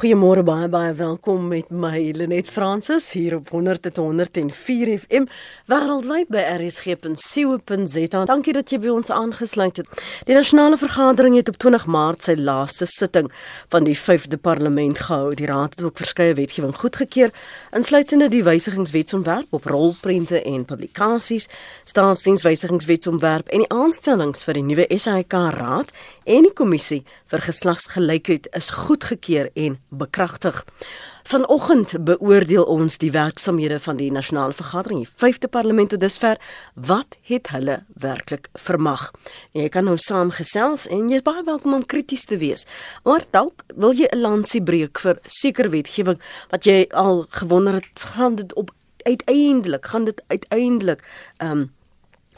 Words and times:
Goeiemôre 0.00 0.40
baie 0.40 0.64
baie 0.72 0.94
welkom 0.96 1.42
met 1.50 1.68
my 1.68 1.98
Lenet 2.16 2.48
Fransis 2.48 3.10
hier 3.12 3.34
op 3.36 3.50
100.104 3.52 4.92
FM 4.96 5.26
wêreldwyd 5.68 6.30
by 6.32 6.40
rsg.co.za. 6.54 8.22
Dankie 8.30 8.54
dat 8.56 8.72
jy 8.72 8.78
by 8.80 8.94
ons 8.94 9.12
aangesluit 9.12 9.82
het. 9.82 10.00
Die 10.24 10.32
nasionale 10.32 10.78
vergadering 10.80 11.36
het 11.36 11.50
op 11.52 11.58
20 11.60 11.84
Maart 11.84 12.24
sy 12.24 12.36
laaste 12.40 12.88
sitting 12.88 13.28
van 13.68 13.84
die 13.84 13.96
5de 13.98 14.38
parlement 14.40 15.02
gehou. 15.04 15.34
Die 15.36 15.50
raad 15.50 15.76
het 15.76 15.84
ook 15.84 16.00
verskeie 16.00 16.32
wetgewing 16.38 16.72
goedgekeur, 16.80 17.36
insluitende 17.76 18.30
die 18.32 18.40
wysigingswetsontwerp 18.48 19.52
op 19.52 19.68
rolprente 19.68 20.40
en 20.40 20.64
publikasies, 20.64 21.50
staatsdienswysigingswetsontwerp 21.92 23.52
en 23.52 23.66
die 23.66 23.72
aanstellings 23.76 24.48
vir 24.48 24.62
die 24.62 24.64
nuwe 24.72 24.88
SAIK 24.96 25.36
raad 25.60 25.92
en 26.24 26.48
die 26.48 26.56
kommissie 26.56 27.02
vir 27.28 27.44
geslagsgelykheid 27.44 28.48
is 28.56 28.72
goedgekeur 28.86 29.52
en 29.54 29.76
bekragtig. 29.90 30.64
Vanoggend 31.28 31.92
beoordeel 32.04 32.64
ons 32.64 32.96
die 32.98 33.10
werksamehede 33.12 33.80
van 33.80 33.98
die 34.00 34.10
nasionale 34.12 34.56
vergadering, 34.56 35.04
die 35.04 35.12
5de 35.22 35.50
parlement 35.50 35.90
tot 35.92 36.00
dusver. 36.00 36.40
Wat 36.74 37.18
het 37.28 37.50
hulle 37.52 37.82
werklik 38.00 38.48
vermag? 38.54 39.10
Jy 39.52 39.68
kan 39.68 39.84
nou 39.84 39.98
saamgesels 40.00 40.88
en 40.88 41.10
jy 41.10 41.20
is 41.20 41.26
baie 41.26 41.44
welkom 41.44 41.74
om 41.74 41.86
krities 41.86 42.24
te 42.24 42.40
wees. 42.40 42.66
Maar 43.04 43.26
dalk 43.30 43.64
wil 43.76 43.92
jy 43.92 44.08
'n 44.10 44.20
lansie 44.20 44.62
breek 44.62 44.98
vir 44.98 45.18
seker 45.26 45.70
wetgewing 45.70 46.18
wat 46.50 46.64
jy 46.64 46.86
al 46.90 47.26
gewonder 47.30 47.74
het 47.74 48.00
gaan 48.14 48.34
dit 48.34 48.54
op 48.54 48.70
uiteindelik 49.02 49.86
gaan 49.86 50.04
dit 50.04 50.24
uiteindelik 50.26 51.04
ehm 51.36 51.50
um, 51.50 51.70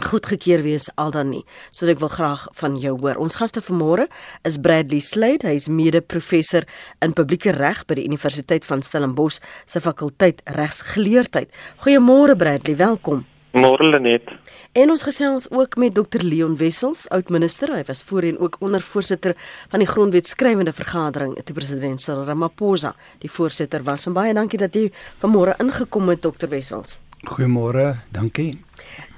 goedgekeur 0.00 0.62
wees 0.62 0.88
al 0.94 1.10
dan 1.10 1.30
nie. 1.30 1.42
So 1.70 1.86
ek 1.90 2.00
wil 2.00 2.12
graag 2.12 2.46
van 2.60 2.78
jou 2.80 2.94
hoor. 3.00 3.20
Ons 3.20 3.36
gaste 3.40 3.60
vanmôre 3.64 4.08
is 4.48 4.58
Bradley 4.62 5.00
Slade, 5.04 5.46
hy 5.46 5.56
is 5.60 5.68
mede-professor 5.68 6.66
in 7.04 7.12
publieke 7.12 7.52
reg 7.56 7.84
by 7.86 7.98
die 8.00 8.06
Universiteit 8.08 8.64
van 8.64 8.82
Stellenbosch 8.82 9.42
se 9.66 9.80
fakulteit 9.80 10.40
regsgeleerdheid. 10.56 11.52
Goeiemôre 11.84 12.36
Bradley, 12.36 12.76
welkom. 12.76 13.26
Môre 13.52 13.84
Lenet. 13.84 14.30
En 14.72 14.88
ons 14.90 15.02
gesels 15.04 15.50
ook 15.52 15.76
met 15.76 15.92
Dr 15.94 16.24
Leon 16.24 16.54
Wessels, 16.56 17.04
oud-minister. 17.12 17.68
Hy 17.76 17.82
was 17.84 18.00
voorheen 18.08 18.38
ook 18.40 18.56
ondervoorsitter 18.64 19.36
van 19.68 19.84
die 19.84 19.88
grondwetskrywende 19.88 20.72
vergadering 20.72 21.36
te 21.44 21.52
president 21.52 22.00
Cyril 22.00 22.24
Ramaphosa. 22.24 22.94
Die 23.20 23.30
voorsitter 23.30 23.84
was 23.84 24.08
en 24.08 24.16
baie 24.16 24.32
dankie 24.32 24.58
dat 24.58 24.72
jy 24.74 24.88
vanmôre 25.20 25.58
ingekom 25.60 26.08
het 26.08 26.24
Dr 26.24 26.48
Wessels. 26.48 27.02
Goeiemôre, 27.28 28.00
dankie. 28.10 28.56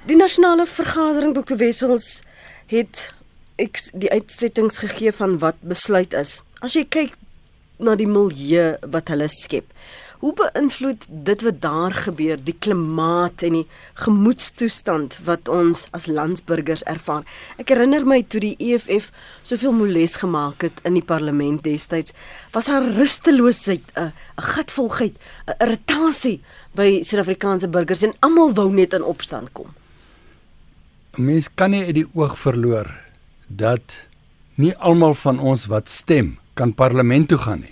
Die 0.05 0.13
nasionale 0.13 0.67
vergadering 0.69 1.31
Dr 1.33 1.57
Wessels 1.57 2.19
het 2.69 3.07
ek 3.57 3.79
die 3.97 4.11
uitsettings 4.13 4.75
gegee 4.77 5.09
van 5.17 5.39
wat 5.41 5.57
besluit 5.65 6.11
is. 6.13 6.43
As 6.61 6.75
jy 6.77 6.83
kyk 6.85 7.15
na 7.81 7.95
die 7.97 8.05
milieu 8.05 8.75
wat 8.93 9.07
hulle 9.09 9.25
skep, 9.33 9.65
hoe 10.21 10.29
beïnvloed 10.37 11.07
dit 11.09 11.45
wat 11.47 11.57
daar 11.63 11.95
gebeur 12.05 12.37
die 12.37 12.53
klimaat 12.53 13.41
en 13.47 13.57
die 13.57 13.63
gemoedstoestand 14.03 15.17
wat 15.25 15.49
ons 15.49 15.87
as 15.97 16.05
landsburgers 16.05 16.83
ervaar? 16.91 17.25
Ek 17.57 17.73
herinner 17.73 18.05
my 18.05 18.19
toe 18.29 18.43
die 18.43 18.53
EFF 18.61 19.07
soveel 19.41 19.73
moles 19.73 20.19
gemaak 20.21 20.67
het 20.67 20.83
in 20.85 20.99
die 20.99 21.05
parlement 21.05 21.63
destyds, 21.65 22.13
was 22.53 22.69
daar 22.69 22.85
rusteloosheid, 22.99 23.89
'n 23.97 24.13
gatvulheid, 24.37 25.17
'n 25.49 25.57
irritasie 25.65 26.43
by 26.77 27.01
Suid-Afrikaanse 27.01 27.67
burgers 27.67 28.03
en 28.03 28.13
almal 28.21 28.53
wou 28.53 28.69
net 28.69 28.93
in 28.93 29.01
opstand 29.01 29.49
kom. 29.53 29.73
Mens 31.15 31.47
kan 31.47 31.71
nie 31.71 31.85
uit 31.87 31.95
die 31.95 32.09
oog 32.11 32.33
verloor 32.35 32.89
dat 33.47 33.93
nie 34.59 34.73
almal 34.83 35.13
van 35.15 35.39
ons 35.39 35.63
wat 35.71 35.87
stem 35.87 36.33
kan 36.59 36.73
parlement 36.75 37.29
toe 37.31 37.37
gaan 37.39 37.61
nie. 37.63 37.71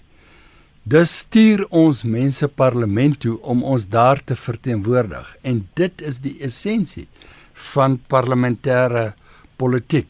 Dis 0.88 1.12
stuur 1.24 1.66
ons 1.76 2.04
mense 2.08 2.48
parlement 2.48 3.20
toe 3.20 3.36
om 3.44 3.64
ons 3.64 3.88
daar 3.92 4.24
te 4.24 4.36
verteenwoordig 4.40 5.36
en 5.44 5.62
dit 5.76 6.04
is 6.08 6.22
die 6.24 6.38
essensie 6.44 7.08
van 7.76 8.00
parlementêre 8.08 9.12
politiek 9.60 10.08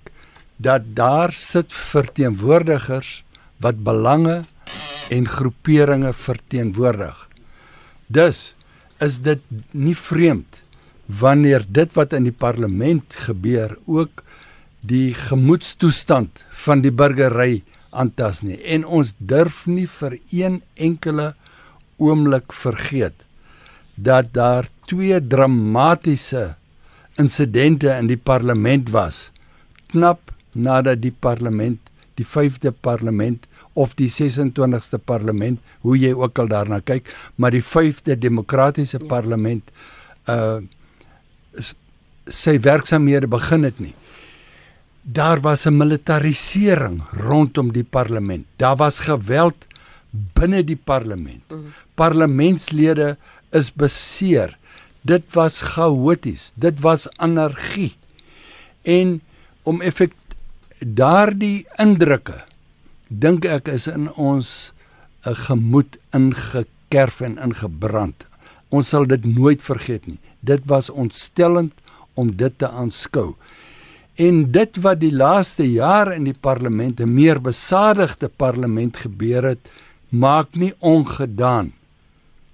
dat 0.58 0.94
daar 0.94 1.34
sit 1.34 1.74
verteenwoordigers 1.74 3.24
wat 3.66 3.82
belange 3.82 4.42
en 5.10 5.30
groeperinge 5.30 6.14
verteenwoordig. 6.14 7.18
Dus 8.08 8.54
is 9.02 9.22
dit 9.26 9.42
nie 9.72 9.98
vreemd 9.98 10.63
wanneer 11.06 11.66
dit 11.68 11.94
wat 11.94 12.14
in 12.14 12.24
die 12.24 12.36
parlement 12.36 13.16
gebeur 13.28 13.78
ook 13.86 14.24
die 14.82 15.14
gemoedstoestand 15.16 16.44
van 16.66 16.82
die 16.84 16.92
burgery 16.92 17.64
aantas 17.92 18.42
nie. 18.44 18.60
En 18.64 18.86
ons 18.86 19.14
durf 19.18 19.66
nie 19.68 19.88
vir 19.88 20.18
een 20.32 20.62
enkele 20.76 21.34
oomblik 22.02 22.54
vergeet 22.54 23.26
dat 23.96 24.34
daar 24.34 24.68
twee 24.90 25.20
dramatiese 25.28 26.56
insidente 27.22 27.94
in 27.94 28.10
die 28.10 28.18
parlement 28.18 28.90
was 28.90 29.30
knap 29.94 30.34
nadat 30.54 31.02
die 31.04 31.14
parlement 31.14 31.80
die 32.18 32.26
5de 32.26 32.74
parlement 32.86 33.46
of 33.74 33.94
die 33.98 34.10
26ste 34.10 35.00
parlement 35.02 35.62
hoe 35.86 35.98
jy 35.98 36.14
ook 36.14 36.40
al 36.42 36.50
daarna 36.50 36.80
kyk 36.82 37.10
maar 37.36 37.54
die 37.54 37.64
5de 37.66 38.18
demokratiese 38.18 39.02
parlement 39.10 39.70
uh 40.30 40.62
sy 42.28 42.58
werksamehede 42.60 43.28
begin 43.28 43.64
het 43.64 43.80
nie. 43.80 43.94
Daar 45.04 45.42
was 45.42 45.66
'n 45.66 45.78
militarisering 45.78 47.04
rondom 47.12 47.72
die 47.72 47.84
parlement. 47.84 48.46
Daar 48.58 48.76
was 48.76 49.00
geweld 49.00 49.68
binne 50.34 50.64
die 50.64 50.78
parlement. 50.78 51.44
Mm. 51.52 51.74
Parlementslede 51.96 53.18
is 53.52 53.74
beseer. 53.74 54.58
Dit 55.02 55.24
was 55.34 55.62
chaoties. 55.62 56.54
Dit 56.56 56.80
was 56.80 57.10
anargie. 57.18 57.96
En 58.82 59.22
om 59.64 59.82
effek 59.82 60.14
daardie 60.80 61.66
indrukke 61.80 62.44
dink 63.08 63.46
ek 63.46 63.68
is 63.68 63.88
in 63.88 64.10
ons 64.14 64.72
'n 65.26 65.30
eh, 65.30 65.36
gemoed 65.48 65.98
ingekerf 66.12 67.22
en 67.22 67.38
ingebrand. 67.38 68.26
Ons 68.70 68.90
sal 68.90 69.06
dit 69.06 69.26
nooit 69.26 69.62
vergeet 69.62 70.08
nie. 70.08 70.20
Dit 70.44 70.68
was 70.70 70.90
ontstellend 70.92 71.74
om 72.14 72.36
dit 72.36 72.58
te 72.58 72.70
aanskou. 72.70 73.34
En 74.16 74.44
dit 74.52 74.78
wat 74.84 75.00
die 75.02 75.14
laaste 75.14 75.66
jaar 75.66 76.14
in 76.14 76.28
die 76.30 76.38
parlement 76.40 77.00
'n 77.00 77.14
meer 77.14 77.42
besadigde 77.42 78.28
parlement 78.28 78.98
gebeur 78.98 79.44
het, 79.44 79.64
maak 80.10 80.54
nie 80.54 80.74
ongedaan 80.80 81.74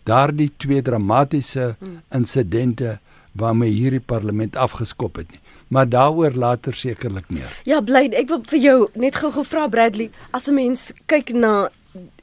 daardie 0.04 0.52
twee 0.58 0.82
dramatiese 0.82 1.76
insidente 2.16 2.98
waarmee 3.32 3.72
hierdie 3.72 4.04
parlement 4.04 4.56
afgeskop 4.56 5.16
het 5.22 5.32
nie. 5.32 5.42
Maar 5.68 5.90
daaroor 5.90 6.32
later 6.32 6.74
sekerlik 6.74 7.30
meer. 7.30 7.52
Ja, 7.70 7.82
bly 7.82 8.08
ek 8.18 8.32
wil 8.32 8.42
vir 8.50 8.60
jou 8.60 8.78
net 8.98 9.20
gou-gou 9.22 9.46
vra 9.46 9.68
Bradley, 9.68 10.10
as 10.32 10.48
'n 10.48 10.54
mens 10.56 10.92
kyk 11.06 11.34
na 11.34 11.70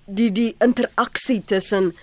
die 0.06 0.30
die 0.32 0.54
interaksie 0.58 1.42
tussen 1.44 1.94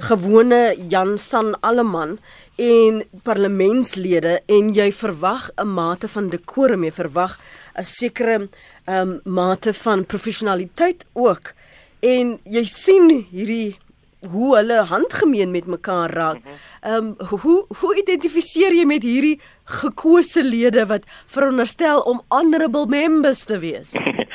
gewone 0.00 0.74
Jan 0.88 1.18
San 1.18 1.54
Alleman 1.60 2.18
en 2.56 3.02
parlementslede 3.22 4.40
en 4.46 4.72
jy 4.72 4.92
verwag 4.92 5.50
'n 5.56 5.68
mate 5.68 6.08
van 6.08 6.28
dekorum, 6.28 6.84
jy 6.84 6.92
verwag 6.92 7.38
'n 7.78 7.84
sekere 7.84 8.48
um, 8.86 9.20
mate 9.24 9.72
van 9.72 10.04
professionaliteit 10.04 11.04
ook. 11.12 11.52
En 12.00 12.38
jy 12.44 12.64
sien 12.64 13.26
hierdie 13.30 13.76
hoe 14.30 14.56
hulle 14.56 14.84
handgemeen 14.86 15.50
met 15.50 15.66
mekaar 15.66 16.10
raak. 16.10 16.40
Ehm 16.80 17.14
um, 17.20 17.38
hoe 17.40 17.66
hoe 17.80 17.96
identifiseer 17.96 18.72
jy 18.72 18.84
met 18.84 19.02
hierdie 19.02 19.40
gekose 19.64 20.42
lede 20.42 20.86
wat 20.86 21.02
veronderstel 21.26 22.00
om 22.00 22.22
honorable 22.28 22.86
members 22.86 23.44
te 23.44 23.58
wees? 23.58 23.92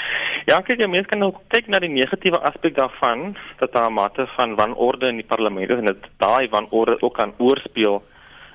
Ja, 0.47 0.61
kyk, 0.63 0.79
jy 0.79 0.87
mens 0.87 1.07
kan 1.11 1.25
ook 1.25 1.41
kyk 1.51 1.65
na 1.67 1.79
die 1.83 1.89
negatiewe 1.91 2.37
aspek 2.47 2.77
daarvan 2.77 3.33
dat 3.59 3.73
daar 3.73 3.89
'n 3.89 3.93
mate 3.93 4.27
van 4.35 4.55
wanorde 4.55 5.07
in 5.07 5.19
die 5.19 5.27
parlement 5.27 5.69
is 5.69 5.77
en 5.77 5.91
dit 5.91 6.05
daai 6.23 6.47
wanorde 6.49 7.01
ook 7.01 7.15
kan 7.17 7.33
oorspeel 7.37 8.03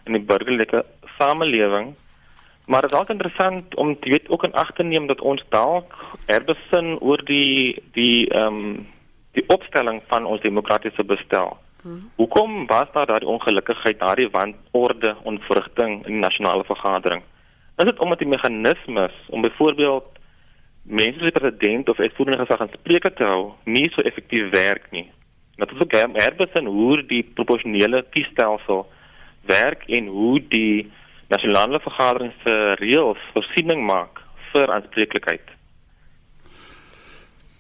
in 0.07 0.13
die 0.13 0.25
burgerlike 0.31 0.85
samelewing. 1.19 1.95
Maar 2.67 2.83
dit 2.83 2.93
is 2.93 2.99
ook 2.99 3.11
interessant 3.11 3.75
om 3.75 3.99
te 4.01 4.09
weet 4.09 4.29
ook 4.29 4.45
in 4.45 4.53
ag 4.53 4.73
te 4.73 4.83
neem 4.83 5.07
dat 5.07 5.21
ons 5.21 5.45
dalk 5.49 5.93
erbesin 6.27 6.99
oor 7.01 7.25
die 7.25 7.83
die 7.93 8.29
ehm 8.29 8.47
um, 8.47 8.89
die 9.33 9.45
opstelling 9.49 10.03
van 10.07 10.25
ons 10.25 10.41
demokratiese 10.41 11.05
bestel. 11.05 11.57
Hmm. 11.83 12.11
Hoekom 12.17 12.67
was 12.67 12.89
daar 12.93 13.07
daardie 13.07 13.29
ongelukkigheid, 13.29 13.99
daardie 13.99 14.31
wanorde, 14.31 15.17
onvrugting 15.23 16.07
in 16.07 16.13
die 16.13 16.21
nasionale 16.21 16.65
vergadering? 16.65 17.23
Is 17.77 17.85
dit 17.85 17.99
omdat 17.99 18.19
die 18.19 18.29
meganismes 18.29 19.13
om 19.29 19.41
byvoorbeeld 19.41 20.12
mense 20.83 21.19
se 21.19 21.31
president 21.31 21.89
of 21.89 21.99
uitvoerende 21.99 22.45
gesag 22.45 22.61
aan 22.61 22.73
spreke 22.73 23.13
te 23.13 23.25
hou 23.25 23.53
nie 23.65 23.89
so 23.95 24.03
effektief 24.03 24.51
werk 24.51 24.91
nie. 24.91 25.11
Dat 25.57 25.71
is 25.71 25.81
ook 25.81 25.93
herbesin 25.93 26.67
hoe 26.67 27.07
die 27.07 27.23
proporsionele 27.35 28.05
kiesstelsel 28.11 28.87
werk 29.47 29.83
en 29.87 30.07
hoe 30.07 30.41
die 30.49 30.91
nasionale 31.29 31.81
vergadering 31.81 32.33
se 32.45 32.55
reëls 32.81 33.21
voorsiening 33.33 33.85
maak 33.87 34.21
vir 34.53 34.73
aanspreeklikheid. 34.73 35.45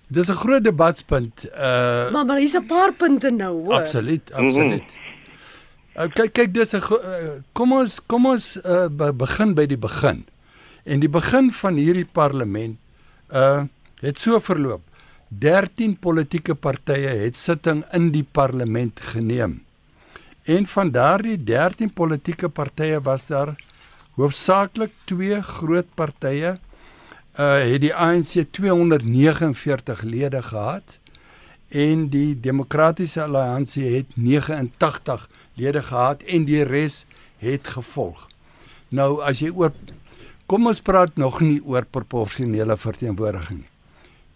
Dis 0.08 0.28
'n 0.28 0.42
groot 0.44 0.64
debatspunt. 0.64 1.48
Uh 1.54 2.10
Maar 2.12 2.24
maar 2.26 2.38
hier's 2.38 2.58
'n 2.58 2.66
paar 2.66 2.92
punte 2.92 3.30
nou, 3.30 3.64
hoor. 3.64 3.74
Absoluut, 3.74 4.32
absoluut. 4.32 4.84
Uh, 5.96 6.08
kyk 6.08 6.32
kyk 6.32 6.54
dis 6.54 6.72
'n 6.72 6.80
uh, 6.80 7.40
kom 7.52 7.72
ons 7.72 8.06
kom 8.06 8.26
ons 8.26 8.56
uh, 8.56 8.88
be 8.88 9.12
begin 9.12 9.54
by 9.54 9.66
die 9.66 9.78
begin. 9.78 10.24
En 10.84 11.00
die 11.00 11.08
begin 11.08 11.52
van 11.52 11.74
hierdie 11.76 12.08
parlement 12.12 12.81
uh 13.32 13.62
het 14.02 14.18
so 14.18 14.40
verloop. 14.42 14.82
13 15.28 15.94
politieke 15.96 16.54
partye 16.54 17.08
het 17.20 17.36
sitting 17.36 17.84
in 17.94 18.10
die 18.10 18.24
parlement 18.24 19.00
geneem. 19.00 19.60
En 20.42 20.66
van 20.66 20.90
daardie 20.90 21.36
13 21.38 21.92
politieke 21.92 22.48
partye 22.48 22.98
was 23.00 23.26
daar 23.26 23.54
hoofsaaklik 24.18 24.90
twee 25.04 25.42
groot 25.42 25.86
partye 25.94 26.56
uh 27.38 27.62
het 27.62 27.80
die 27.80 27.94
ANC 27.94 28.42
249 28.50 30.02
lede 30.02 30.42
gehad 30.42 30.98
en 31.68 32.08
die 32.12 32.40
Demokratiese 32.40 33.22
Alliansie 33.22 33.96
het 33.96 34.16
89 34.16 35.28
lede 35.54 35.82
gehad 35.82 36.22
en 36.22 36.44
die 36.44 36.62
res 36.62 37.04
het 37.38 37.68
gevolg. 37.68 38.28
Nou 38.88 39.22
as 39.24 39.40
jy 39.40 39.48
oor 39.54 39.72
kom 40.52 40.68
ons 40.68 40.82
praat 40.84 41.14
nog 41.16 41.38
nie 41.40 41.62
oor 41.64 41.86
proporsionele 41.88 42.74
verteenwoordiging 42.76 43.62
nie. 43.62 43.70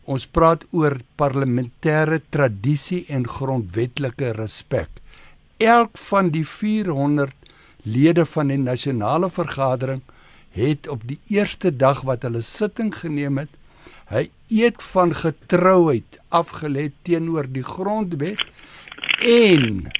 Ons 0.08 0.24
praat 0.24 0.62
oor 0.72 0.94
parlementêre 1.20 2.22
tradisie 2.32 3.02
en 3.12 3.26
grondwetlike 3.28 4.30
respek. 4.38 4.88
Elk 5.60 5.98
van 6.08 6.30
die 6.32 6.46
400 6.48 7.52
lede 7.84 8.24
van 8.32 8.48
die 8.48 8.56
nasionale 8.62 9.28
vergadering 9.28 10.00
het 10.56 10.88
op 10.88 11.04
die 11.04 11.18
eerste 11.36 11.74
dag 11.84 12.00
wat 12.08 12.24
hulle 12.24 12.40
sitting 12.40 12.94
geneem 12.96 13.42
het, 13.42 13.52
hy 14.08 14.30
eet 14.48 14.80
van 14.94 15.12
getrouheid 15.12 16.16
afgelê 16.32 16.88
teenoor 17.04 17.50
die 17.52 17.66
grondwet 17.66 18.40
en 19.20 19.90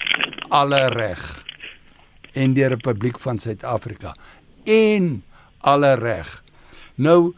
alle 0.49 0.81
reg 0.97 1.29
en 2.33 2.57
die 2.57 2.73
Republiek 2.73 3.21
van 3.21 3.43
Suid-Afrika 3.43 4.17
en 4.65 5.21
alle 5.67 5.95
reg. 5.99 6.29
Nou 6.95 7.35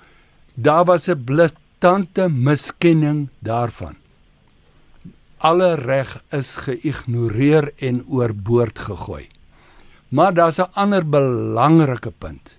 daar 0.54 0.84
was 0.84 1.08
'n 1.08 1.24
blitante 1.24 2.28
miskenning 2.28 3.28
daarvan. 3.38 3.96
Alle 5.38 5.74
reg 5.74 6.22
is 6.30 6.56
geïgnoreer 6.56 7.72
en 7.76 8.04
oorboord 8.08 8.78
gegooi. 8.78 9.28
Maar 10.08 10.34
daar's 10.34 10.58
'n 10.58 10.72
ander 10.72 11.08
belangrike 11.08 12.10
punt. 12.10 12.54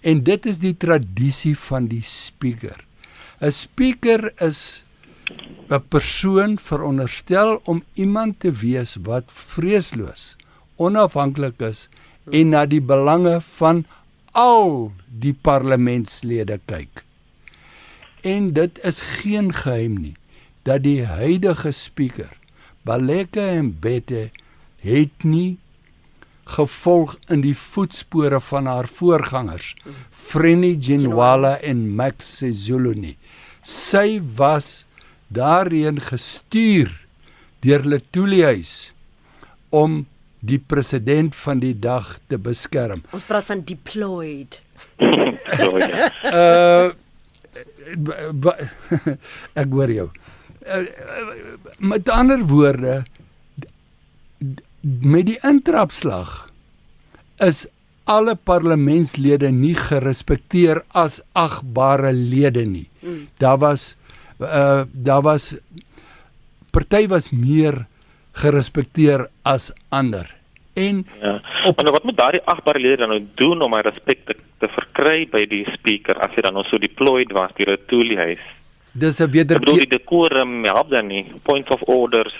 En 0.00 0.22
dit 0.22 0.46
is 0.46 0.58
die 0.58 0.76
tradisie 0.76 1.58
van 1.58 1.86
die 1.86 2.02
speaker. 2.02 2.84
'n 3.40 3.52
Speaker 3.52 4.32
is 4.40 4.84
'n 5.68 5.82
persoon 5.88 6.58
veronderstel 6.58 7.60
om 7.64 7.82
iemand 7.94 8.40
te 8.40 8.52
wees 8.52 8.96
wat 9.02 9.24
vreesloos, 9.26 10.36
onafhanklik 10.76 11.60
is 11.60 11.88
en 12.30 12.48
na 12.48 12.66
die 12.66 12.80
belange 12.80 13.40
van 13.40 13.84
al 14.36 14.92
die 15.08 15.32
parlementslede 15.32 16.60
kyk. 16.68 17.02
En 18.20 18.52
dit 18.56 18.78
is 18.84 19.00
geen 19.20 19.52
geheim 19.54 19.96
nie 20.02 20.16
dat 20.66 20.82
die 20.84 21.04
huidige 21.06 21.70
speaker, 21.72 22.32
Baleka 22.86 23.46
Mbete, 23.62 24.28
het 24.82 25.24
nie 25.24 25.56
gevolg 26.46 27.16
in 27.32 27.42
die 27.42 27.54
voetspore 27.58 28.38
van 28.40 28.68
haar 28.70 28.86
voorgangers 28.86 29.72
Frenny 30.10 30.76
Ginwala 30.80 31.56
en 31.58 31.86
Max 31.98 32.36
Sezuluni. 32.38 33.16
Sy 33.62 34.20
was 34.36 34.84
daarheen 35.26 35.98
gestuur 36.02 36.92
deur 37.66 37.82
Letulius 37.82 38.92
om 39.74 40.04
die 40.46 40.58
president 40.58 41.34
van 41.34 41.60
die 41.62 41.74
dag 41.78 42.16
te 42.30 42.38
beskerm. 42.38 43.02
Ons 43.16 43.26
praat 43.28 43.48
van 43.48 43.64
deployed. 43.66 44.60
so, 45.58 45.76
ja. 45.78 46.12
Uh 46.30 46.94
ek 49.54 49.70
hoor 49.70 49.90
jou. 49.92 50.08
Uh, 50.66 50.82
met 51.78 52.08
ander 52.10 52.42
woorde 52.50 53.04
met 54.82 55.28
die 55.28 55.38
intrapslag 55.46 56.48
is 57.42 57.66
alle 58.06 58.36
parlementslede 58.38 59.50
nie 59.50 59.74
gerespekteer 59.78 60.82
as 60.94 61.20
agbare 61.34 62.12
lede 62.14 62.64
nie. 62.66 62.86
Mm. 63.02 63.26
Daar 63.42 63.58
was 63.62 63.94
uh 64.40 64.84
daar 64.92 65.22
was 65.22 65.54
party 66.70 67.06
was 67.08 67.30
meer 67.30 67.86
gerespekteer 68.36 69.28
as 69.42 69.72
ander. 69.88 70.35
En 70.76 71.06
ja. 71.20 71.40
op 71.64 71.78
en 71.80 71.90
wat 71.90 72.04
moet 72.04 72.16
daardie 72.16 72.42
agbare 72.44 72.78
lede 72.78 72.96
dan 72.96 73.08
nou 73.08 73.22
doen 73.34 73.62
om 73.64 73.70
my 73.72 73.80
respek 73.80 74.26
te, 74.28 74.34
te 74.60 74.68
verkry 74.68 75.22
by 75.32 75.46
die 75.48 75.62
speaker 75.72 76.18
as 76.20 76.34
hy 76.36 76.44
dan 76.44 76.58
nou 76.58 76.64
so 76.68 76.76
deployed 76.82 77.32
was 77.32 77.54
deur 77.56 77.72
'n 77.72 77.86
tooliehuis? 77.88 78.42
Dis 78.92 79.20
'n 79.20 79.30
weder 79.30 79.60
die 79.60 79.86
decorum 79.88 80.64
help 80.64 80.90
dan 80.90 81.06
nie. 81.06 81.24
Point 81.42 81.70
of 81.70 81.80
orders. 81.82 82.34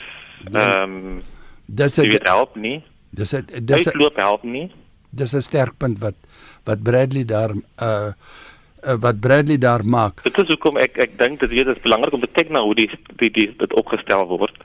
Ehm 0.52 0.82
um, 0.82 1.22
dis 1.64 1.96
'n 1.98 2.20
help 2.22 2.56
nie. 2.56 2.82
Dis 3.10 3.32
'n 3.32 3.46
dis 3.64 3.86
'n 3.86 3.98
loop 3.98 4.16
help 4.16 4.42
nie. 4.42 4.70
Dis 5.10 5.32
'n 5.32 5.40
sterk 5.40 5.72
punt 5.78 5.98
wat 5.98 6.14
wat 6.64 6.82
Bradley 6.82 7.24
daar 7.24 7.56
uh 7.80 8.12
uh, 8.86 8.94
wat 9.00 9.20
Bradley 9.20 9.58
daar 9.58 9.84
maak. 9.84 10.22
Dit 10.22 10.38
is 10.38 10.48
hoekom 10.48 10.76
ek 10.76 10.96
ek 10.96 11.18
dink 11.18 11.40
dit 11.40 11.50
weet 11.50 11.66
is 11.66 11.82
belangrik 11.82 12.12
om 12.12 12.20
te 12.20 12.32
kyk 12.32 12.50
na 12.50 12.60
hoe 12.60 12.74
die 12.74 12.90
die, 13.16 13.30
die 13.30 13.48
dit 13.56 13.72
opgestel 13.74 14.26
word. 14.26 14.56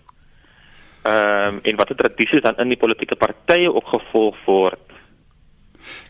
Ehm 1.02 1.56
um, 1.56 1.60
en 1.66 1.78
watter 1.80 1.98
tradisies 1.98 2.44
dan 2.46 2.60
in 2.62 2.70
die 2.70 2.78
politieke 2.78 3.16
partye 3.18 3.72
ook 3.74 3.88
gevolg 3.90 4.36
word. 4.46 4.92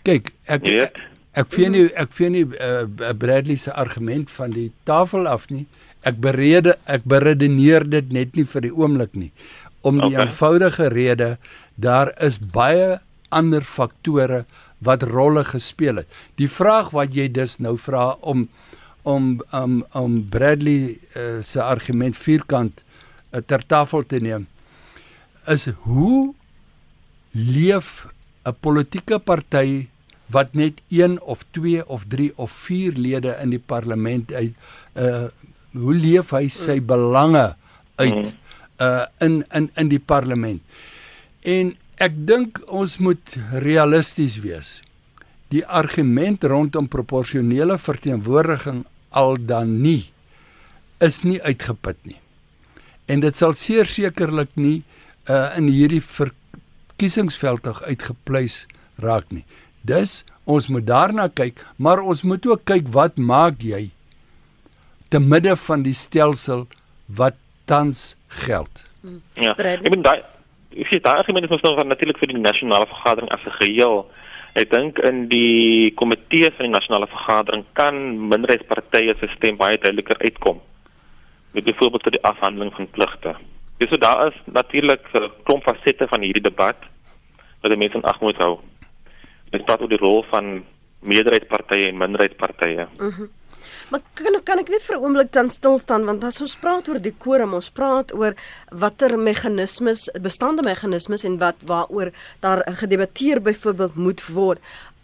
Kyk, 0.03 0.33
ek 0.51 0.67
ek, 0.67 0.99
ek 1.39 1.47
vind 1.53 1.77
nie 1.77 1.85
ek 1.95 2.11
vind 2.17 2.35
nie 2.35 2.43
uh, 2.59 3.13
Bradley 3.15 3.55
se 3.55 3.71
argument 3.71 4.33
van 4.35 4.51
die 4.51 4.67
tafel 4.83 5.31
af 5.31 5.47
nie. 5.47 5.63
Ek 6.03 6.19
berede 6.19 6.75
ek 6.91 7.07
beredeneer 7.07 7.87
dit 7.87 8.11
net 8.11 8.35
nie 8.35 8.43
vir 8.43 8.67
die 8.67 8.73
oomblik 8.75 9.15
nie. 9.15 9.31
Om 9.87 10.03
die 10.03 10.11
okay. 10.11 10.27
eenvoudige 10.27 10.91
rede 10.91 11.31
daar 11.79 12.11
is 12.19 12.41
baie 12.43 12.99
ander 13.31 13.63
faktore 13.63 14.43
wat 14.83 15.07
rolle 15.07 15.47
gespeel 15.47 16.03
het. 16.03 16.21
Die 16.35 16.51
vraag 16.51 16.91
wat 16.91 17.15
jy 17.15 17.31
dus 17.31 17.61
nou 17.63 17.77
vra 17.79 18.11
om 18.19 18.49
om 19.07 19.37
um, 19.55 19.81
om 19.95 20.19
Bradley 20.29 20.97
uh, 21.15 21.39
se 21.41 21.63
argument 21.63 22.17
vierkant 22.17 22.83
uh, 22.83 23.39
ter 23.39 23.63
tafel 23.63 24.03
te 24.03 24.19
neem 24.19 24.51
is 25.51 25.67
hoe 25.85 26.33
leef 27.31 28.07
'n 28.45 28.55
politieke 28.59 29.19
party 29.19 29.87
wat 30.31 30.53
net 30.53 30.81
1 30.89 31.21
of 31.21 31.43
2 31.51 31.85
of 31.87 32.05
3 32.07 32.31
of 32.35 32.51
4 32.51 32.95
lede 32.95 33.37
in 33.41 33.49
die 33.49 33.63
parlement 33.73 34.31
uit 34.33 34.53
uh 34.95 35.27
hoe 35.71 35.95
leef 35.95 36.33
hy 36.35 36.49
sy 36.51 36.81
belange 36.83 37.55
uit 37.95 38.33
uh 38.79 39.05
in 39.19 39.45
in 39.55 39.69
in 39.75 39.87
die 39.87 40.03
parlement. 40.03 40.61
En 41.43 41.75
ek 41.95 42.15
dink 42.27 42.59
ons 42.67 42.97
moet 42.97 43.37
realisties 43.51 44.39
wees. 44.43 44.81
Die 45.47 45.63
argument 45.65 46.43
rondom 46.43 46.87
proporsionele 46.87 47.77
verteenwoordiging 47.77 48.83
al 49.09 49.37
dan 49.39 49.81
nie 49.81 50.11
is 50.99 51.23
nie 51.23 51.39
uitgeput 51.41 51.97
nie. 52.03 52.19
En 53.07 53.19
dit 53.19 53.35
sal 53.35 53.53
sekerlik 53.53 54.55
nie 54.55 54.81
uh 54.81 55.00
in 55.29 55.67
hierdie 55.67 56.01
verkiesingsveldig 56.01 57.83
uitgepleis 57.83 58.65
raak 58.97 59.29
nie. 59.31 59.45
Dus 59.81 60.23
ons 60.45 60.67
moet 60.67 60.85
daarna 60.85 61.27
kyk, 61.29 61.61
maar 61.77 62.01
ons 62.01 62.23
moet 62.23 62.45
ook 62.45 62.65
kyk 62.65 62.89
wat 62.93 63.17
maak 63.17 63.61
jy 63.61 63.89
te 65.09 65.19
midde 65.19 65.55
van 65.67 65.83
die 65.83 65.95
stelsel 65.97 66.67
wat 67.05 67.35
tans 67.65 68.15
geld. 68.45 68.85
Ja. 69.35 69.55
Ek 69.57 69.83
bedoel 69.83 70.05
daai 70.05 70.21
ek 70.71 70.87
sê 70.87 70.99
daai 71.03 71.19
argument 71.19 71.51
is 71.51 71.63
nog 71.65 71.81
natuurlik 71.83 72.19
vir 72.21 72.31
die 72.31 72.39
nasionale 72.39 72.87
vergadering 72.87 73.31
as 73.35 73.43
'n 73.45 73.57
geheel. 73.59 74.05
Ek 74.55 74.69
dink 74.69 74.99
in 74.99 75.27
die 75.27 75.91
komitee 75.95 76.51
van 76.51 76.65
die 76.67 76.75
nasionale 76.75 77.07
vergadering 77.07 77.65
kan 77.73 77.95
minderheidspartye 78.29 79.15
se 79.19 79.27
stem 79.35 79.57
baie 79.57 79.77
duideliker 79.77 80.17
uitkom. 80.19 80.61
Met 81.53 81.63
byvoorbeeld 81.63 82.03
tot 82.03 82.13
die 82.13 82.23
afhandeling 82.23 82.73
van 82.73 82.87
pligte. 82.87 83.35
Dis 83.81 83.89
so 83.89 83.97
daar 83.97 84.27
is 84.27 84.37
natuurlik 84.45 85.01
'n 85.13 85.31
klomp 85.43 85.63
fasette 85.63 86.07
van 86.07 86.21
hierdie 86.21 86.47
debat 86.49 86.77
wat 87.61 87.77
mense 87.77 87.97
in 87.97 88.03
ag 88.03 88.21
moet 88.21 88.37
hou. 88.37 88.59
Dit 89.49 89.65
praat 89.65 89.81
oor 89.81 89.89
die 89.89 89.97
rol 89.97 90.23
van 90.29 90.63
meerderheidspartye 90.99 91.87
en 91.87 91.97
minderheidspartye. 91.97 92.87
Mhm. 92.97 93.21
Mm 93.21 93.29
maar 93.91 94.01
kan 94.13 94.43
kan 94.43 94.59
ek 94.59 94.69
net 94.69 94.83
vir 94.87 94.95
'n 94.95 95.03
oomblik 95.03 95.31
dan 95.31 95.49
stil 95.49 95.79
staan 95.79 96.05
want 96.05 96.23
as 96.23 96.41
ons 96.41 96.55
praat 96.55 96.87
oor 96.87 96.99
die 96.99 97.15
quorum, 97.23 97.53
ons 97.53 97.69
praat 97.69 98.13
oor 98.13 98.33
watter 98.69 99.19
meganismes, 99.19 100.09
bestaande 100.21 100.63
meganismes 100.63 101.23
en 101.23 101.37
wat 101.37 101.57
waaroor 101.65 102.11
daar 102.39 102.61
gedebatteer 102.81 103.41
byvoorbeeld 103.41 103.95
moet 103.95 104.27
word. 104.27 104.59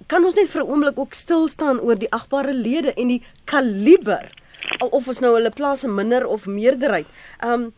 Kan 0.07 0.23
ons 0.23 0.35
net 0.35 0.49
vir 0.49 0.61
'n 0.61 0.69
oomblik 0.69 0.97
ook 0.99 1.13
stil 1.13 1.47
staan 1.47 1.79
oor 1.79 1.95
die 1.95 2.11
agbare 2.11 2.53
lede 2.53 2.93
en 2.93 3.07
die 3.07 3.23
kaliber 3.45 4.31
of 4.79 5.07
ons 5.07 5.19
nou 5.19 5.33
hulle 5.35 5.51
plaas 5.51 5.83
'n 5.83 5.95
minder 5.95 6.27
of 6.27 6.45
meerderheid. 6.45 7.07
Um 7.43 7.73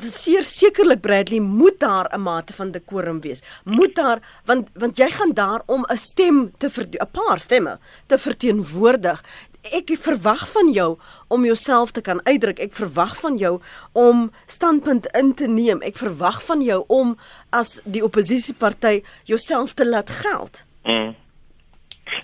seer 0.00 0.44
sekerlik 0.46 1.02
Bradley 1.04 1.40
moet 1.40 1.78
daar 1.78 2.08
'n 2.12 2.20
mate 2.20 2.52
van 2.52 2.70
dekorum 2.70 3.20
wees. 3.20 3.42
Moet 3.64 3.94
daar 3.94 4.18
want 4.44 4.68
want 4.74 4.96
jy 4.96 5.10
gaan 5.10 5.32
daar 5.32 5.62
om 5.66 5.84
'n 5.88 5.96
stem 5.96 6.52
te 6.58 6.68
'n 6.68 7.10
paar 7.12 7.38
stemme 7.38 7.78
te 8.06 8.18
verteenwoordig. 8.18 9.22
Ek 9.62 9.96
verwag 10.00 10.48
van 10.48 10.72
jou 10.72 10.98
om 11.28 11.44
jouself 11.44 11.90
te 11.90 12.00
kan 12.00 12.20
uitdruk. 12.24 12.58
Ek 12.58 12.72
verwag 12.72 13.16
van 13.20 13.36
jou 13.36 13.60
om 13.92 14.30
standpunt 14.46 15.06
in 15.06 15.34
te 15.34 15.46
neem. 15.46 15.80
Ek 15.82 15.96
verwag 15.96 16.44
van 16.44 16.60
jou 16.60 16.84
om 16.86 17.16
as 17.50 17.80
die 17.84 18.04
oppositieparty 18.04 19.02
jouself 19.24 19.72
te 19.72 19.86
laat 19.86 20.10
geld. 20.10 20.64
Mm. 20.82 21.14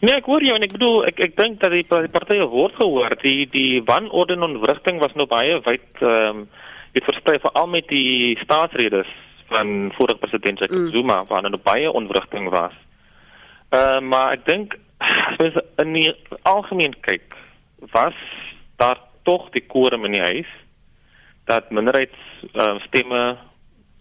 Nee, 0.01 0.15
ek 0.15 0.25
hoor 0.25 0.45
jou 0.45 0.55
en 0.55 0.63
ek 0.63 0.73
bedoel 0.73 1.07
ek 1.07 1.19
ek 1.21 1.37
dink 1.37 1.61
dat 1.61 1.71
die, 1.71 1.85
die 1.85 2.13
partye 2.13 2.47
word 2.49 2.75
gehoor. 2.75 3.17
Die 3.23 3.49
die 3.51 3.83
wanorde 3.83 4.33
en 4.33 4.43
ontwrigting 4.43 5.01
was 5.01 5.15
nou 5.15 5.27
baie 5.27 5.61
wyd 5.67 5.89
ehm 6.01 6.37
um, 6.37 6.49
het 6.93 7.05
versprei 7.05 7.39
veral 7.39 7.67
met 7.67 7.89
die 7.89 8.39
staatsredes 8.43 9.09
van 9.51 9.93
vorige 9.95 10.19
president 10.19 10.59
Jacob 10.59 10.79
mm. 10.79 10.91
Zuma 10.91 11.25
waar 11.27 11.45
er 11.45 11.59
baie 11.63 11.93
ontwrigting 11.93 12.49
was. 12.51 12.75
Uh, 13.71 14.01
maar 14.01 14.35
ek 14.39 14.47
dink 14.47 14.79
as 14.99 15.39
mens 15.39 15.61
in 15.83 15.95
die 15.95 16.11
algemeen 16.43 16.95
kyk, 17.07 17.37
was 17.95 18.17
daar 18.83 18.99
tog 19.23 19.49
die 19.55 19.63
quorum 19.63 20.05
in 20.09 20.19
die 20.19 20.27
huis 20.27 20.51
dat 21.51 21.71
minderheids 21.71 22.19
uh, 22.53 22.77
stemme 22.87 23.39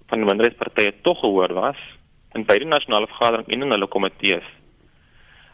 van 0.09 0.25
minderheidspartye 0.25 0.93
tog 1.05 1.19
gehoor 1.19 1.53
was 1.53 1.79
in 2.37 2.45
beide 2.45 2.65
nasionale 2.65 3.07
vergadering 3.09 3.47
en 3.47 3.65
in 3.65 3.73
hulle 3.73 3.87
komitees. 3.87 4.45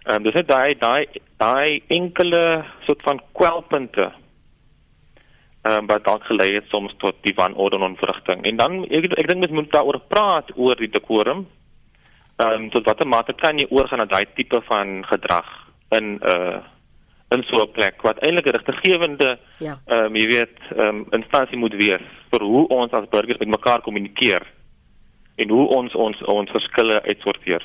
Ehm 0.06 0.20
um, 0.20 0.24
dis 0.28 0.36
net 0.38 0.48
daai 0.48 0.76
daai 0.80 1.06
daai 1.42 1.82
enkele 1.88 2.42
soort 2.86 3.02
van 3.08 3.22
kwelpunte 3.34 4.10
ehm 4.10 4.25
um, 5.66 5.88
wat 5.88 6.04
dalk 6.06 6.24
gelei 6.24 6.54
het 6.54 6.68
soms 6.70 6.94
tot 6.98 7.16
die 7.22 7.34
wanorde 7.36 7.78
en 7.78 7.90
onvrugting. 7.90 8.46
En 8.46 8.58
dan 8.58 8.84
ek 8.86 9.12
ek 9.18 9.28
dink 9.28 9.42
mens 9.44 9.52
moet 9.52 9.72
daaroor 9.72 10.00
praat 10.08 10.52
oor 10.56 10.76
die 10.76 10.92
dekorum. 10.92 11.46
Ehm 12.38 12.64
um, 12.64 12.70
tot 12.70 12.86
watter 12.86 13.08
mate 13.08 13.34
kan 13.34 13.60
jy 13.60 13.68
oorgaan 13.70 14.04
na 14.04 14.06
daai 14.06 14.26
tipe 14.36 14.62
van 14.70 15.06
gedrag 15.12 15.48
in 15.90 16.16
'n 16.16 16.20
uh, 16.24 16.60
in 17.34 17.44
so 17.44 17.62
'n 17.62 17.72
plek 17.72 18.02
wat 18.02 18.20
eintlik 18.20 18.48
'n 18.48 18.56
rigtinggewende 18.58 19.40
ja. 19.60 19.80
ehm 19.86 19.98
ja. 19.98 20.06
um, 20.06 20.16
jy 20.16 20.28
weet 20.28 20.58
ehm 20.78 20.88
um, 20.88 21.06
instansie 21.12 21.58
moet 21.58 21.74
wees 21.74 22.06
vir 22.32 22.42
hoe 22.42 22.68
ons 22.68 22.92
as 22.92 23.10
burgers 23.10 23.40
met 23.40 23.48
mekaar 23.58 23.82
kommunikeer 23.82 24.44
en 25.36 25.50
hoe 25.50 25.68
ons 25.68 25.96
ons 25.96 26.22
ons 26.22 26.52
verskille 26.52 27.02
uitsorteer 27.02 27.64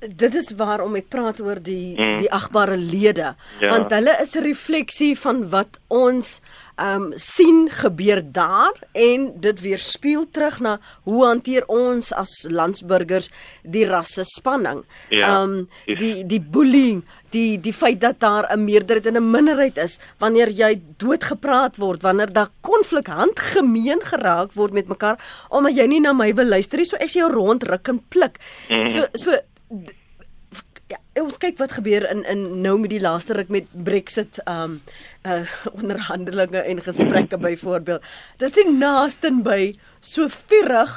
dit 0.00 0.34
is 0.34 0.50
waarom 0.56 0.96
ek 0.96 1.10
praat 1.12 1.40
oor 1.44 1.60
die 1.60 1.92
mm. 1.98 2.18
die 2.22 2.30
agbare 2.32 2.76
lede 2.76 3.34
ja. 3.60 3.70
want 3.70 3.92
hulle 3.92 4.16
is 4.22 4.34
'n 4.36 4.44
refleksie 4.44 5.12
van 5.18 5.48
wat 5.52 5.80
ons 5.88 6.40
um, 6.80 7.12
sien 7.14 7.68
gebeur 7.70 8.22
daar 8.32 8.74
en 8.92 9.32
dit 9.40 9.60
weerspieël 9.60 10.26
terug 10.30 10.60
na 10.60 10.78
hoe 11.02 11.24
hanteer 11.26 11.66
ons 11.68 12.12
as 12.16 12.46
landsburgers 12.48 13.30
die 13.62 13.86
rasse 13.86 14.24
spanning. 14.24 14.84
Ja. 15.08 15.42
um, 15.42 15.68
die 15.84 16.24
die 16.26 16.40
bullying, 16.40 17.02
die 17.34 17.58
die 17.60 17.74
feit 17.76 18.00
dat 18.00 18.20
daar 18.20 18.48
'n 18.50 18.64
meerderheid 18.64 19.06
en 19.06 19.16
'n 19.16 19.30
minderheid 19.30 19.76
is 19.78 19.98
wanneer 20.18 20.48
jy 20.48 20.80
doodgepraat 20.96 21.76
word, 21.76 22.02
wanneer 22.02 22.32
daar 22.32 22.50
konflik 22.60 23.06
handgemeen 23.06 24.00
geraak 24.02 24.52
word 24.52 24.72
met 24.72 24.88
mekaar 24.88 25.18
omdat 25.48 25.76
jy 25.76 25.86
nie 25.86 26.00
na 26.00 26.12
my 26.12 26.34
wil 26.34 26.46
luister 26.46 26.78
nie, 26.78 26.86
so 26.86 26.96
ek 26.96 27.08
sê 27.08 27.20
jou 27.20 27.30
rondruk 27.32 27.88
en 27.88 28.00
pluk. 28.08 28.38
Mm. 28.68 28.88
So 28.88 29.06
so 29.12 29.36
ja, 30.90 30.98
ons 31.22 31.38
kyk 31.38 31.58
wat 31.60 31.76
gebeur 31.78 32.06
in 32.10 32.24
in 32.28 32.44
nou 32.64 32.76
met 32.82 32.90
die 32.90 33.02
laaste 33.02 33.36
ruk 33.38 33.50
met 33.52 33.68
Brexit 33.70 34.40
um 34.50 34.80
uh 35.26 35.44
onderhandelinge 35.80 36.62
en 36.62 36.82
gesprekke 36.82 37.38
byvoorbeeld. 37.46 38.02
Dis 38.38 38.56
die 38.58 38.70
naaste 38.70 39.32
by 39.44 39.74
so 40.00 40.28
vurig 40.28 40.96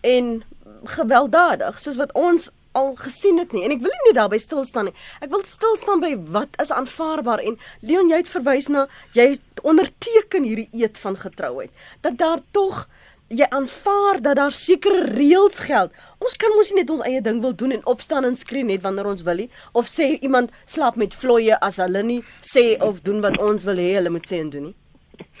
en 0.00 0.44
gewelddadig 0.84 1.80
soos 1.82 1.98
wat 1.98 2.12
ons 2.14 2.50
al 2.76 2.92
gesien 3.00 3.38
het 3.40 3.54
nie 3.56 3.64
en 3.64 3.72
ek 3.72 3.80
wil 3.80 3.94
nie 4.04 4.14
daarby 4.16 4.38
stil 4.38 4.64
staan 4.68 4.90
nie. 4.90 4.96
Ek 5.24 5.30
wil 5.32 5.42
stil 5.48 5.78
staan 5.80 6.02
by 6.04 6.12
wat 6.34 6.60
is 6.62 6.72
aanvaarbaar 6.74 7.42
en 7.42 7.56
Leon 7.80 8.12
jy 8.12 8.20
het 8.20 8.30
verwys 8.30 8.68
na 8.68 8.86
jy 9.16 9.32
onderteken 9.64 10.44
hierdie 10.44 10.68
eed 10.76 11.00
van 11.00 11.16
getrouheid 11.16 11.72
dat 12.04 12.20
daar 12.20 12.44
tog 12.52 12.84
jy 13.28 13.46
aanvaar 13.50 14.20
dat 14.22 14.38
daar 14.38 14.54
sekere 14.54 15.06
reëls 15.10 15.58
geld. 15.66 15.94
Ons 16.22 16.36
kan 16.38 16.52
mos 16.54 16.70
nie 16.70 16.82
net 16.82 16.90
ons 16.94 17.02
eie 17.08 17.22
ding 17.22 17.40
wil 17.42 17.54
doen 17.58 17.74
en 17.74 17.86
opstaan 17.90 18.24
en 18.24 18.36
skree 18.38 18.64
net 18.64 18.84
wanneer 18.84 19.08
ons 19.10 19.24
wil 19.26 19.42
nie 19.42 19.48
of 19.72 19.90
sê 19.90 20.12
iemand 20.20 20.54
slaap 20.64 20.96
met 21.00 21.14
vloeie 21.14 21.58
as 21.58 21.80
hulle 21.82 22.02
nie 22.06 22.20
sê 22.42 22.76
of 22.82 23.02
doen 23.06 23.22
wat 23.24 23.38
ons 23.42 23.66
wil 23.66 23.82
hê 23.82 23.96
hulle 23.98 24.14
moet 24.14 24.30
sê 24.30 24.40
en 24.44 24.52
doen 24.54 24.68
nie. 24.70 24.76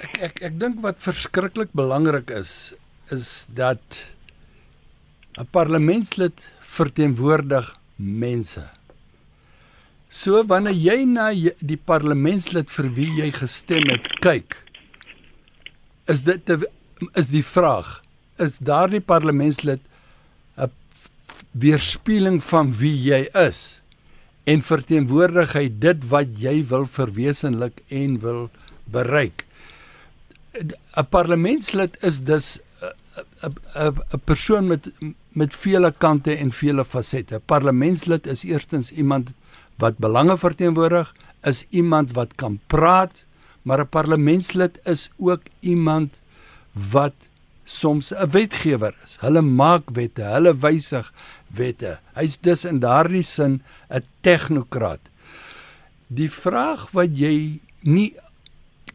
Ek 0.02 0.18
ek 0.30 0.42
ek 0.50 0.58
dink 0.58 0.82
wat 0.82 0.98
verskriklik 1.04 1.70
belangrik 1.76 2.30
is 2.34 2.74
is 3.14 3.46
dat 3.54 4.02
'n 5.38 5.46
parlementslid 5.52 6.40
verteenwoordig 6.60 7.76
mense. 7.96 8.64
So 10.10 10.42
wanneer 10.46 10.74
jy 10.74 11.04
na 11.04 11.30
die 11.60 11.76
parlementslid 11.76 12.70
vir 12.70 12.88
wie 12.96 13.10
jy 13.20 13.30
gestem 13.32 13.84
het 13.90 14.06
kyk, 14.20 14.56
is 16.08 16.22
dit 16.22 16.42
is 17.14 17.28
die 17.28 17.44
vraag 17.44 18.00
is 18.42 18.58
daardie 18.58 19.00
parlementslid 19.00 19.80
'n 20.56 20.70
weerspieëling 21.52 22.42
van 22.42 22.72
wie 22.78 22.96
jy 23.10 23.28
is 23.32 23.80
en 24.44 24.62
verteenwoordig 24.62 25.52
hy 25.52 25.68
dit 25.68 26.08
wat 26.08 26.38
jy 26.38 26.64
wil 26.64 26.86
verwesenlik 26.86 27.82
en 27.88 28.20
wil 28.20 28.50
bereik 28.84 29.44
'n 30.56 31.06
parlementslid 31.10 31.96
is 32.02 32.24
dus 32.24 32.58
'n 33.42 33.54
'n 33.74 33.94
'n 34.14 34.20
persoon 34.24 34.66
met 34.66 34.92
met 35.36 35.54
vele 35.54 35.92
kante 35.98 36.32
en 36.34 36.52
vele 36.52 36.84
fasette. 36.84 37.40
Parlementslid 37.44 38.26
is 38.26 38.44
eerstens 38.44 38.90
iemand 38.92 39.32
wat 39.76 39.98
belange 40.00 40.36
verteenwoordig, 40.40 41.12
is 41.44 41.66
iemand 41.68 42.12
wat 42.16 42.32
kan 42.34 42.60
praat, 42.66 43.24
maar 43.62 43.80
'n 43.80 43.88
parlementslid 43.88 44.80
is 44.84 45.10
ook 45.16 45.42
iemand 45.60 46.20
wat 46.76 47.14
soms 47.64 48.12
'n 48.12 48.30
wetgewer 48.30 48.94
is. 49.04 49.16
Hulle 49.20 49.42
maak 49.42 49.90
wette, 49.90 50.22
hulle 50.22 50.54
wysig 50.54 51.12
wette. 51.46 51.98
Hy's 52.14 52.38
dus 52.38 52.64
in 52.64 52.80
daardie 52.80 53.22
sin 53.22 53.62
'n 53.90 54.04
tegnokraat. 54.20 55.00
Die 56.06 56.30
vraag 56.30 56.90
wat 56.92 57.18
jy 57.18 57.60
nie 57.80 58.14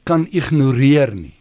kan 0.04 0.28
ignoreer 0.32 1.14
nie, 1.16 1.36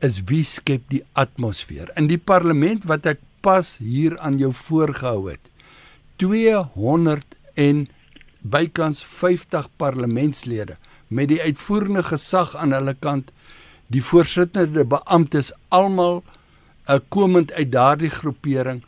is 0.00 0.22
wie 0.24 0.44
skep 0.44 0.82
die 0.88 1.02
atmosfeer? 1.12 1.90
In 1.96 2.06
die 2.06 2.18
parlement 2.18 2.84
wat 2.84 3.06
ek 3.06 3.18
pas 3.40 3.76
hier 3.78 4.18
aan 4.18 4.38
jou 4.38 4.52
voorgehou 4.52 5.30
het, 5.30 5.50
200 6.16 7.36
en 7.54 7.88
bykans 8.40 9.02
50 9.04 9.68
parlementslede 9.76 10.76
met 11.08 11.28
die 11.28 11.42
uitvoerende 11.42 12.02
gesag 12.02 12.56
aan 12.56 12.72
hulle 12.72 12.94
kant 12.94 13.30
die 13.92 14.02
voorsittende 14.04 14.84
beamptes 14.84 15.52
almal 15.74 16.22
uh, 16.22 16.98
komend 17.08 17.52
uit 17.52 17.72
daardie 17.72 18.12
groepering 18.12 18.82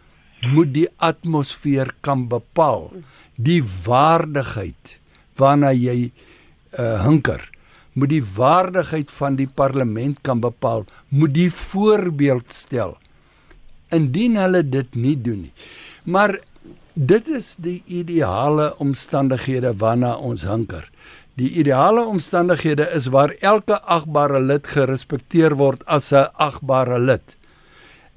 moet 0.55 0.73
die 0.73 0.89
atmosfeer 0.97 1.93
kan 2.01 2.27
bepaal. 2.29 2.89
Die 3.37 3.61
waardigheid 3.85 4.99
waarna 5.37 5.73
jy 5.77 6.11
uh, 6.79 7.01
hinker 7.05 7.45
moet 7.93 8.13
die 8.13 8.25
waardigheid 8.25 9.11
van 9.11 9.37
die 9.37 9.49
parlement 9.49 10.21
kan 10.23 10.41
bepaal. 10.41 10.85
Moet 11.09 11.35
die 11.35 11.51
voorbeeld 11.53 12.53
stel. 12.55 12.97
Indien 13.91 14.39
hulle 14.39 14.63
dit 14.63 14.95
nie 14.95 15.17
doen 15.19 15.41
nie. 15.49 15.53
Maar 16.05 16.39
dit 16.95 17.29
is 17.29 17.55
die 17.59 17.81
ideale 17.87 18.71
omstandighede 18.79 19.75
waarna 19.83 20.15
ons 20.17 20.47
hinker 20.47 20.87
Die 21.35 21.51
ideale 21.63 22.05
omstandighede 22.05 22.89
is 22.95 23.07
waar 23.07 23.35
elke 23.41 23.81
agbare 23.83 24.41
lid 24.41 24.67
gerespekteer 24.67 25.57
word 25.57 25.85
as 25.87 26.13
'n 26.13 26.29
agbare 26.37 26.99
lid. 26.99 27.37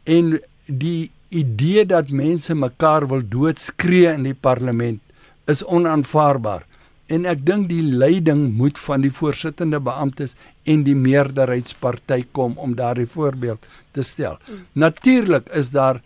En 0.04 0.40
die 0.66 1.12
idee 1.30 1.86
dat 1.86 2.10
mense 2.10 2.56
mekaar 2.56 3.08
wil 3.08 3.22
doodskree 3.30 4.14
in 4.14 4.24
die 4.24 4.38
parlement 4.38 5.02
is 5.46 5.66
onaanvaarbaar. 5.66 6.66
En 7.06 7.26
ek 7.26 7.46
dink 7.46 7.70
die 7.70 7.84
leiding 7.84 8.54
moet 8.58 8.80
van 8.80 9.02
die 9.02 9.12
voorsittende 9.12 9.80
beamptes 9.80 10.36
en 10.64 10.84
die 10.84 10.96
meerderheidsparty 10.96 12.24
kom 12.32 12.58
om 12.58 12.76
daardie 12.76 13.08
voorbeeld 13.08 13.66
te 13.92 14.02
stel. 14.02 14.38
Mm. 14.48 14.66
Natuurlik 14.72 15.50
is 15.50 15.70
daar 15.70 16.02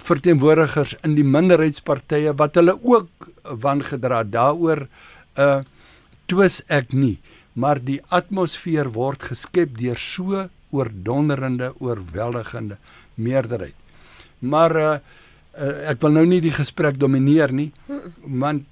verteenwoordigers 0.00 0.94
in 1.04 1.14
die 1.18 1.26
minderheidspartye 1.26 2.32
wat 2.40 2.56
hulle 2.56 2.78
ook 2.80 3.28
wangedra 3.42 4.22
daaroor 4.24 4.86
uh 5.36 5.60
twis 6.32 6.62
ek 6.72 6.94
nie, 6.96 7.18
maar 7.52 7.82
die 7.84 8.00
atmosfeer 8.08 8.88
word 8.96 9.28
geskep 9.28 9.76
deur 9.76 10.00
so 10.00 10.46
oordonderende, 10.72 11.72
oorweldigende 11.84 12.78
meerderheid. 13.20 13.76
Maar 14.40 14.76
uh, 14.80 14.92
uh, 15.60 15.74
ek 15.92 16.00
wil 16.02 16.16
nou 16.16 16.24
nie 16.26 16.40
die 16.40 16.54
gesprek 16.56 16.96
domineer 17.00 17.52
nie, 17.52 17.68
want 18.24 18.64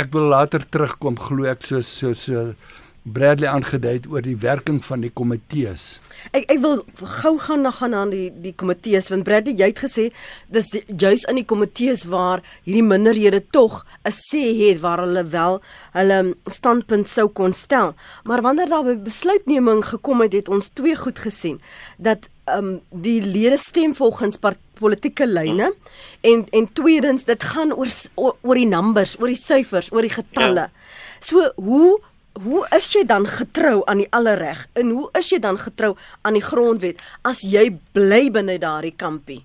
ek 0.00 0.08
wil 0.14 0.30
later 0.32 0.64
terugkom 0.64 1.18
glo 1.20 1.48
ek 1.50 1.66
so 1.66 1.82
so 1.84 2.14
so 2.16 2.50
Bradley 3.12 3.48
aangedui 3.48 3.92
het 3.98 4.06
oor 4.10 4.22
die 4.24 4.36
werking 4.36 4.80
van 4.84 5.04
die 5.04 5.10
komitees. 5.10 5.98
Ek 6.36 6.44
ek 6.52 6.60
wil 6.62 6.82
gou 7.20 7.32
gaan 7.40 7.64
na 7.64 7.72
gaan 7.74 7.94
aan 7.96 8.12
die 8.12 8.28
die 8.44 8.54
komitees 8.62 9.10
want 9.12 9.24
Bradley 9.28 9.56
jy 9.58 9.70
het 9.72 9.82
gesê 9.84 10.08
dis 10.52 10.70
die, 10.74 10.82
juis 10.86 11.24
in 11.30 11.40
die 11.40 11.46
komitees 11.52 12.04
waar 12.12 12.44
hierdie 12.66 12.84
minderhede 12.86 13.40
tog 13.56 13.84
'n 14.04 14.14
sê 14.16 14.42
het 14.60 14.80
waar 14.80 15.04
hulle 15.04 15.24
wel 15.24 15.60
hulle 15.92 16.36
standpunt 16.46 17.08
sou 17.08 17.28
kon 17.28 17.52
stel. 17.52 17.94
Maar 18.24 18.42
wanneer 18.42 18.68
daar 18.68 18.84
by 18.84 18.96
besluitneming 18.96 19.84
gekom 19.84 20.20
het, 20.20 20.32
het 20.32 20.48
ons 20.48 20.68
twee 20.68 20.96
goed 20.96 21.18
gesien 21.18 21.60
dat 21.98 22.28
ehm 22.44 22.58
um, 22.58 22.80
die 22.90 23.22
lede 23.22 23.58
stem 23.58 23.94
volgens 23.94 24.38
politieke 24.80 25.26
lyne 25.26 25.72
en 26.20 26.44
en 26.50 26.72
tweedens 26.72 27.24
dit 27.24 27.42
gaan 27.42 27.72
oor 27.72 27.88
oor, 28.14 28.36
oor 28.40 28.54
die 28.54 28.66
numbers, 28.66 29.16
oor 29.20 29.28
die 29.28 29.36
syfers, 29.36 29.92
oor 29.92 30.02
die 30.02 30.16
getalle. 30.16 30.68
Ja. 30.68 30.70
So 31.20 31.52
hoe 31.56 32.00
hoe 32.44 32.66
is 32.76 32.88
jy 32.94 33.04
dan 33.04 33.26
getrou 33.26 33.82
aan 33.86 34.02
die 34.04 34.10
allerreg 34.10 34.66
en 34.78 34.90
hoe 34.90 35.08
is 35.18 35.30
jy 35.32 35.38
dan 35.42 35.58
getrou 35.58 35.94
aan 36.22 36.38
die 36.38 36.44
grondwet 36.44 37.02
as 37.26 37.42
jy 37.42 37.70
bly 37.92 38.30
binne 38.30 38.58
daardie 38.58 38.96
kampie? 38.96 39.42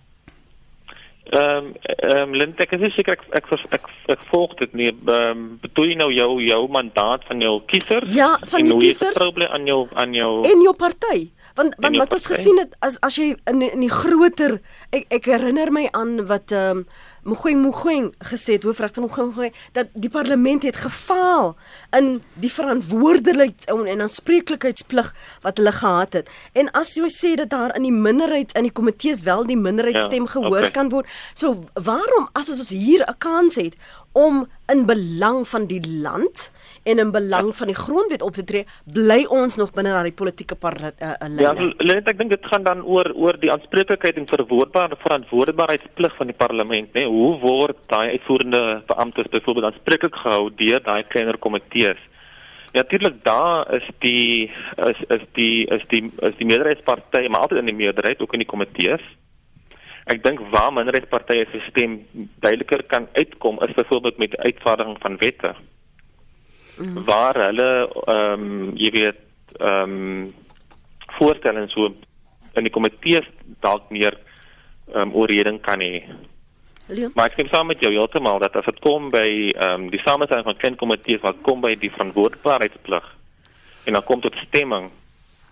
Ehm 1.25 1.41
um, 1.41 1.71
ehm 1.81 2.17
um, 2.29 2.33
Lint 2.37 2.59
ek 2.61 2.75
is 2.77 2.93
seker 2.93 3.17
ek 3.17 3.23
ek 3.33 3.47
ek, 3.49 3.63
ek, 3.73 3.87
ek 4.13 4.25
volg 4.29 4.53
dit 4.59 4.73
nie 4.77 4.91
ehm 4.91 5.09
um, 5.09 5.47
bedoel 5.63 5.89
jy 5.89 5.95
nou 5.97 6.11
jou 6.13 6.29
jou 6.45 6.59
mandaat 6.69 7.25
van 7.25 7.41
jou 7.41 7.55
kiesers? 7.65 8.13
Ja, 8.13 8.35
van 8.45 8.69
die 8.69 8.77
kiesers. 8.77 9.17
Probleem 9.17 9.49
aan 9.49 9.65
jou 9.65 9.87
aan 9.93 10.13
jou 10.13 10.43
en 10.45 10.61
jou 10.61 10.75
party. 10.77 11.31
Want 11.57 11.73
want 11.81 11.97
wat 11.97 12.13
ons 12.13 12.29
gesien 12.29 12.61
het 12.61 12.77
as 12.85 12.99
as 13.01 13.17
jy 13.17 13.31
in 13.49 13.65
in 13.65 13.81
die 13.81 13.89
groter 13.89 14.59
ek 14.93 15.09
ek 15.17 15.31
herinner 15.33 15.73
my 15.73 15.87
aan 15.97 16.27
wat 16.29 16.53
ehm 16.53 16.85
um, 16.85 16.87
Mogoeng 17.25 17.61
Mogoeng 17.61 18.11
gesê 18.29 18.53
het 18.53 18.63
hoofregter 18.63 19.01
Mogoeng 19.01 19.53
dat 19.73 19.87
die 19.93 20.09
parlement 20.13 20.63
het 20.63 20.75
gefaal 20.77 21.55
in 21.97 22.21
die 22.37 22.51
verantwoordelikheids 22.53 23.65
en 23.65 24.01
aanspreeklikheidsplig 24.01 25.09
wat 25.41 25.57
hulle 25.57 25.71
gehad 25.71 26.13
het. 26.13 26.29
En 26.53 26.69
as 26.77 26.93
jy 26.93 27.09
sê 27.09 27.33
dat 27.33 27.49
daar 27.49 27.73
in 27.75 27.87
die 27.87 27.93
minderheid 27.93 28.53
in 28.53 28.69
die 28.69 28.73
komitees 28.73 29.25
wel 29.25 29.41
die 29.49 29.57
minderheidsstem 29.57 30.29
ja, 30.29 30.33
gehoor 30.37 30.67
okay. 30.67 30.71
kan 30.77 30.93
word, 30.93 31.09
so 31.33 31.65
waarom 31.73 32.29
as 32.37 32.49
ons 32.53 32.69
hier 32.69 33.01
'n 33.01 33.17
kans 33.17 33.55
het 33.55 33.73
om 34.13 34.45
in 34.69 34.85
belang 34.85 35.47
van 35.47 35.65
die 35.65 35.81
land 35.81 36.51
en 36.85 37.01
in 37.01 37.11
belang 37.11 37.49
ja. 37.51 37.57
van 37.59 37.71
die 37.71 37.75
grondwet 37.75 38.21
op 38.21 38.37
te 38.37 38.43
tree, 38.43 38.65
bly 38.93 39.23
ons 39.33 39.57
nog 39.57 39.73
binne 39.73 39.93
daai 39.95 40.13
politieke 40.13 40.57
uh, 40.61 41.13
lyn. 41.27 41.41
Ja, 41.41 41.53
let, 41.81 42.07
ek 42.11 42.19
dink 42.19 42.33
dit 42.35 42.49
gaan 42.51 42.65
dan 42.67 42.83
oor 42.83 43.09
oor 43.17 43.39
die 43.41 43.51
aanspreeklikheid 43.51 44.19
en 44.21 44.29
verwoordbare 44.29 44.97
verantwoordbaarheidsplig 45.01 46.15
van 46.19 46.29
die 46.29 46.37
parlement, 46.37 46.93
né? 46.93 47.05
Hoe 47.09 47.39
word 47.41 47.79
daai 47.89 48.15
uitvoerende 48.17 48.61
beamptes 48.91 49.31
byvoorbeeld 49.33 49.71
aanspreeklik 49.71 50.15
gehou 50.21 50.49
deur 50.61 50.83
daai 50.85 51.03
kleiner 51.09 51.41
komitees? 51.41 52.01
Natuurlik 52.75 53.21
daar 53.23 53.71
is 53.73 53.85
die 54.03 54.51
is 54.85 54.97
is 55.17 55.21
die 55.33 55.65
is 55.71 55.83
die 55.89 56.03
is 56.27 56.35
die 56.37 56.49
meerderheidspartye, 56.49 57.29
maar 57.29 57.47
altyd 57.47 57.63
in 57.63 57.71
die 57.71 57.81
meerderheid 57.83 58.21
ook 58.21 58.33
in 58.35 58.43
die 58.43 58.51
komitees. 58.51 59.05
Ek 60.11 60.19
dink 60.21 60.41
waar 60.53 60.73
minderheidspartye 60.75 61.47
se 61.49 61.63
stem 61.69 62.03
duideliker 62.43 62.83
kan 62.91 63.07
uitkom 63.15 63.57
is 63.65 63.73
byvoorbeeld 63.79 64.19
met 64.21 64.37
uitvaardiging 64.37 64.99
van 65.01 65.17
wette. 65.23 65.55
-hmm. 66.77 67.03
waar 67.05 67.35
hulle 67.45 67.89
ehm 68.07 68.41
um, 68.41 68.71
jy 68.75 68.91
weet 68.91 69.21
ehm 69.59 69.91
um, 69.91 70.33
voorstellings 71.17 71.73
so 71.73 71.93
in 72.53 72.63
die 72.63 72.71
komitees 72.77 73.27
dalk 73.59 73.89
meer 73.89 74.17
ehm 74.93 75.01
um, 75.01 75.13
oorreding 75.13 75.61
kan 75.61 75.79
hê. 75.79 76.03
Leon? 76.87 77.11
Maar 77.15 77.25
ek 77.25 77.33
stem 77.33 77.47
saam 77.47 77.67
met 77.67 77.81
jou 77.81 77.91
heeltemal 77.91 78.39
dat 78.39 78.55
as 78.55 78.65
dit 78.65 78.79
kom 78.79 79.09
by 79.09 79.51
ehm 79.55 79.73
um, 79.73 79.89
die 79.89 80.01
samestelling 80.05 80.45
van 80.45 80.57
klein 80.57 80.75
komitees 80.75 81.21
wat 81.21 81.41
kom 81.41 81.61
by 81.61 81.75
die 81.75 81.91
verantwoordbaarheidsplig 81.91 83.07
en 83.85 83.93
dan 83.93 84.03
kom 84.03 84.21
tot 84.21 84.35
stemming 84.47 84.91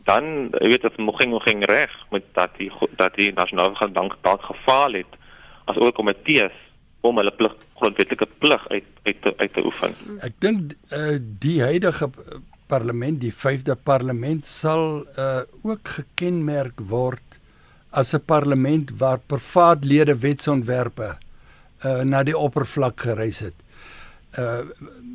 dan 0.03 0.49
jy 0.59 0.69
weet 0.73 0.81
dit 0.81 0.97
moging 0.97 1.31
moging 1.31 1.65
reg 1.65 1.91
met 2.11 2.25
dat 2.33 2.51
die 2.57 2.71
dat 2.99 3.15
die 3.15 3.31
nasionale 3.33 3.73
regering 3.73 4.13
dalk 4.21 4.43
gefaal 4.43 4.93
het 4.99 5.19
as 5.65 5.79
oor 5.79 5.91
komitees 5.95 6.55
om 7.03 7.19
hulle 7.19 7.33
plig 7.35 7.53
grondwetlike 7.79 8.27
plig 8.39 8.65
uit 8.71 8.89
uit 9.03 9.21
te, 9.21 9.33
uit 9.37 9.53
te 9.53 9.63
oefen. 9.67 9.95
Ek 10.23 10.35
dink 10.43 10.75
uh, 10.95 11.17
die 11.43 11.59
huidige 11.63 12.09
parlement, 12.71 13.19
die 13.19 13.33
5de 13.35 13.75
parlement 13.75 14.47
sal 14.47 15.03
uh, 15.19 15.43
ook 15.67 15.95
gekenmerk 15.97 16.79
word 16.89 17.39
as 17.91 18.13
'n 18.15 18.23
parlement 18.25 18.93
waar 18.97 19.19
privaatlede 19.19 20.15
wetsontwerpe 20.17 21.09
uh, 21.11 22.01
na 22.01 22.23
die 22.23 22.37
oppervlak 22.37 23.01
gereis 23.01 23.43
het. 23.43 23.57
Uh, 24.39 24.65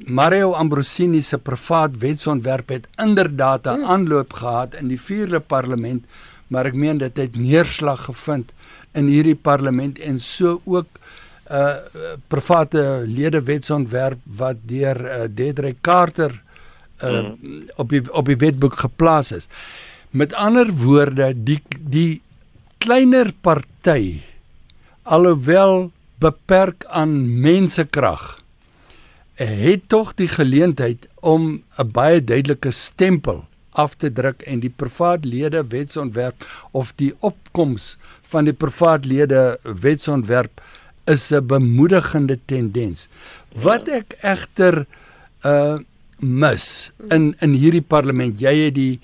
Mario 0.07 0.53
Ambrosini 0.53 1.23
se 1.23 1.39
privaat 1.39 1.97
wetsontwerp 1.99 2.69
het 2.69 2.87
inderdaad 3.03 3.67
'n 3.67 3.81
hmm. 3.81 3.85
aanloop 3.85 4.33
gehad 4.33 4.75
in 4.75 4.89
die 4.89 5.01
4de 5.01 5.41
parlement, 5.41 6.05
maar 6.49 6.67
ek 6.67 6.75
meen 6.75 6.99
dit 6.99 7.17
het 7.17 7.37
neerslag 7.37 8.05
gevind 8.05 8.53
in 8.93 9.07
hierdie 9.07 9.35
parlement 9.35 9.99
en 9.99 10.21
so 10.21 10.61
ook 10.65 10.87
uh 10.95 11.27
private 12.29 13.05
lede 13.07 13.41
wetsontwerp 13.43 14.19
wat 14.39 14.57
deur 14.69 14.99
uh, 15.01 15.27
Dedrick 15.29 15.81
Carter 15.81 16.35
uh 17.03 17.11
mm. 17.11 17.69
op 17.77 17.89
die 17.89 18.03
op 18.13 18.27
die 18.27 18.37
wetboek 18.37 18.79
geplaas 18.79 19.33
is. 19.33 19.49
Met 20.11 20.35
ander 20.35 20.71
woorde, 20.73 21.33
die 21.45 21.63
die 21.79 22.21
kleiner 22.79 23.33
party 23.41 24.21
alhoewel 25.03 25.91
beperk 26.19 26.85
aan 26.91 27.41
mensekrag 27.41 28.39
het 29.39 29.87
tog 29.87 30.15
die 30.19 30.29
geleentheid 30.29 31.07
om 31.21 31.63
'n 31.79 31.91
baie 31.93 32.25
duidelike 32.25 32.71
stempel 32.71 33.47
af 33.71 33.95
te 33.95 34.13
druk 34.13 34.43
en 34.43 34.61
die 34.61 34.73
privaatlede 34.77 35.65
wetsontwerp 35.69 36.47
of 36.71 36.93
die 36.97 37.15
opkoms 37.19 37.97
van 38.23 38.45
die 38.45 38.53
privaatlede 38.53 39.59
wetsontwerp 39.63 40.61
is 41.09 41.33
'n 41.33 41.47
bemoedigende 41.47 42.38
tendens. 42.44 43.09
Wat 43.55 43.88
ek 43.88 44.18
egter 44.23 44.87
uh 45.44 45.79
mis 46.21 46.90
in 47.11 47.35
in 47.40 47.53
hierdie 47.55 47.87
parlement, 47.87 48.40
jy 48.40 48.55
het 48.64 48.75
die 48.75 49.01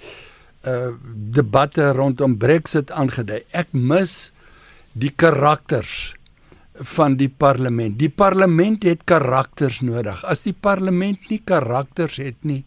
uh 0.66 0.92
debatte 1.30 1.92
rondom 1.92 2.36
Brexit 2.36 2.90
aangedui. 2.90 3.44
Ek 3.52 3.68
mis 3.72 4.32
die 4.92 5.12
karakters 5.14 6.14
van 6.74 7.16
die 7.16 7.28
parlement. 7.28 7.98
Die 7.98 8.10
parlement 8.10 8.82
het 8.82 9.04
karakters 9.06 9.80
nodig. 9.80 10.24
As 10.24 10.42
die 10.42 10.54
parlement 10.54 11.30
nie 11.30 11.40
karakters 11.44 12.18
het 12.18 12.40
nie, 12.42 12.64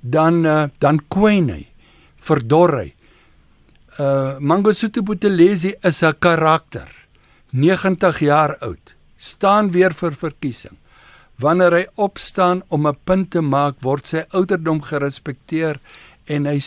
dan 0.00 0.44
uh, 0.44 0.66
dan 0.78 1.00
kwyn 1.08 1.48
hy, 1.50 1.64
verdor 2.20 2.76
hy. 2.82 2.90
Uh 3.96 4.36
Mangosuthu 4.40 5.02
Buthelezi 5.02 5.74
is 5.82 6.02
'n 6.02 6.14
karakter. 6.20 6.88
90 7.56 8.18
jaar 8.20 8.56
oud, 8.60 8.92
staan 9.16 9.70
weer 9.72 9.94
vir 9.96 10.12
verkiesing. 10.12 10.76
Wanneer 11.40 11.72
hy 11.72 11.84
opstaan 11.96 12.62
om 12.68 12.86
'n 12.86 12.96
punt 13.04 13.30
te 13.30 13.40
maak, 13.40 13.80
word 13.80 14.06
sy 14.06 14.24
ouderdom 14.30 14.80
gerespekteer 14.82 15.80
en 16.26 16.46
hy 16.46 16.60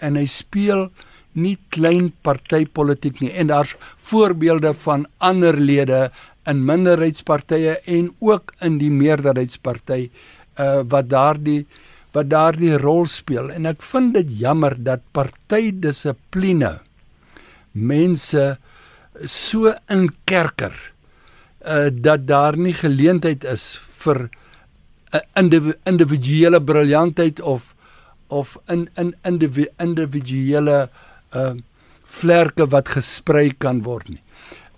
en 0.00 0.16
hy 0.16 0.26
speel 0.26 0.90
nie 1.34 1.58
klein 1.70 2.12
partypolitiek 2.22 3.20
nie. 3.20 3.32
En 3.32 3.46
daar's 3.46 3.76
voorbeelde 3.98 4.74
van 4.74 5.06
ander 5.18 5.56
lede 5.56 6.10
in 6.46 6.64
minderheidspartye 6.64 7.76
en 7.86 8.10
ook 8.20 8.52
in 8.60 8.78
die 8.78 8.90
meerderheidsparty 8.90 10.10
uh 10.58 10.82
wat 10.82 11.08
daardie 11.08 11.66
wat 12.12 12.28
daardie 12.28 12.76
rol 12.78 13.06
speel 13.06 13.50
en 13.54 13.66
ek 13.66 13.82
vind 13.82 14.14
dit 14.14 14.32
jammer 14.40 14.74
dat 14.76 15.00
partydissipline 15.12 16.80
mense 17.72 18.58
so 19.26 19.72
inkerker 19.90 20.74
uh 21.66 21.90
dat 21.92 22.26
daar 22.26 22.56
nie 22.56 22.74
geleentheid 22.74 23.44
is 23.44 23.78
vir 24.04 24.30
'n 25.12 25.20
individu 25.36 25.74
individuele 25.86 26.60
briljantheid 26.60 27.40
of 27.40 27.74
of 28.28 28.56
in 28.68 28.88
in 28.96 29.14
individu 29.24 29.68
individuele 29.78 30.88
uh 31.34 31.52
vlerke 32.04 32.66
wat 32.66 32.88
gesprei 32.88 33.52
kan 33.58 33.82
word 33.82 34.08
nie. 34.08 34.22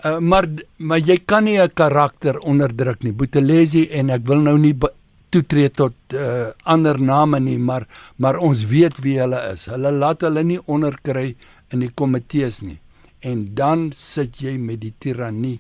Uh 0.05 0.18
maar 0.18 0.48
maar 0.78 0.98
jy 0.98 1.18
kan 1.26 1.44
nie 1.44 1.59
'n 1.59 1.70
karakter 1.74 2.38
onderdruk 2.38 3.02
nie. 3.02 3.12
Boetelesi 3.12 3.88
en 3.90 4.11
ek 4.11 4.26
wil 4.26 4.40
nou 4.40 4.59
nie 4.59 4.76
toetree 5.31 5.70
tot 5.70 5.94
uh 6.14 6.50
ander 6.64 6.98
name 7.00 7.40
nie, 7.40 7.59
maar 7.59 7.87
maar 8.16 8.37
ons 8.37 8.66
weet 8.66 8.98
wie 9.00 9.18
hulle 9.18 9.52
is. 9.52 9.66
Hulle 9.66 9.90
laat 9.90 10.20
hulle 10.20 10.42
nie 10.42 10.61
onderkry 10.66 11.37
in 11.70 11.81
die 11.81 11.92
komitees 11.94 12.62
nie 12.62 12.82
en 13.22 13.44
dan 13.58 13.90
sit 13.96 14.40
jy 14.42 14.56
met 14.58 14.82
die 14.82 14.94
tirannie 15.02 15.58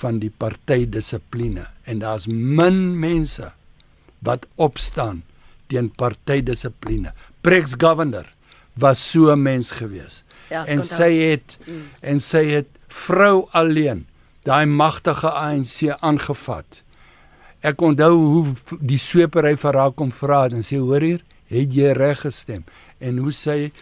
van 0.00 0.18
die 0.22 0.30
partydissipline 0.30 1.66
en 1.86 2.02
daar's 2.02 2.26
min 2.30 2.98
mense 3.00 3.52
wat 4.26 4.46
opstaan 4.56 5.22
teen 5.70 5.90
partydissipline. 5.98 7.12
Prex 7.42 7.74
Governor 7.78 8.26
was 8.74 9.10
so 9.10 9.32
'n 9.32 9.42
mens 9.42 9.70
gewees. 9.70 10.24
Ja, 10.50 10.66
en 10.66 10.82
sy 10.82 11.12
het 11.12 11.58
mm. 11.66 11.82
en 12.00 12.20
sy 12.20 12.44
het 12.44 12.68
vrou 12.88 13.48
alleen 13.50 14.06
daai 14.42 14.66
magtige 14.66 15.30
ANC 15.30 15.90
aangevat. 16.00 16.82
Ek 17.60 17.80
onthou 17.80 18.14
hoe 18.14 18.54
die 18.80 18.98
swepery 18.98 19.56
vir 19.56 19.74
haar 19.74 19.92
kom 19.92 20.12
vra 20.12 20.44
en 20.46 20.62
sê 20.62 20.78
hoor 20.78 21.00
hier, 21.00 21.22
het 21.50 21.74
jy 21.74 21.92
reg 21.92 22.20
gestem 22.20 22.64
en 22.98 23.18
hoe 23.18 23.32
sê 23.32 23.72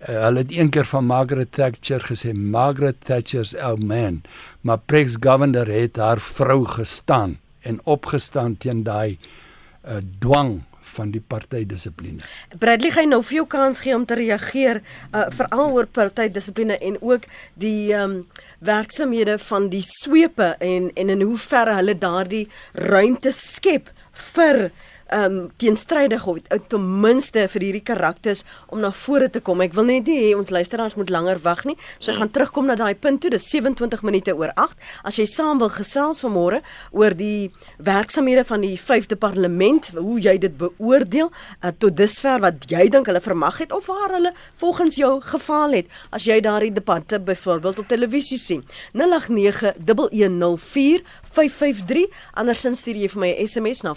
uh, 0.00 0.22
hulle 0.26 0.44
het 0.44 0.52
een 0.52 0.70
keer 0.70 0.86
van 0.86 1.06
Margaret 1.06 1.52
Thatcher 1.52 2.04
gesê 2.10 2.32
Margaret 2.34 3.00
Thatcher's 3.04 3.54
ou 3.56 3.76
man 3.76 4.22
maar 4.60 4.78
Prex 4.78 5.16
Governor 5.20 5.66
het 5.66 5.96
haar 5.96 6.20
vrou 6.20 6.64
gestaan 6.64 7.38
en 7.60 7.80
opgestaan 7.84 8.56
teen 8.56 8.82
daai 8.82 9.18
uh, 9.18 9.98
dwang 10.18 10.62
van 10.98 11.10
die 11.12 11.20
partydissipline. 11.20 12.24
Bradley 12.58 12.92
gaan 12.94 13.12
nou 13.12 13.20
vir 13.26 13.40
jou 13.40 13.46
kans 13.50 13.82
gee 13.84 13.96
om 13.96 14.06
te 14.08 14.16
reageer 14.18 14.80
uh, 14.80 15.26
veral 15.34 15.74
oor 15.76 15.88
partydissipline 15.98 16.78
en 16.78 16.96
ook 17.04 17.28
die 17.60 17.92
um, 17.96 18.22
werksamehede 18.64 19.38
van 19.48 19.68
die 19.72 19.84
swepe 19.84 20.54
en 20.64 20.90
en 20.94 21.14
in 21.14 21.22
hoe 21.22 21.38
ver 21.38 21.74
hulle 21.76 21.98
daardie 21.98 22.46
ruimte 22.72 23.32
skep 23.34 23.92
vir 24.32 24.68
ehm 25.08 25.38
um, 25.38 25.50
teenstrydig 25.56 26.26
of 26.26 26.38
ten 26.68 27.00
minste 27.00 27.46
vir 27.48 27.64
hierdie 27.64 27.84
karakters 27.84 28.44
om 28.66 28.80
na 28.80 28.90
vore 28.92 29.30
te 29.30 29.40
kom. 29.40 29.60
Ek 29.64 29.72
wil 29.76 29.86
net 29.88 30.08
nie 30.08 30.18
hê 30.20 30.34
ons 30.36 30.50
luisteraars 30.52 30.96
moet 31.00 31.10
langer 31.10 31.40
wag 31.44 31.64
nie. 31.64 31.76
So 31.98 32.12
ek 32.12 32.18
gaan 32.20 32.32
terugkom 32.34 32.68
na 32.68 32.76
daai 32.76 32.94
punt 32.94 33.22
toe. 33.22 33.30
Dis 33.32 33.48
27 33.48 34.04
minute 34.04 34.34
oor 34.36 34.52
8. 34.56 34.76
As 35.08 35.16
jy 35.16 35.26
saam 35.26 35.62
wil 35.62 35.72
gesels 35.72 36.20
vanmôre 36.24 36.60
oor 36.92 37.16
die 37.16 37.50
werksamehede 37.78 38.44
van 38.48 38.64
die 38.66 38.76
5de 38.76 39.16
parlement, 39.16 39.90
hoe 39.96 40.18
jy 40.20 40.36
dit 40.38 40.56
beoordeel 40.60 41.30
uh, 41.30 41.72
tot 41.78 41.96
dusver 41.96 42.42
wat 42.44 42.68
jy 42.68 42.88
dink 42.92 43.08
hulle 43.08 43.22
vermag 43.24 43.62
het 43.64 43.72
of 43.72 43.88
waar 43.88 44.12
hulle 44.18 44.34
volgens 44.60 44.98
jou 45.00 45.14
gefaal 45.24 45.76
het 45.78 45.88
as 46.12 46.28
jy 46.28 46.40
daardie 46.44 46.72
debatte 46.74 47.20
byvoorbeeld 47.20 47.78
op 47.78 47.88
televisie 47.88 48.38
sien. 48.38 48.64
089 48.92 49.72
1104 49.78 51.02
553 51.32 52.06
andersins 52.40 52.80
stuur 52.82 52.98
jy 53.02 53.08
vir 53.12 53.20
my 53.20 53.30
'n 53.32 53.46
SMS 53.46 53.82
na 53.82 53.94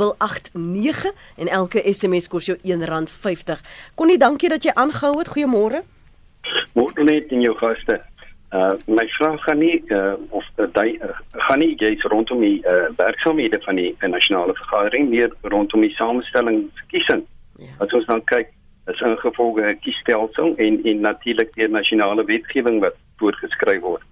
45889 0.00 1.12
en 1.36 1.48
elke 1.48 1.82
SMS 1.92 2.28
kos 2.28 2.48
jou 2.50 2.58
R1.50. 2.58 3.64
Connie, 3.94 4.18
dankie 4.18 4.48
dat 4.48 4.64
jy 4.64 4.72
aangehou 4.74 5.18
het. 5.18 5.32
Goeiemôre. 5.34 5.82
Môre 6.74 7.04
net 7.04 7.32
in 7.34 7.44
jou 7.44 7.56
gaste. 7.60 8.00
Uh 8.50 8.72
my 8.90 9.04
vraag 9.14 9.42
gaan 9.46 9.60
nie 9.62 9.76
uh 9.94 10.14
of 10.34 10.46
daai 10.74 10.96
uh, 10.98 11.12
gaan 11.46 11.60
nie 11.62 11.76
jy's 11.78 12.02
rondom 12.10 12.40
die 12.42 12.58
uh 12.66 12.88
werksaamhede 12.98 13.60
van 13.62 13.78
die 13.78 13.92
uh, 13.92 14.08
nasionale 14.10 14.56
vergadering 14.58 15.10
meer 15.10 15.30
rondom 15.42 15.84
die 15.86 15.94
samestelling 15.94 16.64
verkiesing. 16.80 17.22
Ja. 17.62 17.70
As 17.78 17.94
ons 17.94 18.08
dan 18.08 18.24
kyk, 18.24 18.50
is 18.90 19.02
ingevolge 19.06 19.76
kiesstelsel 19.84 20.56
en 20.56 20.80
en 20.82 21.00
natuurlik 21.00 21.54
die 21.54 21.68
nasionale 21.68 22.24
wetgewing 22.24 22.80
wat 22.82 22.98
voorgeskryf 23.22 23.84
word. 23.86 24.06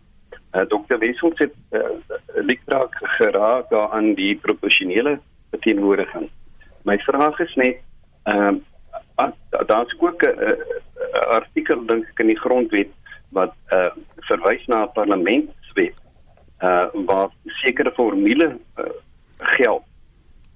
Uh, 0.55 0.63
Dr. 0.71 0.99
Wessels 1.03 1.43
het 1.43 1.55
uh, 1.75 1.83
likraak 2.35 2.95
geraak 3.19 3.73
aan 3.73 4.15
die 4.15 4.37
proporsionele 4.37 5.19
verteenwoordiging. 5.51 6.29
My 6.83 6.99
vraag 6.99 7.39
is 7.41 7.55
net 7.55 7.81
ehm 8.23 8.61
uh, 9.19 9.31
daar's 9.67 9.95
ook 9.99 10.23
'n 10.23 10.39
uh, 10.39 10.53
artikel 11.29 11.87
dink 11.87 12.09
ek 12.09 12.19
in 12.19 12.27
die 12.27 12.41
grondwet 12.45 12.91
wat 13.29 13.55
uh, 13.73 13.91
verwys 14.29 14.67
na 14.67 14.85
'n 14.85 14.93
parlementswet 14.93 15.95
uh 16.61 16.87
waar 17.07 17.31
sekere 17.45 17.93
formule 17.93 18.59
uh, 18.79 18.85
geld 19.39 19.83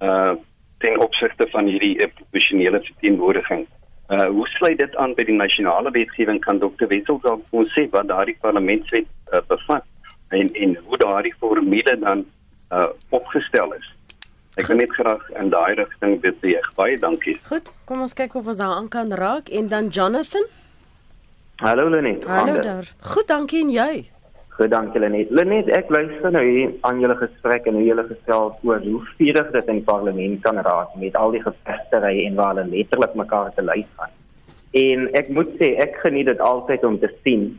uh 0.00 0.35
ten 0.78 1.00
opsigte 1.00 1.46
van 1.50 1.66
hierdie 1.66 2.09
proporsionele 2.09 2.81
verteenwoordiging. 2.83 3.66
Uh 4.09 4.26
hoe 4.26 4.48
sluit 4.48 4.78
dit 4.78 4.96
aan 4.96 5.14
by 5.14 5.24
die 5.24 5.35
nasionale 5.35 5.90
wetgewing 5.90 6.40
kan 6.40 6.59
Dr. 6.59 6.87
Wessels 6.87 7.22
dalk 7.22 7.44
ons 7.50 7.72
sê 7.78 7.87
wat 7.90 8.09
daardie 8.09 8.37
parlementswet 8.40 9.07
uh, 9.33 9.40
bevat 9.46 9.85
en 10.28 10.50
en 10.55 10.76
hoe 10.87 10.98
daardie 10.98 11.35
formule 11.38 11.98
dan 11.98 12.26
uh 12.72 12.88
opgestel 13.09 13.72
is. 13.72 13.94
Ek 14.61 14.67
wil 14.69 14.83
net 14.83 14.91
graag 14.93 15.23
in 15.41 15.49
daai 15.49 15.75
rigting 15.79 16.19
beweeg. 16.21 16.67
Baie 16.77 16.99
dankie. 17.01 17.38
Goed, 17.49 17.71
kom 17.88 18.03
ons 18.05 18.12
kyk 18.12 18.35
of 18.37 18.51
ons 18.53 18.59
daar 18.61 18.75
aan 18.77 18.91
kan 18.93 19.09
raak 19.17 19.49
en 19.49 19.71
dan 19.71 19.88
Jonathan. 19.88 20.45
Hallo 21.62 21.88
Lenet. 21.88 22.25
Hallo 22.29 22.61
daar. 22.61 22.91
Goed, 23.15 23.29
dankie 23.31 23.62
en 23.65 23.71
jy. 23.73 23.93
Goed, 24.53 24.69
dankie 24.75 25.01
Lenet. 25.01 25.31
Lenet, 25.33 25.71
ek 25.73 25.88
luister 25.88 26.35
nou 26.37 26.45
hier 26.45 26.75
aan 26.85 27.01
julle 27.01 27.17
gesprek 27.23 27.65
en 27.71 27.81
hoe 27.81 27.87
julle 27.87 28.05
gesels 28.11 28.61
oor 28.69 28.85
hoe 28.85 29.01
vurig 29.17 29.53
dit 29.57 29.73
in 29.73 29.81
parlement 29.88 30.43
kan 30.45 30.61
raak 30.69 30.93
met 31.01 31.17
al 31.17 31.33
die 31.33 31.41
gevegtery 31.47 32.27
en 32.27 32.37
waar 32.37 32.53
hulle 32.53 32.69
letterlik 32.75 33.17
mekaar 33.17 33.55
te 33.57 33.65
lys 33.65 33.88
gaan. 33.97 34.12
En 34.77 35.09
ek 35.17 35.33
moet 35.33 35.57
sê 35.57 35.73
ek 35.81 35.97
geniet 36.05 36.29
dit 36.29 36.45
altyd 36.45 36.85
om 36.85 37.01
te 37.01 37.09
sien 37.25 37.55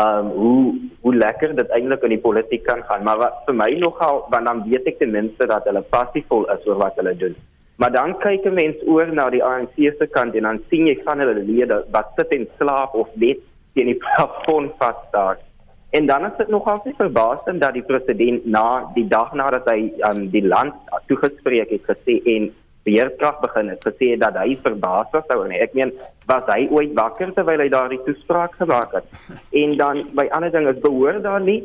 um 0.00 0.28
hoe 0.32 0.74
hoe 1.02 1.14
lekker 1.14 1.54
dit 1.56 1.70
eintlik 1.70 2.02
in 2.02 2.14
die 2.16 2.24
politiek 2.26 2.64
kan 2.64 2.82
gaan. 2.88 3.04
Maar 3.04 3.18
wat 3.18 3.40
vir 3.46 3.54
my 3.54 3.70
nogal 3.78 4.24
want 4.30 4.46
dan 4.46 4.64
weet 4.68 4.86
ek 4.86 4.98
ten 4.98 5.10
minste 5.10 5.46
dat 5.46 5.64
hulle 5.68 5.84
passievol 5.94 6.48
is 6.54 6.66
oor 6.66 6.80
wat 6.84 6.96
hulle 7.00 7.14
doen. 7.16 7.36
Maar 7.76 7.92
dan 7.92 8.18
kyk 8.18 8.44
'n 8.46 8.54
mens 8.54 8.76
oor 8.86 9.06
na 9.12 9.30
die 9.30 9.44
ANC 9.44 9.76
se 9.76 10.06
kant 10.06 10.34
en 10.34 10.42
dan 10.42 10.62
sien 10.70 10.86
jy 10.86 10.96
van 11.04 11.18
hulle 11.18 11.44
lede 11.44 11.84
wat 11.90 12.12
sit 12.16 12.32
en 12.32 12.48
slaap 12.58 12.94
of 12.94 13.08
net 13.14 13.38
teen 13.74 13.86
die 13.86 14.00
plafon 14.04 14.70
vas 14.78 15.00
daar 15.12 15.38
en 15.92 16.06
dan 16.06 16.24
is 16.24 16.36
dit 16.36 16.48
nogal 16.48 16.80
se 16.84 16.92
verbaasend 16.96 17.60
dat 17.60 17.74
die 17.76 17.84
president 17.84 18.46
na 18.46 18.66
die 18.94 19.04
dag 19.08 19.34
nadat 19.36 19.66
hy 19.68 19.92
aan 20.08 20.22
um, 20.22 20.28
die 20.32 20.44
land 20.46 20.94
toegespreek 21.10 21.74
het 21.74 21.84
gesê 21.90 22.14
en 22.34 22.48
beheerkrag 22.86 23.40
begin 23.40 23.68
het 23.72 23.84
gesê 23.86 24.14
dat 24.18 24.36
hy 24.40 24.56
verbaas 24.62 25.10
was 25.14 25.28
oor 25.34 25.46
en 25.46 25.54
ek 25.64 25.74
meen 25.78 25.92
was 26.30 26.46
hy 26.50 26.66
ooit 26.70 26.94
wakker 26.98 27.32
terwyl 27.36 27.62
hy 27.62 27.68
daardie 27.72 28.00
toespraak 28.06 28.56
gemaak 28.58 28.96
het? 28.98 29.06
En 29.62 29.76
dan 29.78 30.02
by 30.18 30.26
ander 30.34 30.50
ding 30.54 30.68
is 30.70 30.80
behoor 30.82 31.20
daar 31.22 31.44
nie 31.44 31.60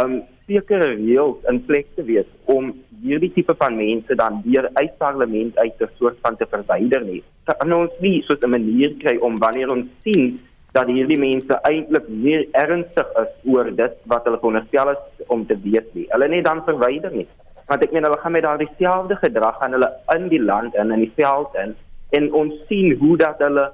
um 0.00 0.22
sekere 0.48 0.94
reëls 0.94 1.44
in 1.50 1.60
plek 1.68 1.90
te 1.96 2.04
wees 2.06 2.28
om 2.50 2.72
hierdie 3.02 3.32
tipe 3.34 3.54
van 3.58 3.76
mense 3.76 4.14
dan 4.18 4.40
weer 4.46 4.68
uit 4.78 4.96
parlement 4.98 5.58
uit 5.58 5.76
te 5.78 5.88
soort 5.98 6.16
van 6.24 6.38
te 6.40 6.48
verwyder 6.48 7.04
nie? 7.04 7.20
Kan 7.50 7.72
ons 7.76 7.92
nie 8.00 8.22
so 8.26 8.34
'n 8.34 8.50
manier 8.50 8.96
kry 9.04 9.18
om 9.20 9.38
wanneer 9.38 9.70
ons 9.70 9.86
sien 10.04 10.40
dat 10.72 10.88
hierdie 10.88 11.18
mense 11.18 11.52
eintlik 11.68 12.08
meer 12.08 12.46
ernstig 12.52 13.08
is 13.24 13.32
oor 13.44 13.68
dit 13.70 13.94
wat 14.06 14.24
hulle 14.24 14.40
veronderstel 14.40 14.90
is 14.96 15.26
om 15.28 15.46
te 15.46 15.56
weet 15.64 15.94
nie? 15.94 16.06
Hulle 16.08 16.28
net 16.28 16.44
dan 16.44 16.64
verwyder 16.64 17.12
nie 17.12 17.28
want 17.72 17.84
ek 17.86 17.94
meen 17.96 18.04
hulle 18.04 18.20
gaan 18.20 18.36
met 18.36 18.44
daardie 18.44 18.68
selfde 18.78 19.16
gedrag 19.22 19.60
aan 19.64 19.78
hulle 19.78 19.88
in 20.16 20.28
die 20.28 20.42
land 20.50 20.76
en 20.76 20.92
in 20.92 21.06
die 21.06 21.14
veld 21.16 21.56
in 21.64 21.72
en 22.18 22.28
ons 22.42 22.58
sien 22.68 22.92
hoe 23.00 23.16
dat 23.24 23.40
hulle 23.40 23.64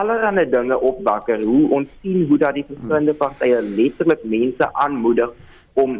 allerlei 0.00 0.44
dinge 0.52 0.76
opbakker 0.90 1.40
hoe 1.42 1.62
ons 1.78 1.92
sien 2.02 2.26
hoe 2.28 2.38
dat 2.42 2.58
die 2.58 2.66
verskillende 2.68 3.14
partye 3.22 3.62
letterlik 3.78 4.24
mense 4.36 4.68
aanmoedig 4.84 5.32
om 5.84 5.96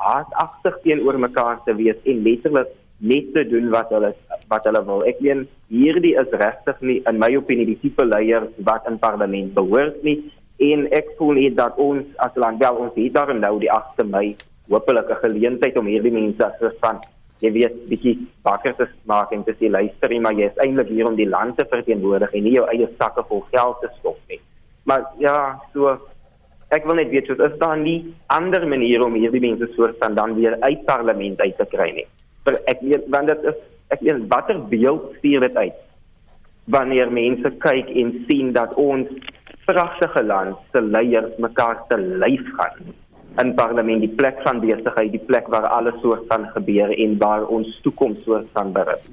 hartagtig 0.00 0.76
teenoor 0.84 1.18
mekaar 1.18 1.58
te 1.64 1.74
wees 1.80 1.98
en 2.12 2.22
letterlik 2.26 2.70
net 3.12 3.32
te 3.34 3.44
doen 3.48 3.70
wat 3.72 3.90
hulle 3.94 4.12
wat 4.52 4.66
hulle 4.68 4.82
wil. 4.84 5.02
Ek 5.08 5.20
meen 5.24 5.46
hierdie 5.72 6.12
is 6.20 6.36
regtig 6.42 6.82
nie 6.84 6.98
in 7.08 7.18
my 7.22 7.30
opinie 7.36 7.66
die 7.68 7.78
tipe 7.80 8.04
leiers 8.04 8.52
wat 8.68 8.86
in 8.90 9.00
parlement 9.00 9.54
behoort 9.56 10.02
nie. 10.06 10.18
En 10.60 10.84
ek 10.92 11.14
voel 11.18 11.38
nie 11.40 11.50
dat 11.56 11.78
ons 11.80 12.04
as 12.20 12.36
land 12.36 12.60
wel 12.60 12.80
ons 12.84 12.96
het 12.98 13.14
daar 13.16 13.32
nou 13.34 13.54
die 13.62 13.72
8de 13.72 14.06
Mei 14.10 14.26
hopelik 14.70 15.10
'n 15.10 15.22
geleentheid 15.24 15.76
om 15.76 15.86
hierdie 15.86 16.12
mense 16.12 16.52
soos 16.58 16.76
van 16.80 17.00
jy 17.40 17.50
weet 17.52 17.76
bietjie 17.88 18.14
bakker 18.44 18.74
te 18.76 18.86
maak 19.08 19.32
en 19.32 19.42
te 19.44 19.54
sê 19.58 19.70
luister 19.70 20.12
maar 20.20 20.36
jy 20.36 20.50
is 20.50 20.62
eintlik 20.64 20.88
hier 20.92 21.08
om 21.08 21.16
die 21.16 21.28
land 21.28 21.56
te 21.56 21.64
verteenwoordig 21.64 22.34
en 22.34 22.44
nie 22.44 22.56
jou 22.58 22.66
eie 22.68 22.88
sakke 22.98 23.24
vol 23.28 23.44
geld 23.50 23.80
te 23.80 23.88
stop 23.98 24.18
nie. 24.28 24.40
Maar 24.84 25.04
ja, 25.18 25.58
so 25.72 25.96
ek 26.70 26.84
wil 26.86 27.00
net 27.00 27.10
weet 27.10 27.26
soos 27.26 27.42
is 27.46 27.58
daar 27.58 27.78
nie 27.78 28.14
ander 28.28 28.66
maniere 28.66 29.04
om 29.04 29.14
hierdie 29.14 29.40
mense 29.40 29.68
soort 29.74 29.98
van 29.98 30.14
dan 30.14 30.34
weer 30.34 30.56
uit 30.60 30.84
parlement 30.86 31.40
uit 31.40 31.56
te 31.56 31.66
kry 31.72 31.90
nie. 31.96 32.06
Vir 32.44 32.60
ek 32.66 32.80
weet 32.82 33.08
want 33.08 33.32
dit 33.32 33.44
is 33.52 33.58
ek 33.90 34.04
weet 34.06 34.28
watter 34.28 34.60
beeld 34.70 35.10
stuur 35.18 35.48
dit 35.48 35.56
uit 35.56 35.86
wanneer 36.70 37.10
mense 37.10 37.50
kyk 37.64 37.88
en 37.98 38.12
sien 38.28 38.52
dat 38.52 38.74
ons 38.78 39.08
pragtige 39.66 40.22
land 40.22 40.58
se 40.72 40.82
leiers 40.82 41.38
mekaar 41.42 41.80
te 41.88 41.96
lyf 41.98 42.44
gaan 42.58 42.92
in 43.38 43.54
parlement 43.54 44.00
die 44.00 44.14
plek 44.20 44.40
van 44.42 44.60
besigheid, 44.60 45.12
die 45.12 45.26
plek 45.26 45.46
waar 45.48 45.68
alles 45.68 46.00
soort 46.02 46.26
van 46.28 46.48
gebeur 46.54 46.90
en 46.90 47.18
waar 47.18 47.46
ons 47.46 47.80
toekoms 47.82 48.24
soort 48.24 48.48
van 48.52 48.72
berus. 48.72 49.04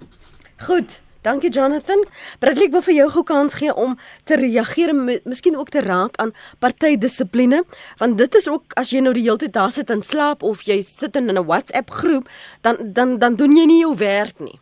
Goed. 0.65 1.01
Dankie 1.27 1.49
Jonathan. 1.51 2.05
Bradley 2.39 2.69
wil 2.71 2.83
vir 2.85 2.93
jou 2.93 3.07
gou 3.11 3.23
kans 3.27 3.57
gee 3.59 3.73
om 3.75 3.97
te 4.23 4.37
reageer 4.39 4.93
en 4.93 5.01
miskien 5.27 5.57
ook 5.59 5.69
te 5.73 5.81
raak 5.83 6.15
aan 6.23 6.31
partydissipline, 6.63 7.63
want 7.99 8.17
dit 8.17 8.37
is 8.39 8.47
ook 8.47 8.77
as 8.79 8.93
jy 8.93 9.01
nou 9.03 9.11
die 9.17 9.25
hele 9.25 9.41
tyd 9.41 9.55
daar 9.57 9.73
sit 9.75 9.91
en 9.91 10.05
slaap 10.05 10.45
of 10.47 10.63
jy 10.69 10.79
sit 10.81 11.19
in 11.19 11.27
'n 11.27 11.43
WhatsApp 11.49 11.91
groep, 11.91 12.29
dan 12.61 12.77
dan 12.93 13.17
dan 13.19 13.35
doen 13.35 13.57
jy 13.57 13.65
nie 13.65 13.81
jou 13.81 13.95
werk 13.97 14.39
nie. 14.39 14.59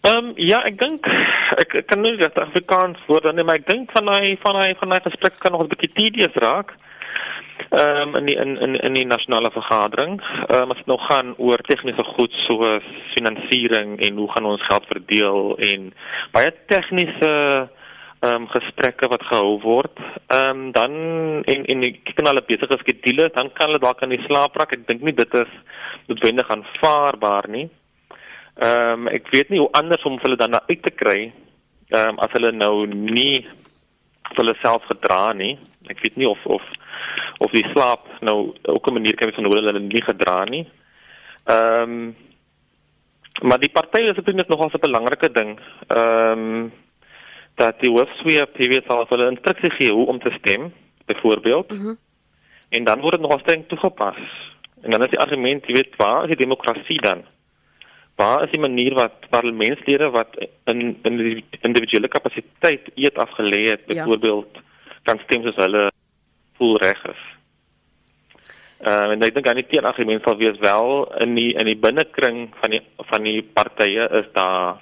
Ehm 0.00 0.16
um, 0.16 0.32
ja, 0.36 0.64
ek 0.64 0.80
dink 0.80 1.06
ek, 1.60 1.74
ek 1.74 1.86
kan 1.86 2.00
nie 2.02 2.16
dit 2.16 2.34
Afrikaans 2.34 2.98
woord 3.06 3.22
dan 3.22 3.36
nie, 3.36 3.44
maar 3.44 3.60
ek 3.60 3.66
dink 3.66 3.92
van 3.92 4.08
hy 4.08 4.36
van 4.42 4.56
hy 4.56 4.74
van 4.74 4.90
hy 4.92 5.00
gesprek 5.04 5.38
kan 5.38 5.52
nog 5.52 5.62
'n 5.62 5.68
bietjie 5.68 5.94
tedious 5.94 6.34
raak 6.34 6.70
ehm 6.70 6.89
um, 7.70 8.16
in 8.16 8.26
die 8.26 8.36
in 8.36 8.56
in 8.58 8.74
in 8.74 8.94
die 8.94 9.06
nasionale 9.06 9.50
vergadering. 9.50 10.20
Ehm 10.20 10.62
um, 10.62 10.70
as 10.70 10.76
dit 10.76 10.86
nog 10.86 11.06
gaan 11.06 11.34
oor 11.36 11.58
tegniese 11.68 12.04
goed 12.04 12.32
soos 12.46 12.86
finansiering 13.14 13.98
en 14.00 14.16
hoe 14.16 14.30
gaan 14.32 14.44
ons 14.44 14.66
geld 14.66 14.86
verdeel 14.92 15.56
en 15.72 15.92
baie 16.32 16.52
tegniese 16.66 17.34
ehm 18.20 18.34
um, 18.34 18.48
gesprekke 18.54 19.08
wat 19.08 19.22
gehou 19.32 19.60
word. 19.62 19.98
Ehm 20.26 20.48
um, 20.48 20.72
dan 20.72 20.92
en 21.44 21.64
en 21.64 21.84
kyk 22.04 22.22
na 22.22 22.32
hulle 22.32 22.46
besige 22.46 22.80
skedules, 22.80 23.32
dan 23.34 23.52
kan 23.52 23.70
hulle 23.70 23.82
dalk 23.84 24.02
aan 24.02 24.16
die 24.16 24.24
slaap 24.26 24.56
raak. 24.56 24.72
Ek 24.72 24.86
dink 24.88 25.02
nie 25.02 25.16
dit 25.16 25.34
is 25.34 25.52
noodwendig 26.08 26.48
aanvaarbaar 26.48 27.48
nie. 27.48 27.68
Ehm 28.60 29.06
um, 29.06 29.08
ek 29.08 29.30
weet 29.32 29.48
nie 29.48 29.62
hoe 29.62 29.72
anders 29.72 30.04
om 30.04 30.18
hulle 30.22 30.36
dan 30.36 30.58
uit 30.68 30.82
te 30.82 30.90
kry 30.90 31.32
ehm 31.90 32.08
um, 32.08 32.18
as 32.22 32.30
hulle 32.36 32.52
nou 32.54 32.86
nie 32.86 33.46
hulle 34.36 34.54
self 34.62 34.84
gedra 34.84 35.32
nie. 35.32 35.58
Ek 35.88 36.00
weet 36.02 36.16
nie 36.16 36.28
of 36.28 36.46
of 36.46 36.62
of 37.38 37.50
die 37.50 37.66
slaap 37.72 38.06
nou 38.20 38.54
ook 38.62 38.86
'n 38.86 38.92
manier 38.92 39.14
kan 39.14 39.28
wees 39.28 39.34
van 39.34 39.44
hoe 39.44 39.56
hulle 39.56 39.80
nie 39.80 40.02
gedra 40.02 40.44
nie. 40.44 40.68
Ehm 41.44 41.82
um, 41.82 42.16
maar 43.42 43.58
die 43.58 43.72
party 43.72 44.00
is 44.00 44.16
eintlik 44.16 44.48
nogal 44.48 44.70
'n 44.72 44.80
belangrike 44.80 45.32
ding. 45.32 45.58
Ehm 45.88 46.38
um, 46.38 46.72
dat 47.54 47.80
die 47.80 47.90
hoofsweep 47.90 48.56
weet 48.56 48.84
sal 48.86 49.06
hulle 49.08 49.30
instruksie 49.30 49.70
gee 49.70 49.92
hoe 49.92 50.06
om 50.06 50.18
te 50.18 50.30
stem 50.38 50.72
byvoorbeeld. 51.06 51.70
Mm 51.70 51.98
en 52.70 52.84
dan 52.84 53.00
word 53.00 53.18
dit 53.18 53.20
nogal 53.20 53.42
streng 53.42 53.66
toegepas. 53.68 54.18
En 54.80 54.90
dan 54.90 55.02
is 55.04 55.12
die 55.12 55.18
argument, 55.18 55.66
jy 55.66 55.74
weet, 55.74 55.96
waar 55.98 56.22
is 56.22 56.32
die 56.32 56.44
demokrasie 56.44 57.00
dan? 57.02 57.24
Waar 58.20 58.44
is 58.44 58.52
die 58.52 58.60
manier 58.60 58.94
wat 58.94 59.28
parlementslede 59.32 60.10
wat 60.12 60.36
in 60.72 60.98
in 61.08 61.16
die 61.16 61.44
individuele 61.60 62.08
kapasiteit 62.08 62.90
eet 62.94 63.16
afgelê 63.24 63.62
het, 63.70 63.82
ja. 63.86 63.94
byvoorbeeld 63.94 64.62
kan 65.08 65.20
stem 65.24 65.46
soos 65.46 65.60
hulle 65.64 65.90
voel 66.58 66.76
reg 66.84 67.04
is? 67.14 67.22
Uh, 68.80 69.12
en 69.12 69.24
ek 69.24 69.34
dink 69.36 69.48
aan 69.48 69.58
die 69.60 69.68
teenargument 69.68 70.24
sal 70.24 70.38
wees 70.40 70.60
wel 70.60 71.02
in 71.20 71.34
die 71.36 71.50
in 71.52 71.68
die 71.68 71.76
binnekring 71.76 72.46
van 72.60 72.72
die 72.72 72.80
van 73.10 73.26
die 73.28 73.42
partye 73.42 74.06
is 74.20 74.30
daar 74.36 74.80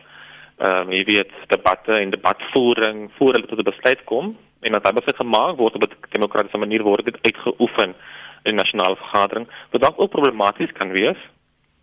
ehm 0.58 0.88
um, 0.88 0.92
jy 0.94 1.04
weet 1.06 1.34
debatte 1.50 1.94
en 1.94 2.10
debatvoering 2.10 3.08
voor 3.16 3.34
hulle 3.34 3.50
tot 3.50 3.58
'n 3.58 3.70
besluit 3.70 4.04
kom 4.10 4.36
en 4.60 4.72
dat 4.72 5.06
dit 5.06 5.16
gemaak 5.22 5.56
word 5.56 5.74
op 5.74 5.82
'n 5.82 6.14
demokratiese 6.14 6.58
manier 6.58 6.82
word 6.82 7.04
dit 7.04 7.18
uitgeoefen 7.22 7.94
in 8.42 8.54
nasionale 8.54 8.96
vergadering 8.96 9.46
wat 9.70 9.80
dalk 9.80 10.00
ook 10.00 10.10
problematies 10.10 10.72
kan 10.72 10.90
wees. 10.90 11.18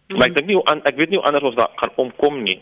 Mm. 0.08 0.18
Maar 0.18 0.30
ek 0.30 0.36
dink 0.38 0.48
nie 0.48 0.58
ek 0.92 0.98
weet 1.00 1.10
nie 1.12 1.20
hoe 1.20 1.28
anders 1.28 1.50
ons 1.50 1.58
daar 1.58 1.74
kan 1.80 1.94
omkom 2.02 2.42
nie. 2.46 2.60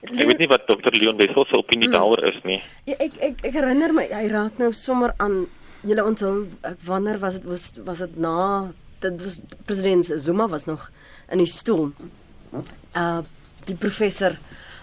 Ek 0.00 0.16
weet 0.16 0.40
nie 0.40 0.48
wat 0.48 0.66
dokter 0.66 0.94
Leon 0.96 1.18
Wessels 1.20 1.50
se 1.52 1.58
opinie 1.60 1.88
mm. 1.88 1.94
daaroor 1.94 2.24
is 2.32 2.38
nie. 2.48 2.60
Ja, 2.88 2.96
ek 2.98 3.18
ek 3.20 3.44
ek 3.50 3.56
herinner 3.58 3.94
my 3.94 4.06
hy 4.10 4.26
raak 4.32 4.58
nou 4.62 4.72
sommer 4.74 5.14
aan 5.22 5.44
julle 5.86 6.04
onthou 6.04 6.34
ek 6.66 6.80
wonder 6.88 7.20
was 7.22 7.38
dit 7.38 7.48
was 7.48 7.70
was 7.86 8.02
dit 8.04 8.16
na 8.20 8.36
dit 9.00 9.22
was 9.24 9.40
president 9.68 10.10
Zuma 10.24 10.48
was 10.48 10.66
nog 10.66 10.90
in 11.30 11.44
die 11.44 11.50
stoel. 11.50 11.92
Uh 12.96 13.20
die 13.68 13.76
professor 13.76 14.34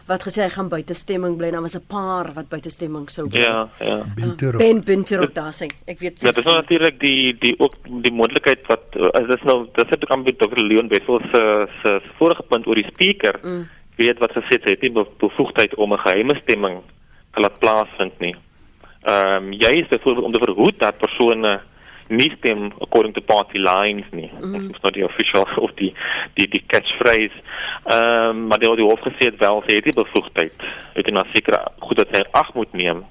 wat 0.07 0.23
gesê 0.23 0.43
hy 0.43 0.49
gaan 0.49 0.69
buite 0.69 0.93
stemming 0.93 1.37
bly, 1.37 1.51
dan 1.51 1.61
was 1.61 1.75
'n 1.75 1.85
paar 1.87 2.33
wat 2.33 2.49
buite 2.49 2.69
stemming 2.69 3.09
sou 3.09 3.27
bly. 3.27 3.39
Ja, 3.39 3.69
ja. 3.79 3.97
Uh, 4.17 4.57
ben 4.57 4.83
Binterop 4.83 5.33
daar 5.33 5.53
sê. 5.53 5.67
Ek 5.85 5.99
weet 5.99 6.21
Ja, 6.21 6.31
dit 6.31 6.45
is 6.45 6.53
natuurlik 6.53 6.99
die 6.99 7.37
die 7.39 7.55
ook 7.59 7.73
die 8.03 8.13
moontlikheid 8.13 8.67
wat 8.67 8.95
as 9.13 9.27
dit 9.27 9.43
nou 9.43 9.67
dis 9.73 9.89
het 9.89 10.05
kan 10.05 10.23
met 10.23 10.39
Dr. 10.39 10.59
Leon 10.59 10.87
Wessels 10.87 11.23
se 11.31 11.67
se 11.83 12.01
vorige 12.17 12.43
punt 12.43 12.67
oor 12.67 12.75
die 12.75 12.91
speaker. 12.93 13.39
Mm. 13.43 13.67
weet 13.97 14.19
wat 14.19 14.31
gesê 14.31 14.61
het, 14.61 14.63
hy 14.63 14.71
het 14.71 14.81
nie 14.81 15.05
bevoegdheid 15.17 15.75
om 15.75 15.93
'n 15.93 15.97
geheime 15.97 16.35
stemming 16.43 16.81
te 17.33 17.39
laat 17.41 17.59
plaasvind 17.59 18.19
nie 18.19 18.35
ehm 19.07 19.43
um, 19.43 19.53
jy 19.53 19.71
is 19.81 19.87
byvoorbeeld 19.87 20.25
om 20.25 20.33
te 20.33 20.43
verhoed 20.43 20.79
dat 20.79 20.97
persone 20.97 21.59
nie 22.09 22.29
stem 22.37 22.71
according 22.81 23.13
to 23.13 23.21
party 23.21 23.59
lines 23.59 24.05
nie. 24.11 24.31
Mm. 24.41 24.51
Dit 24.51 24.75
is 24.75 24.81
nou 24.81 24.93
die 24.95 25.05
official 25.05 25.47
of 25.65 25.73
die 25.81 25.93
die 26.39 26.47
die 26.47 26.63
catchphrase. 26.67 27.43
Ehm 27.85 28.29
um, 28.29 28.47
maar 28.47 28.59
die 28.59 28.73
die 28.75 28.87
hof 28.87 29.03
gesê 29.05 29.31
het 29.31 29.39
wel 29.43 29.63
sê 29.67 29.79
dit 29.81 29.95
bevoegdheid. 29.95 30.67
Dit 30.95 31.07
is 31.07 31.13
nou 31.13 31.25
seker 31.33 31.59
goed 31.79 32.03
dat 32.03 32.11
hy 32.15 32.25
ag 32.31 32.53
moet 32.53 32.73
neem 32.73 33.05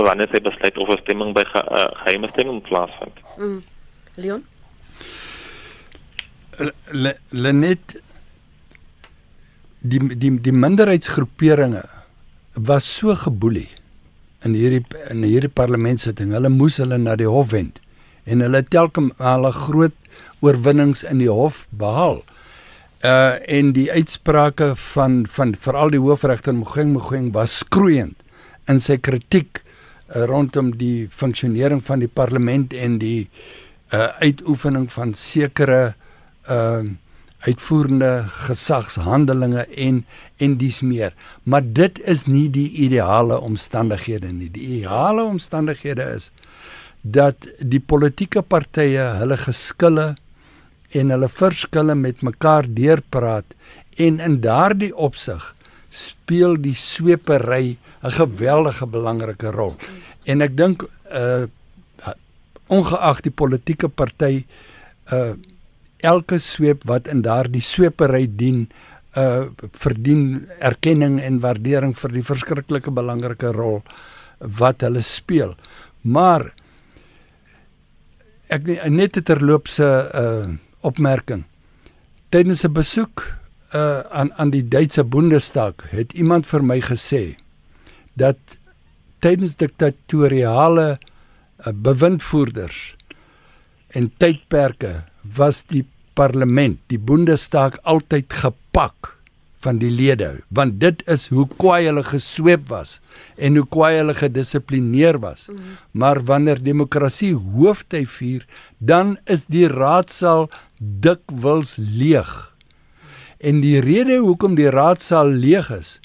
wanneer 0.00 0.30
hy 0.32 0.40
besluit 0.40 0.78
of 0.78 0.88
'n 0.88 1.02
stemming 1.02 1.34
by 1.34 1.44
ge, 1.44 1.60
uh, 1.60 1.90
geheime 2.04 2.28
stemming 2.32 2.62
plaasvind. 2.62 3.16
Mm. 3.36 3.62
Leon 4.16 4.44
Lenet 7.30 8.00
die 9.80 10.00
die 10.20 10.32
die 10.44 10.52
minderheidsgroeperinge 10.52 11.82
was 12.54 12.88
so 12.96 13.14
geboelie 13.16 13.68
in 14.44 14.56
hierdie 14.56 14.82
in 15.12 15.24
hierdie 15.24 15.52
parlementsitting. 15.52 16.34
Hulle 16.36 16.50
moes 16.52 16.80
hulle 16.82 16.98
na 17.00 17.16
die 17.16 17.28
hof 17.28 17.54
wend 17.54 17.80
en 18.30 18.44
hulle 18.44 18.62
telkom 18.62 19.10
hulle 19.18 19.52
groot 19.56 19.96
oorwinnings 20.44 21.02
in 21.06 21.20
die 21.22 21.30
hof 21.30 21.64
behaal. 21.82 22.22
Uh 23.04 23.40
en 23.48 23.72
die 23.76 23.88
uitsprake 23.90 24.74
van 24.92 25.24
van 25.36 25.54
veral 25.56 25.92
die 25.94 26.02
hoofregter 26.02 26.54
Mogeng 26.54 26.92
Mogeng 26.94 27.30
was 27.36 27.58
skroeiend 27.64 28.16
in 28.68 28.80
sy 28.80 28.98
kritiek 29.00 29.62
uh, 29.62 30.26
rondom 30.28 30.74
die 30.78 31.08
funksionering 31.10 31.80
van 31.84 32.04
die 32.04 32.10
parlement 32.12 32.76
en 32.76 32.98
die 33.00 33.30
uh 33.92 34.10
uitoefening 34.20 34.90
van 34.92 35.14
sekere 35.14 35.94
uh 36.50 36.84
uitvoerende 37.40 38.26
gesagshandelinge 38.28 39.64
en 39.64 40.04
en 40.36 40.56
dis 40.60 40.80
meer. 40.84 41.14
Maar 41.42 41.62
dit 41.64 42.00
is 42.04 42.26
nie 42.26 42.50
die 42.52 42.68
ideale 42.84 43.40
omstandighede 43.40 44.32
nie. 44.32 44.50
Die 44.52 44.66
ideale 44.76 45.24
omstandighede 45.24 46.04
is 46.16 46.30
dat 47.02 47.46
die 47.60 47.80
politieke 47.80 48.42
partye 48.42 49.06
hulle 49.20 49.36
geskille 49.40 50.14
en 50.90 51.14
hulle 51.14 51.28
verskille 51.28 51.94
met 51.94 52.22
mekaar 52.26 52.68
deurpraat 52.68 53.56
en 53.96 54.20
in 54.20 54.40
daardie 54.44 54.92
opsig 54.96 55.54
speel 55.90 56.56
die 56.60 56.74
swepery 56.74 57.78
'n 58.02 58.10
geweldige 58.10 58.86
belangrike 58.86 59.50
rol. 59.50 59.76
En 60.24 60.40
ek 60.42 60.56
dink 60.56 60.82
uh 61.12 61.46
ongeag 62.70 63.20
die 63.20 63.34
politieke 63.34 63.88
party 63.88 64.44
uh 65.12 65.34
elke 66.00 66.38
sweep 66.38 66.84
wat 66.86 67.08
in 67.08 67.22
daardie 67.22 67.60
swepery 67.60 68.30
dien 68.36 68.68
uh 69.16 69.50
verdien 69.72 70.46
erkenning 70.60 71.20
en 71.20 71.40
waardering 71.40 71.96
vir 71.96 72.10
die 72.10 72.22
verskriklike 72.22 72.90
belangrike 72.90 73.52
rol 73.52 73.82
wat 74.38 74.80
hulle 74.80 75.02
speel. 75.02 75.56
Maar 76.02 76.52
ek 78.50 78.66
net 78.90 79.16
'n 79.16 79.22
uh 80.14 80.48
opmerking. 80.82 81.44
Tydens 82.30 82.64
'n 82.64 82.72
besoek 82.72 83.38
uh 83.74 84.00
aan 84.10 84.32
aan 84.34 84.50
die 84.50 84.68
Duitse 84.68 85.04
Bundestag 85.04 85.74
het 85.90 86.12
iemand 86.12 86.46
vir 86.46 86.62
my 86.62 86.80
gesê 86.80 87.36
dat 88.14 88.38
tydens 89.20 89.56
diktatoriale 89.56 90.98
uh, 90.98 91.72
bewindvoerders 91.72 92.96
en 93.88 94.12
tydperke 94.16 95.04
was 95.22 95.62
die 95.62 95.84
parlement, 96.14 96.80
die 96.86 96.98
Bundestag 96.98 97.78
altyd 97.82 98.32
gepak 98.32 99.19
van 99.60 99.78
die 99.80 99.90
lede, 99.92 100.40
want 100.48 100.78
dit 100.80 101.02
is 101.12 101.26
hoe 101.28 101.46
kwaai 101.60 101.84
hulle 101.86 102.04
gesweep 102.06 102.68
was 102.70 102.98
en 103.36 103.58
hoe 103.60 103.66
kwaai 103.68 103.98
hulle 103.98 104.14
gedissiplineer 104.16 105.20
was. 105.20 105.48
Mm 105.48 105.56
-hmm. 105.56 105.64
Maar 105.90 106.24
wanneer 106.24 106.62
demokrasie 106.62 107.34
hoofty 107.34 108.06
vier, 108.06 108.46
dan 108.78 109.18
is 109.24 109.46
die 109.46 109.68
raadsaal 109.68 110.50
dikwels 110.78 111.76
leeg. 111.76 112.54
En 113.38 113.60
die 113.60 113.80
rede 113.80 114.16
hoekom 114.16 114.54
die 114.54 114.70
raadsaal 114.70 115.28
leeg 115.28 115.70
is, 115.70 116.00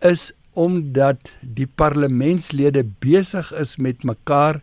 is 0.00 0.32
omdat 0.52 1.32
die 1.40 1.68
parlementslede 1.74 2.84
besig 2.98 3.52
is 3.52 3.76
met 3.76 4.04
mekaar, 4.04 4.60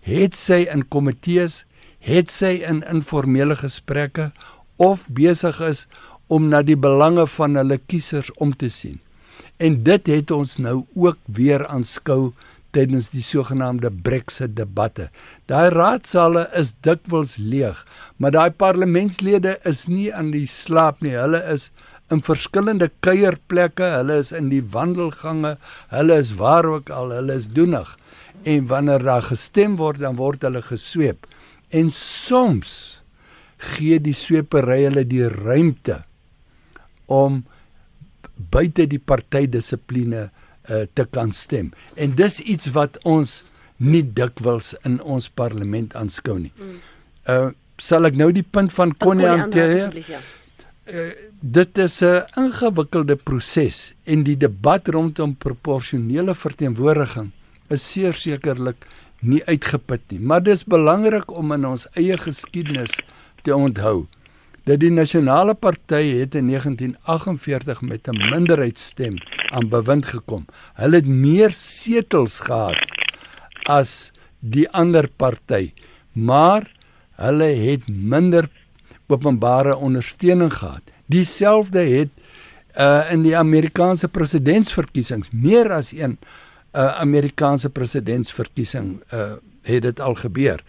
het 0.00 0.34
sy 0.36 0.66
in 0.72 0.88
komitees 0.88 1.64
het 2.04 2.28
sy 2.32 2.58
in 2.68 2.82
informele 2.90 3.56
gesprekke 3.56 4.30
of 4.76 5.06
besig 5.08 5.60
is 5.64 5.86
om 6.26 6.48
na 6.48 6.62
die 6.62 6.78
belange 6.78 7.26
van 7.36 7.56
hulle 7.60 7.78
kiesers 7.78 8.30
om 8.42 8.54
te 8.56 8.70
sien. 8.72 9.00
En 9.62 9.82
dit 9.86 10.10
het 10.10 10.30
ons 10.34 10.56
nou 10.58 10.82
ook 10.94 11.18
weer 11.26 11.66
aanskou 11.66 12.32
tydens 12.74 13.12
die 13.14 13.22
sogenaamde 13.22 13.90
Brexit 14.04 14.56
debatte. 14.58 15.08
Daai 15.50 15.70
raadsale 15.74 16.48
is 16.58 16.74
dikwels 16.82 17.36
leeg, 17.38 17.84
maar 18.18 18.34
daai 18.34 18.50
parlementslede 18.50 19.58
is 19.68 19.86
nie 19.90 20.08
aan 20.14 20.32
die 20.34 20.46
slaap 20.50 21.04
nie. 21.04 21.14
Hulle 21.14 21.42
is 21.52 21.70
in 22.12 22.22
verskillende 22.24 22.90
kuierplekke, 23.04 23.86
hulle 24.00 24.18
is 24.22 24.32
in 24.34 24.50
die 24.52 24.62
wandelgange, 24.74 25.54
hulle 25.94 26.18
is 26.20 26.34
waar 26.40 26.66
ook 26.68 26.90
al, 26.92 27.14
hulle 27.14 27.38
is 27.38 27.48
doenig. 27.54 27.94
En 28.44 28.66
wanneer 28.68 29.06
daar 29.06 29.24
gestem 29.30 29.78
word, 29.80 30.02
dan 30.02 30.18
word 30.18 30.42
hulle 30.44 30.62
gesweep. 30.64 31.28
En 31.70 31.88
soms 31.94 32.74
gee 33.74 34.00
die 34.02 34.16
swepery 34.16 34.82
hulle 34.88 35.06
die 35.08 35.24
ruimte 35.30 36.02
om 37.06 37.42
buite 38.50 38.86
die 38.90 38.98
partydissipline 38.98 40.28
uh, 40.28 40.84
te 40.92 41.04
kan 41.10 41.32
stem. 41.32 41.72
En 41.94 42.14
dis 42.16 42.40
iets 42.40 42.70
wat 42.74 42.98
ons 43.04 43.42
nie 43.76 44.02
dikwels 44.02 44.72
in 44.86 45.00
ons 45.02 45.28
parlement 45.28 45.94
aanskou 45.98 46.38
nie. 46.46 46.54
Uh 47.28 47.52
sal 47.82 48.06
ek 48.06 48.14
nou 48.14 48.28
die 48.30 48.44
punt 48.46 48.70
van 48.70 48.92
Connie 49.02 49.26
hanteer? 49.26 49.90
Ja. 50.06 50.20
Uh, 50.86 51.10
dit 51.40 51.78
is 51.78 51.96
'n 52.02 52.22
ingewikkelde 52.38 53.16
proses 53.16 53.94
en 54.04 54.22
die 54.22 54.36
debat 54.36 54.88
rondom 54.88 55.34
proporsionele 55.34 56.34
verteenwoordiging 56.34 57.32
is 57.68 57.82
sekerlik 57.90 58.86
nie 59.20 59.42
uitgeput 59.44 60.00
nie. 60.08 60.20
Maar 60.20 60.42
dis 60.42 60.64
belangrik 60.64 61.30
om 61.30 61.52
in 61.52 61.66
ons 61.66 61.86
eie 61.96 62.16
geskiedenis 62.16 62.94
te 63.42 63.56
onthou 63.56 64.06
dat 64.64 64.80
die 64.80 64.90
nasionale 64.90 65.54
party 65.54 66.02
het 66.20 66.34
in 66.34 66.48
1948 66.48 67.82
met 67.82 68.08
'n 68.08 68.30
minderheidsstem 68.30 69.16
aan 69.52 69.68
bewind 69.68 70.06
gekom. 70.06 70.46
Hulle 70.74 70.96
het 70.96 71.06
meer 71.06 71.50
setels 71.52 72.40
gehad 72.40 72.90
as 73.62 74.12
die 74.38 74.70
ander 74.70 75.08
party, 75.16 75.72
maar 76.12 76.72
hulle 77.16 77.44
het 77.44 77.88
minder 77.88 78.48
openbare 79.06 79.76
ondersteuning 79.76 80.52
gehad. 80.52 80.82
Dieselfde 81.06 81.80
het 81.80 82.08
uh 82.78 83.12
in 83.12 83.22
die 83.22 83.36
Amerikaanse 83.36 84.08
presidentsverkiesings 84.08 85.28
meer 85.30 85.72
as 85.72 85.92
een 85.92 86.18
uh 86.72 86.98
Amerikaanse 87.00 87.70
presidentsverkiesing 87.70 89.02
uh 89.12 89.32
het 89.62 89.82
dit 89.82 90.00
al 90.00 90.14
gebeur 90.14 90.64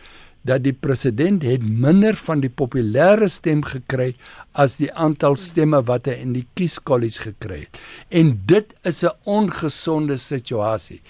dat 0.46 0.64
die 0.66 0.74
president 0.74 1.44
het 1.44 1.64
minder 1.66 2.16
van 2.16 2.44
die 2.44 2.52
populêre 2.54 3.28
stem 3.32 3.64
gekry 3.66 4.12
as 4.54 4.78
die 4.78 4.92
aantal 4.94 5.38
stemme 5.42 5.82
wat 5.90 6.06
hy 6.10 6.20
in 6.22 6.36
die 6.38 6.46
kieskolleges 6.58 7.24
gekry 7.26 7.64
het. 7.66 7.80
En 8.10 8.36
dit 8.46 8.76
is 8.84 9.04
'n 9.04 9.16
ongesonde 9.24 10.18
situasie. 10.18 11.02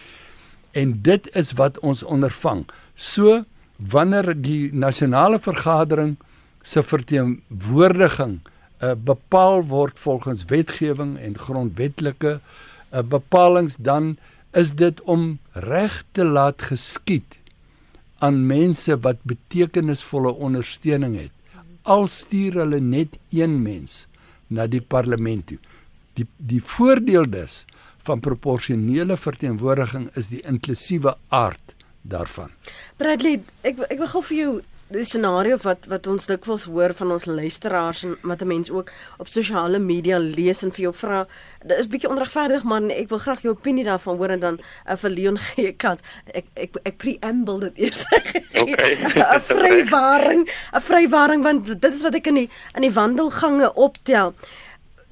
En 0.72 1.02
dit 1.02 1.36
is 1.36 1.52
wat 1.54 1.80
ons 1.80 2.04
ondervang. 2.04 2.66
So 2.96 3.44
wanneer 3.76 4.34
die 4.42 4.74
nasionale 4.74 5.40
vergadering 5.40 6.18
se 6.64 6.84
verteenwoordiging 6.84 8.40
uh, 8.84 8.92
bepaal 8.96 9.64
word 9.64 10.00
volgens 10.00 10.46
wetgewing 10.46 11.18
en 11.20 11.38
grondwetlike 11.38 12.40
uh, 12.40 13.02
bepalinge 13.02 13.76
dan 13.80 14.18
is 14.52 14.74
dit 14.74 15.02
om 15.02 15.40
reg 15.52 16.04
te 16.12 16.24
laat 16.24 16.62
geskied 16.62 17.40
aan 18.24 18.46
mense 18.48 18.98
wat 19.04 19.24
betekenisvolle 19.28 20.34
ondersteuning 20.34 21.18
het. 21.20 21.32
Al 21.84 22.08
stuur 22.08 22.62
hulle 22.64 22.80
net 22.80 23.18
een 23.30 23.62
mens 23.62 24.06
na 24.48 24.68
die 24.68 24.82
parlement 24.82 25.48
toe. 25.48 25.60
Die 26.16 26.28
die 26.38 26.62
voordeel 26.64 27.30
dus 27.30 27.66
van 28.06 28.22
proporsionele 28.22 29.18
verteenwoordiging 29.18 30.10
is 30.16 30.30
die 30.30 30.42
inklusiewe 30.46 31.16
aard 31.34 31.76
daarvan. 32.02 32.54
Bradley, 32.98 33.42
ek 33.66 33.82
ek 33.90 34.00
wil 34.02 34.12
gou 34.14 34.24
vir 34.30 34.38
jou 34.38 34.54
die 34.94 35.04
scenario 35.04 35.58
wat 35.64 35.88
wat 35.90 36.06
ons 36.08 36.28
dikwels 36.30 36.68
hoor 36.70 36.94
van 36.94 37.12
ons 37.16 37.26
luisteraars 37.26 38.04
en 38.06 38.18
wat 38.22 38.42
'n 38.42 38.48
mens 38.48 38.70
ook 38.70 38.92
op 39.18 39.28
sosiale 39.28 39.80
media 39.80 40.18
lees 40.20 40.62
en 40.64 40.72
vir 40.72 40.82
jou 40.82 40.94
vra, 40.94 41.28
dit 41.66 41.78
is 41.78 41.88
bietjie 41.88 42.10
onregverdig 42.10 42.64
man, 42.64 42.92
ek 42.92 43.10
wil 43.10 43.18
graag 43.18 43.42
jou 43.42 43.54
opinie 43.54 43.84
daarvan 43.84 44.18
hoor 44.18 44.30
en 44.30 44.40
dan 44.40 44.60
uh, 44.90 44.96
vir 44.96 45.10
Leon 45.10 45.38
gee 45.48 45.72
kans. 45.72 46.02
Ek 46.34 46.46
ek 46.54 46.78
ek 46.84 46.98
preamble 46.98 47.60
dit 47.60 47.78
eers. 47.78 48.06
Okay. 48.56 48.96
'n 49.36 49.40
Vrywaring, 49.40 50.50
'n 50.74 50.82
vrywaring 50.82 51.44
want 51.44 51.82
dit 51.82 51.94
is 51.94 52.02
wat 52.02 52.16
ek 52.16 52.28
in 52.28 52.36
die 52.36 52.50
in 52.76 52.82
die 52.82 52.94
wandelgange 52.94 53.74
optel. 53.74 54.34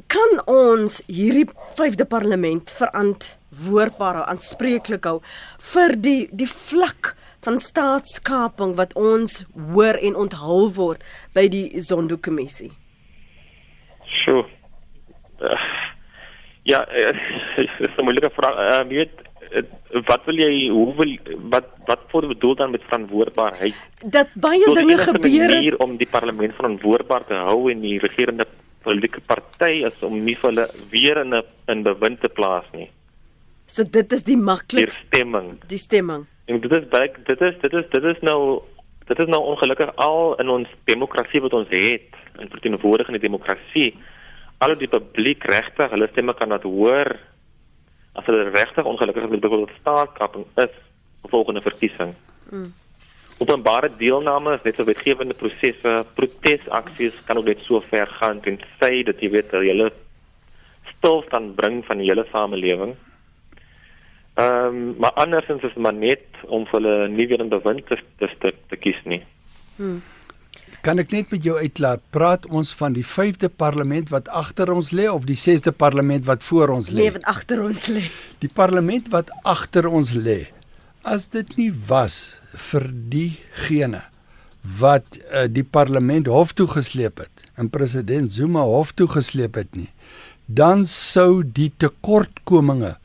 Kan 0.08 0.42
ons 0.46 1.02
hierdie 1.08 1.50
5de 1.76 2.06
parlement 2.06 2.72
verantwoordbaar 2.72 4.16
hou, 4.16 4.26
aanspreeklik 4.26 5.04
hou 5.04 5.22
vir 5.58 6.02
die 6.02 6.30
die 6.32 6.48
vlak 6.48 7.16
van 7.44 7.60
staatskaping 7.60 8.76
wat 8.80 8.94
ons 9.00 9.44
hoor 9.74 10.00
en 10.00 10.16
onthul 10.16 10.72
word 10.78 11.04
by 11.36 11.48
die 11.52 11.82
Zondo-kommissie? 11.82 12.72
So. 14.24 14.46
Uh, 15.44 15.60
ja, 16.64 16.84
uh, 17.00 17.14
dis 17.58 17.96
'n 17.98 18.04
moeilike 18.04 18.32
vraag. 18.36 18.56
Uh, 18.56 18.88
weet 18.88 19.14
uh, 19.52 19.64
wat 20.08 20.26
wil 20.26 20.40
jy 20.40 20.70
hoe 20.72 20.96
wil 20.96 21.12
wat 21.52 21.68
wat 21.86 22.02
voor 22.08 22.28
bedoel 22.28 22.56
dan 22.56 22.72
met 22.72 22.84
verantwoordbaarheid? 22.88 23.76
Dat 24.06 24.30
baie 24.34 24.64
so, 24.64 24.74
dinge 24.74 24.98
gebeur 24.98 25.50
het 25.52 25.80
om 25.84 25.98
die 25.98 26.08
parlement 26.08 26.56
verantwoordbaar 26.56 27.26
te 27.28 27.34
hou 27.34 27.72
en 27.72 27.82
die 27.82 28.00
regerende 28.00 28.48
politieke 28.84 29.22
party 29.22 29.84
is 29.88 30.04
om 30.04 30.20
nie 30.24 30.36
vir 30.36 30.52
hulle 30.52 30.68
weer 30.92 31.18
in 31.24 31.36
'n 31.36 31.44
in 31.68 31.84
bewind 31.84 32.22
te 32.22 32.30
plaas 32.30 32.66
nie. 32.72 32.90
So 33.66 33.84
dit 33.84 34.12
is 34.14 34.24
die 34.24 34.38
maklikste 34.38 35.00
stemming. 35.08 35.60
Die 35.68 35.78
stemming. 35.78 36.26
En 36.54 36.62
dit 36.62 36.74
is 36.78 36.86
baie 36.94 37.10
dit 37.26 37.42
is 37.42 37.56
dit 37.62 37.74
is 37.74 37.86
dit 37.90 38.04
is 38.12 38.20
nou 38.22 38.40
dit 39.10 39.20
is 39.20 39.30
nou 39.32 39.42
ongelukkig 39.52 39.90
al 40.06 40.36
in 40.40 40.50
ons 40.50 40.70
demokrasie 40.88 41.42
wat 41.44 41.56
ons 41.58 41.72
het, 41.74 42.14
in 42.40 42.52
verteenwoordigende 42.52 43.20
demokrasie. 43.20 43.90
Al 44.64 44.78
die 44.80 44.88
publiek 44.88 45.44
regtig, 45.50 45.92
hulle 45.92 46.08
stemme 46.12 46.36
kan 46.40 46.54
laat 46.54 46.64
hoor 46.64 47.12
as 48.14 48.30
hulle 48.30 48.52
regtig 48.54 48.86
ongelukkig 48.86 49.28
met 49.32 49.42
byvoorbeeld 49.42 49.76
staatskaping 49.82 50.46
is 50.62 50.78
volgende 51.34 51.64
verkiesing. 51.66 52.14
Mm. 52.52 52.70
Openbare 53.42 53.90
deelname 53.98 54.54
is 54.54 54.64
net 54.64 54.80
'n 54.80 54.86
wetgewende 54.86 55.34
prosesse, 55.34 56.06
protesaksies 56.14 57.16
kan 57.26 57.38
ook 57.38 57.50
net 57.50 57.62
so 57.66 57.82
ver 57.90 58.08
gaan 58.08 58.40
en 58.44 58.60
sê 58.80 59.04
dat 59.04 59.20
jy 59.20 59.30
weet 59.30 59.52
jy 59.52 59.64
hele 59.66 59.92
stilstand 60.98 61.56
bring 61.56 61.84
van 61.86 61.98
die 61.98 62.08
hele 62.08 62.26
samelewing. 62.32 62.96
Ehm 64.34 64.66
um, 64.66 64.96
maar 64.98 65.14
andersins 65.22 65.62
is 65.64 65.76
maar 65.78 65.94
net 65.94 66.26
om 66.50 66.66
hulle 66.72 67.08
nie 67.08 67.28
weer 67.28 67.40
in 67.40 67.50
bewind 67.50 67.86
te 67.88 68.00
te, 68.18 68.30
te, 68.40 68.54
te 68.68 68.76
kies 68.76 68.98
nie. 69.06 69.22
Hmm. 69.76 70.02
Kan 70.84 71.00
ek 71.00 71.14
net 71.14 71.30
met 71.32 71.46
jou 71.46 71.54
uitlaat? 71.60 72.02
Praat 72.12 72.48
ons 72.50 72.74
van 72.76 72.96
die 72.96 73.06
5de 73.08 73.48
parlement 73.48 74.10
wat 74.12 74.28
agter 74.28 74.72
ons 74.74 74.90
lê 74.92 75.06
of 75.08 75.28
die 75.30 75.38
6de 75.40 75.72
parlement 75.72 76.26
wat 76.26 76.44
voor 76.44 76.74
ons 76.74 76.90
lê? 76.90 77.06
Nee, 77.06 77.14
wat 77.16 77.28
agter 77.30 77.62
ons 77.64 77.86
lê. 77.94 78.02
Die 78.44 78.50
parlement 78.52 79.08
wat 79.14 79.30
agter 79.48 79.88
ons 79.88 80.16
lê. 80.18 80.40
As 81.08 81.30
dit 81.32 81.54
nie 81.60 81.70
was 81.88 82.18
vir 82.72 82.90
diegene 83.14 84.02
wat 84.80 85.20
uh, 85.20 85.46
die 85.52 85.64
parlement 85.64 86.28
hof 86.32 86.52
toe 86.58 86.68
gesleep 86.72 87.22
het 87.22 87.48
en 87.60 87.70
president 87.70 88.32
Zuma 88.32 88.64
hof 88.68 88.94
toe 88.98 89.08
gesleep 89.12 89.60
het 89.60 89.72
nie, 89.76 89.90
dan 90.48 90.88
sou 90.90 91.44
die 91.44 91.70
tekortkominge 91.78 92.96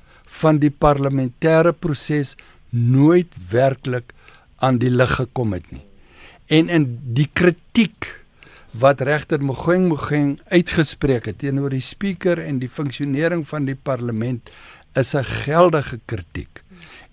van 0.40 0.60
die 0.62 0.70
parlementêre 0.70 1.72
proses 1.72 2.36
nooit 2.70 3.32
werklik 3.50 4.12
aan 4.60 4.78
die 4.82 4.90
lig 4.90 5.14
gekom 5.16 5.54
het 5.56 5.66
nie. 5.72 5.84
En 6.48 6.68
in 6.72 6.86
die 7.16 7.28
kritiek 7.32 8.08
wat 8.78 9.00
regter 9.00 9.42
Mogoeng 9.42 9.88
Mogoeng 9.88 10.36
uitgespreek 10.52 11.30
het 11.30 11.40
teenoor 11.42 11.72
die 11.72 11.84
spreker 11.84 12.40
en 12.42 12.60
die 12.60 12.70
funksionering 12.70 13.46
van 13.48 13.66
die 13.68 13.76
parlement 13.76 14.50
is 14.94 15.14
'n 15.14 15.24
geldige 15.24 16.00
kritiek. 16.04 16.62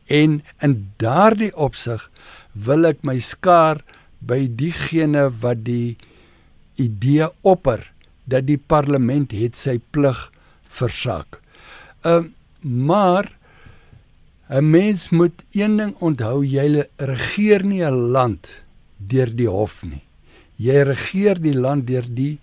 En 0.08 0.44
in 0.62 0.92
daardie 0.98 1.56
opsig 1.56 2.10
wil 2.54 2.86
ek 2.86 3.04
my 3.04 3.20
skaar 3.20 3.84
by 4.20 4.48
diegene 4.48 5.30
wat 5.42 5.64
die 5.66 5.98
idee 6.76 7.28
opper 7.42 7.92
dat 8.24 8.46
die 8.46 8.58
parlement 8.58 9.32
het 9.32 9.56
sy 9.56 9.80
plig 9.92 10.32
versaak. 10.68 11.40
Ehm 12.04 12.24
uh, 12.24 12.30
Maar 12.66 13.38
'n 14.50 14.70
mens 14.70 15.10
moet 15.10 15.46
een 15.52 15.78
ding 15.78 15.96
onthou, 15.96 16.46
jy 16.46 16.86
regeer 16.98 17.66
nie 17.66 17.84
'n 17.84 18.12
land 18.12 18.64
deur 18.98 19.36
die 19.36 19.50
hof 19.50 19.84
nie. 19.84 20.02
Jy 20.56 20.82
regeer 20.82 21.42
die 21.42 21.54
land 21.54 21.88
deur 21.88 22.06
die 22.10 22.40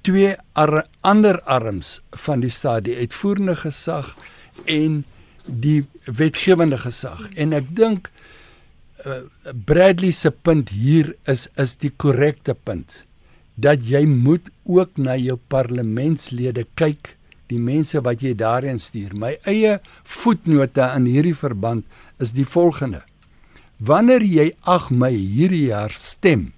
twee 0.00 0.34
ar 0.52 0.86
ander 1.00 1.40
arms 1.42 2.00
van 2.10 2.40
die 2.40 2.50
staat, 2.50 2.84
die 2.84 2.96
uitvoerende 2.96 3.56
gesag 3.56 4.16
en 4.64 5.04
die 5.46 5.86
wetgewende 6.04 6.78
gesag. 6.78 7.28
En 7.34 7.52
ek 7.52 7.76
dink 7.76 8.10
uh, 9.06 9.22
Bradley 9.64 10.10
se 10.10 10.30
punt 10.30 10.68
hier 10.68 11.14
is 11.26 11.48
is 11.56 11.76
die 11.76 11.92
korrekte 11.96 12.54
punt 12.54 13.04
dat 13.54 13.84
jy 13.86 14.04
moet 14.06 14.50
ook 14.64 14.96
na 14.96 15.16
jou 15.16 15.38
parlementslede 15.48 16.64
kyk 16.74 17.16
die 17.52 17.60
mense 17.60 18.00
wat 18.04 18.22
jy 18.24 18.32
daarin 18.38 18.80
stuur. 18.80 19.14
My 19.14 19.36
eie 19.48 19.78
voetnote 20.08 20.88
in 20.96 21.06
hierdie 21.10 21.36
verband 21.36 21.86
is 22.22 22.34
die 22.36 22.48
volgende. 22.48 23.02
Wanneer 23.82 24.24
jy 24.24 24.50
8 24.70 24.92
Mei 24.94 25.14
hierdie 25.14 25.68
jaar 25.70 25.94
stem, 25.96 26.52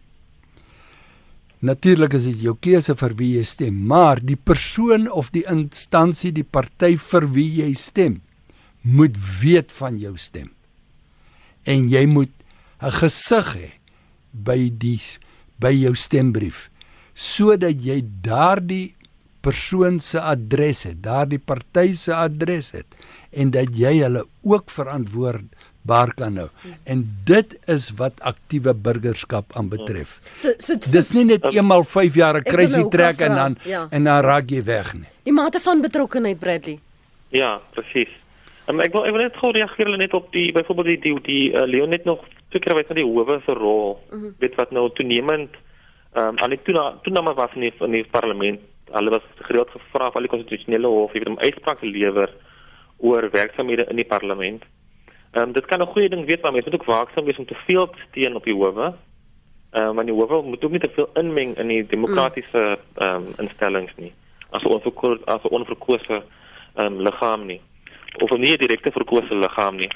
natuurlik 1.64 2.16
is 2.18 2.26
dit 2.28 2.42
jou 2.44 2.56
keuse 2.60 2.94
vir 3.00 3.14
wie 3.18 3.30
jy 3.38 3.44
stem, 3.48 3.78
maar 3.88 4.20
die 4.20 4.36
persoon 4.36 5.08
of 5.08 5.30
die 5.32 5.46
instansie, 5.48 6.32
die 6.32 6.44
party 6.44 6.94
vir 7.00 7.28
wie 7.32 7.48
jy 7.62 7.72
stem, 7.80 8.20
moet 8.84 9.16
weet 9.40 9.72
van 9.72 9.96
jou 9.96 10.12
stem. 10.20 10.50
En 11.64 11.88
jy 11.88 12.04
moet 12.06 12.32
'n 12.82 12.90
gesig 12.90 13.56
hê 13.56 13.70
by 14.32 14.68
die 14.68 15.00
by 15.58 15.72
jou 15.72 15.94
stembrief 15.94 16.68
sodat 17.14 17.78
jy 17.82 18.02
daardie 18.22 18.94
persoon 19.44 20.00
se 20.00 20.20
adres 20.20 20.84
het, 20.88 21.02
daardie 21.04 21.40
party 21.40 21.92
se 21.98 22.14
adres 22.16 22.72
het 22.74 22.98
en 23.34 23.50
dat 23.54 23.74
jy 23.76 23.96
hulle 23.98 24.22
ook 24.46 24.70
verantwoordbaar 24.70 26.12
kan 26.18 26.36
hou. 26.38 26.48
En 26.86 27.02
dit 27.26 27.56
is 27.70 27.88
wat 27.98 28.20
aktiewe 28.22 28.74
burgerskap 28.74 29.56
aanbetref. 29.58 30.20
So, 30.36 30.54
so, 30.58 30.78
so 30.78 30.92
dis 30.94 31.10
nie 31.16 31.26
net 31.32 31.48
eenmal 31.50 31.82
5 31.82 32.18
jaar 32.20 32.38
'n 32.38 32.46
crazy 32.46 32.84
trek 32.90 33.20
en 33.20 33.34
dan 33.34 33.56
ja. 33.64 33.86
en 33.90 34.04
dan 34.04 34.22
raak 34.22 34.50
jy 34.50 34.62
weg 34.64 34.94
nie. 34.94 35.10
Die 35.24 35.32
mate 35.32 35.60
van 35.60 35.82
betrokkenheid 35.82 36.38
Bradley. 36.38 36.78
Ja, 37.28 37.60
presies. 37.74 38.12
Um, 38.68 38.80
ek 38.80 38.92
wil 38.92 39.04
ek 39.04 39.12
wil 39.12 39.22
net 39.22 39.36
gou 39.36 39.50
reageer 39.52 39.96
net 39.98 40.14
op 40.14 40.32
die 40.32 40.52
byvoorbeeld 40.52 40.86
die 40.86 41.00
die, 41.00 41.20
die 41.26 41.44
uh, 41.52 41.66
Leon 41.66 41.90
net 41.90 42.04
nog 42.04 42.24
seker 42.50 42.74
weet 42.74 42.86
van 42.86 42.96
die 42.96 43.04
howe 43.04 43.40
se 43.46 43.52
rol. 43.52 44.00
Mm 44.10 44.20
-hmm. 44.20 44.34
Weet 44.38 44.54
wat 44.54 44.70
nou 44.70 44.90
toenemend 44.94 45.50
Ehm 46.14 46.28
um, 46.28 46.38
aan 46.38 46.50
die 46.50 46.62
toename 47.02 47.34
was 47.34 47.54
in 47.54 47.60
die, 47.60 47.72
in 47.82 47.90
die 47.90 48.04
parlement, 48.06 48.60
hulle 48.98 49.10
was 49.10 49.26
gereeld 49.48 49.70
gevra 49.70 50.10
van 50.10 50.22
die 50.22 50.30
konstitusionele 50.30 50.86
hof 50.86 51.14
om 51.26 51.38
uitspraak 51.38 51.80
te 51.80 51.86
lewer 51.86 52.30
oor 52.98 53.30
werksamehede 53.30 53.86
in 53.90 53.96
die 53.96 54.10
parlement. 54.14 54.62
Ehm 55.32 55.48
um, 55.48 55.52
dit 55.52 55.66
kan 55.66 55.82
'n 55.82 55.92
goeie 55.92 56.08
ding 56.08 56.26
wees, 56.26 56.40
maar 56.40 56.52
mens 56.52 56.64
moet 56.64 56.74
ook 56.74 56.84
waaksaam 56.84 57.24
wees 57.24 57.38
om 57.38 57.46
te 57.46 57.58
veel 57.66 57.90
te 57.90 58.00
steun 58.08 58.34
op 58.34 58.44
die 58.44 58.54
howe. 58.54 58.94
Ehm 59.70 59.88
um, 59.88 59.94
want 59.94 60.06
die 60.06 60.16
howe 60.16 60.42
moet 60.42 60.64
ook 60.64 60.70
nie 60.70 60.80
te 60.80 60.94
veel 60.94 61.08
inmeng 61.14 61.56
in 61.56 61.68
die 61.68 61.86
demokratiese 61.86 62.78
ehm 62.94 63.14
um, 63.14 63.24
instellings 63.38 63.92
nie. 63.96 64.12
As 64.50 64.62
'n 64.62 64.72
onverkose 64.76 65.24
as 65.24 65.42
'n 65.42 65.54
onverkose 65.58 66.22
ehm 66.74 66.86
um, 66.86 67.00
liggaam 67.00 67.46
nie 67.46 67.60
of 68.22 68.30
nie 68.38 68.52
'n 68.52 68.58
direkte 68.58 68.90
verkose 68.90 69.34
liggaam 69.34 69.76
nie. 69.76 69.90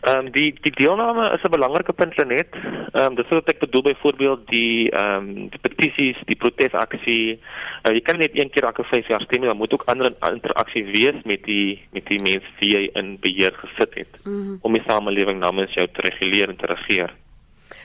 Ehm 0.00 0.18
um, 0.18 0.30
die 0.32 0.54
die 0.60 0.72
deelname 0.72 1.32
is 1.34 1.42
'n 1.42 1.50
belangrike 1.50 1.92
punt 1.92 2.16
net. 2.26 2.48
Ehm 2.92 3.06
um, 3.06 3.14
dis 3.14 3.28
wat 3.28 3.48
ek 3.48 3.58
bedoel 3.58 3.82
byvoorbeeld 3.82 4.48
die 4.48 4.90
ehm 4.90 5.16
um, 5.16 5.48
die 5.48 5.60
petisies, 5.60 6.16
die 6.24 6.36
protesaksie. 6.36 7.38
Uh, 7.86 7.92
jy 7.92 8.00
kan 8.00 8.18
net 8.18 8.30
een 8.34 8.50
keer 8.50 8.64
elke 8.64 8.84
5 8.84 9.08
jaar 9.08 9.22
stem, 9.22 9.42
dan 9.42 9.56
moet 9.56 9.72
ook 9.72 9.84
ander 9.86 10.12
interaksie 10.32 10.84
wees 10.84 11.22
met 11.24 11.44
die 11.44 11.80
met 11.92 12.06
die 12.06 12.22
mense 12.22 12.50
wie 12.58 12.70
jy 12.76 12.90
in 12.94 13.18
beheer 13.20 13.52
gesit 13.52 13.94
het 13.94 14.24
mm 14.24 14.32
-hmm. 14.32 14.58
om 14.60 14.72
die 14.72 14.82
samelewing 14.86 15.38
namens 15.38 15.74
jou 15.74 15.86
te 15.92 16.00
reguleer 16.00 16.48
en 16.48 16.56
te 16.56 16.66
regeer. 16.66 17.14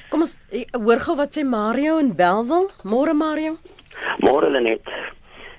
Kom 0.09 0.21
ons 0.21 0.39
hoor 0.71 0.99
gou 0.99 1.15
wat 1.15 1.37
sê 1.37 1.43
Mario 1.43 1.97
en 1.99 2.15
Belwel. 2.15 2.69
Môre 2.83 3.13
Mario. 3.13 3.57
Môre 4.17 4.49
Lenet. 4.49 4.81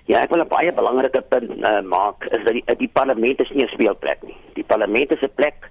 Ja, 0.07 0.20
ek 0.22 0.30
wil 0.30 0.42
'n 0.42 0.48
baie 0.48 0.72
belangrike 0.72 1.20
punt 1.28 1.50
uh, 1.50 1.80
maak 1.82 2.24
is 2.24 2.44
dat 2.44 2.54
die, 2.54 2.64
die 2.78 2.92
parlement 2.92 3.40
is 3.42 3.50
nie 3.50 3.64
'n 3.64 3.74
speelplek 3.74 4.22
nie. 4.22 4.36
Die 4.54 4.64
parlement 4.64 5.11
is 5.11 5.22
'n 5.22 5.34
plek 5.34 5.70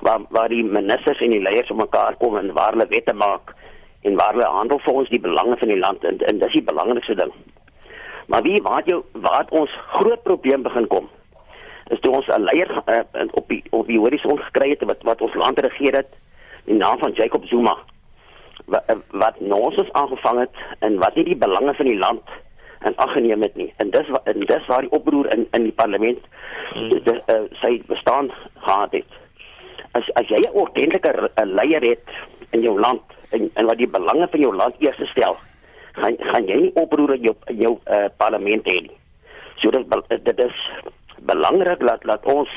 waar 0.00 0.20
waar 0.28 0.48
die 0.48 0.64
ministers 0.64 1.20
en 1.20 1.30
die 1.30 1.40
leiers 1.40 1.70
om 1.70 1.76
mekaar 1.76 2.16
kom 2.16 2.36
en 2.36 2.52
waar 2.52 2.72
hulle 2.72 2.86
wette 2.88 3.14
maak 3.14 3.54
en 4.02 4.16
waar 4.16 4.32
hulle 4.32 4.44
handel 4.44 4.78
vir 4.78 4.94
ons 4.94 5.08
die 5.08 5.20
belange 5.20 5.56
van 5.56 5.68
die 5.68 5.78
land 5.78 6.04
en, 6.04 6.18
en 6.18 6.38
dis 6.38 6.52
die 6.52 6.62
belangrikste 6.62 7.14
ding. 7.14 7.32
Maar 8.26 8.42
wie 8.42 8.62
wat 8.62 8.86
jou 8.86 9.02
wat 9.12 9.50
ons 9.50 9.70
groot 9.96 10.22
probleem 10.22 10.62
begin 10.62 10.86
kom 10.86 11.08
is 11.88 12.00
toe 12.00 12.12
ons 12.12 12.26
'n 12.26 12.44
leier 12.44 12.70
uh, 12.86 13.24
op 13.32 13.48
die 13.48 13.62
op 13.70 13.86
die 13.86 13.98
horison 13.98 14.38
gekry 14.38 14.70
het 14.70 14.84
wat 14.84 15.02
wat 15.02 15.20
ons 15.20 15.34
land 15.34 15.58
regeer 15.58 15.96
het 15.96 16.12
in 16.64 16.76
naam 16.76 16.98
van 16.98 17.12
Jacob 17.12 17.44
Zuma 17.46 17.76
wat, 18.66 18.84
wat 19.10 19.40
nonsens 19.40 19.92
aangevang 19.92 20.38
het 20.40 20.54
en 20.78 20.98
wat 20.98 21.14
nie 21.14 21.24
die 21.24 21.36
belange 21.36 21.74
van 21.74 21.86
die 21.86 21.98
land 21.98 22.22
en 22.80 22.96
aggeneem 22.96 23.42
het 23.42 23.56
nie. 23.56 23.72
En 23.76 23.90
dis 23.90 24.08
en 24.24 24.40
dis 24.40 24.66
waar 24.66 24.80
die 24.86 24.92
oproer 24.96 25.28
in 25.34 25.46
in 25.50 25.62
die 25.68 25.76
parlement 25.82 26.18
hmm. 26.72 26.88
de, 27.04 27.16
uh, 27.26 27.42
sy 27.60 27.82
bestaan 27.86 28.30
gehad 28.54 28.92
het. 28.92 29.18
As 29.92 30.08
as 30.20 30.28
jy 30.28 30.40
'n 30.40 30.56
ordentlike 30.62 31.30
leier 31.44 31.82
het 31.82 32.16
in 32.50 32.60
jou 32.60 32.80
land 32.80 33.02
en 33.30 33.50
en 33.54 33.66
wat 33.66 33.78
die 33.78 33.88
belange 33.88 34.28
van 34.30 34.40
jou 34.40 34.54
land 34.54 34.74
eers 34.78 35.10
stel, 35.10 35.36
gaan 35.92 36.16
gaan 36.18 36.46
jy 36.46 36.56
nie 36.56 36.74
oproer 36.74 37.14
in 37.14 37.22
jou 37.22 37.36
in 37.46 37.60
jou 37.66 37.78
uh, 37.86 38.08
parlement 38.16 38.66
hê 38.66 38.80
nie. 38.80 38.98
So 39.56 39.70
dit 39.70 40.24
dit 40.24 40.38
is 40.38 40.66
belangrik 41.18 41.80
dat 41.86 42.02
dat 42.02 42.24
ons 42.24 42.48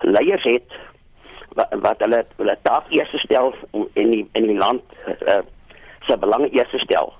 leiers 0.00 0.44
het 0.44 0.72
wat 1.56 1.74
wat 1.80 2.00
hulle 2.04 2.24
hulle 2.36 2.56
taak 2.62 2.88
eers 2.88 3.12
stel 3.24 3.54
in 3.92 4.10
die 4.10 4.24
in 4.32 4.48
die 4.52 4.58
land 4.58 4.82
uh, 5.28 5.42
se 6.06 6.16
belange 6.16 6.48
eers 6.52 6.82
stel. 6.82 7.12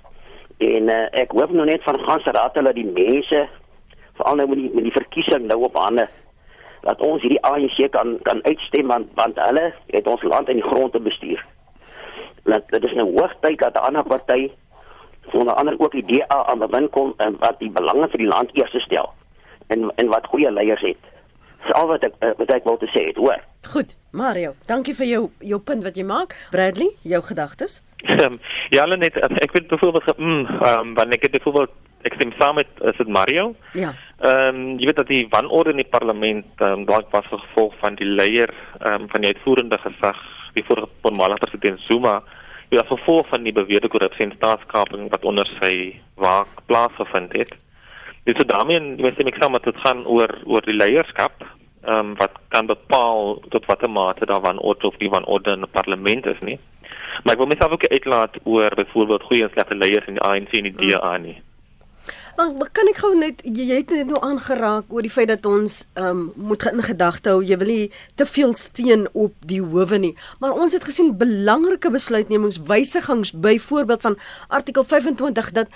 En 0.58 0.92
uh, 0.92 1.06
ek 1.22 1.34
hoop 1.36 1.50
nou 1.52 1.66
net 1.68 1.82
van 1.84 1.98
ganse 2.06 2.32
raad 2.32 2.54
hulle 2.56 2.72
die 2.72 2.86
mense 2.88 3.48
veral 4.16 4.38
nou 4.40 4.46
met 4.48 4.58
die 4.58 4.70
met 4.74 4.86
die 4.88 4.94
verkiesing 4.94 5.48
nou 5.50 5.60
op 5.68 5.76
hande 5.76 6.06
dat 6.86 7.02
ons 7.04 7.22
hierdie 7.24 7.42
ANC 7.44 7.90
kan 7.92 8.16
kan 8.28 8.40
uitstem 8.46 8.86
want 8.92 9.10
want 9.18 9.40
hulle 9.48 9.66
het 9.92 10.06
ons 10.06 10.22
land 10.22 10.48
in 10.48 10.60
die 10.60 10.68
grond 10.68 10.92
te 10.92 11.02
bestuur. 11.02 11.42
Dat 12.46 12.68
dit 12.70 12.86
is 12.88 12.94
nou 12.94 13.10
hoogtyd 13.18 13.58
dat 13.58 13.74
'n 13.74 13.86
ander 13.90 14.04
party 14.04 14.50
sonder 15.32 15.54
ander 15.54 15.78
ook 15.78 15.92
die 15.92 16.06
DA 16.06 16.44
aan 16.46 16.58
bewind 16.58 16.90
kom 16.90 17.14
en 17.16 17.36
wat 17.38 17.58
die 17.58 17.70
belange 17.70 18.08
vir 18.08 18.18
die 18.18 18.32
land 18.34 18.50
eers 18.52 18.82
stel 18.84 19.12
en 19.66 19.90
en 19.96 20.08
wat 20.08 20.26
goeie 20.26 20.52
leiers 20.52 20.80
het. 20.80 21.02
Dis 21.62 21.74
al 21.74 21.86
wat 21.86 22.02
ek 22.02 22.14
eh, 22.18 22.30
wat 22.38 22.52
ek 22.54 22.64
wou 22.64 22.78
te 22.78 22.86
sê 22.86 23.06
het, 23.08 23.16
hoor. 23.16 23.42
Goed, 23.72 23.96
Mario, 24.10 24.54
dankie 24.66 24.94
vir 24.94 25.06
jou 25.06 25.22
jou 25.38 25.60
punt 25.60 25.82
wat 25.82 25.96
jy 25.96 26.04
maak. 26.04 26.36
Bradley, 26.50 26.92
jou 27.02 27.22
gedagtes? 27.22 27.82
Um, 28.06 28.38
ja, 28.74 28.84
hulle 28.84 28.96
net 28.96 29.18
ek 29.42 29.52
weet 29.52 29.68
byvoorbeeld 29.68 30.18
mm, 30.18 30.46
um, 30.62 30.94
wanneer 30.94 31.18
ek 31.18 31.28
dit 31.28 31.38
byvoorbeeld 31.38 31.74
ek 32.06 32.14
stem 32.14 32.32
saam 32.38 32.58
met 32.60 32.70
is 32.86 32.98
dit 33.00 33.08
Mario? 33.08 33.54
Ja. 33.74 33.92
Ehm 34.22 34.54
um, 34.54 34.78
jy 34.80 34.88
weet 34.88 35.00
dat 35.02 35.10
die 35.10 35.26
wanorde 35.32 35.74
in 35.74 35.82
die 35.82 35.90
parlement 35.90 36.62
ehm 36.62 36.82
um, 36.82 36.86
dalk 36.88 37.10
was 37.14 37.28
gevolg 37.32 37.74
van 37.82 37.98
die 37.98 38.08
leier 38.08 38.52
ehm 38.80 39.06
um, 39.06 39.08
van 39.12 39.24
die 39.24 39.32
uitvoerende 39.34 39.78
gesag, 39.82 40.20
die 40.54 40.64
vorige 40.68 40.88
voormalige 41.02 41.46
president 41.46 41.82
Zuma, 41.88 42.20
as 42.76 42.90
gevolg 42.90 43.28
van 43.30 43.44
die 43.46 43.54
beweerde 43.54 43.88
korrupsie 43.88 44.26
en 44.26 44.34
staatskaping 44.36 45.10
wat 45.10 45.24
onder 45.24 45.48
sy 45.60 46.00
waak 46.14 46.50
plaasgevind 46.66 47.32
het. 47.32 47.52
Dit 48.26 48.38
sou 48.38 48.46
daarmee 48.50 48.80
jy 48.80 49.02
weet 49.06 49.22
ek 49.32 49.38
sê 49.40 49.50
maar 49.50 49.64
dit 49.64 49.84
gaan 49.84 50.06
oor 50.06 50.32
oor 50.44 50.64
die 50.66 50.78
leierskap 50.78 51.44
ehm 51.86 51.98
um, 51.98 52.14
wat 52.20 52.38
kan 52.54 52.66
bepaal 52.66 53.38
tot 53.50 53.66
watter 53.70 53.90
mate 53.90 54.26
daar 54.26 54.42
wanorde 54.46 54.88
of 54.88 54.98
nie 54.98 55.10
wanorde 55.10 55.52
in 55.58 55.66
die 55.66 55.74
parlement 55.74 56.26
is 56.26 56.40
nie. 56.42 56.58
Maar 57.24 57.34
ek 57.34 57.42
wil 57.42 57.52
myself 57.52 57.72
ook 57.72 57.86
uitlaat 57.86 58.38
oor 58.44 58.74
byvoorbeeld 58.74 59.22
goeie 59.22 59.42
en 59.42 59.52
slegte 59.52 59.74
leiers 59.74 60.06
in 60.06 60.18
die 60.20 60.22
ANC 60.22 60.52
en 60.52 60.70
die 60.70 60.76
DA 60.76 61.16
nie. 61.16 61.38
Maar, 62.36 62.52
maar 62.52 62.68
kan 62.72 62.88
ek 62.90 62.98
gou 63.00 63.14
net 63.16 63.40
jy, 63.48 63.64
jy 63.70 63.76
het 63.80 63.92
net 63.94 64.10
nou 64.10 64.18
aangeraak 64.20 64.90
oor 64.92 65.04
die 65.06 65.12
feit 65.12 65.30
dat 65.30 65.46
ons 65.48 65.78
ehm 65.96 66.26
um, 66.36 66.48
moet 66.50 66.66
in 66.68 66.82
gedagte 66.84 67.32
hou 67.32 67.40
jy 67.40 67.56
wil 67.62 67.70
nie 67.72 67.86
te 68.20 68.26
veel 68.28 68.52
steen 68.60 69.06
op 69.16 69.32
die 69.48 69.62
howe 69.64 69.98
nie. 70.02 70.12
Maar 70.42 70.52
ons 70.52 70.76
het 70.76 70.84
gesien 70.84 71.14
belangrike 71.16 71.90
besluitnemingswysigings 71.94 73.32
byvoorbeeld 73.40 74.04
van 74.04 74.18
artikel 74.48 74.84
25 74.84 75.52
dat 75.56 75.72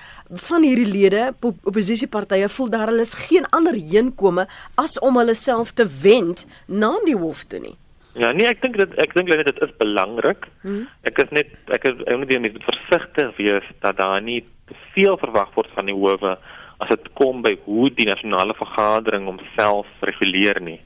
van 0.49 0.69
hierdie 0.69 0.91
lede 0.93 1.31
oppositiepartye 1.41 2.53
voel 2.53 2.73
daar 2.77 2.93
hulle 2.93 3.09
is 3.09 3.17
geen 3.25 3.49
ander 3.57 3.79
heenkome 3.81 4.45
as 4.77 4.99
om 5.01 5.17
hulle 5.17 5.35
self 5.35 5.73
te 5.73 5.89
wend 6.05 6.45
na 6.67 6.93
die 7.09 7.17
hof 7.17 7.47
toe 7.49 7.65
nie. 7.65 7.77
Ja, 8.19 8.33
nee, 8.35 8.49
ek 8.51 8.63
dink 8.63 8.79
dit 8.81 8.95
ek 8.99 9.13
dink 9.15 9.31
net 9.31 9.47
dit 9.47 9.61
is 9.63 9.75
belangrik. 9.79 10.49
Hmm. 10.65 10.89
Ek 11.07 11.21
is 11.23 11.31
net 11.35 11.53
ek 11.71 11.87
is 11.91 12.01
ek 12.07 12.19
moet 12.19 12.33
net 12.43 12.59
versigtig 12.67 13.37
wees 13.39 13.67
dat 13.85 14.01
daar 14.01 14.19
nie 14.23 14.41
te 14.71 14.75
veel 14.95 15.19
verwag 15.21 15.53
word 15.55 15.71
van 15.77 15.91
die 15.91 15.95
howe 15.95 16.37
as 16.81 16.89
dit 16.91 17.11
kom 17.21 17.43
by 17.45 17.55
hoe 17.67 17.91
die 17.95 18.09
nasionale 18.09 18.57
vergadering 18.59 19.29
homself 19.29 19.87
reguleer 20.09 20.59
nie. 20.65 20.81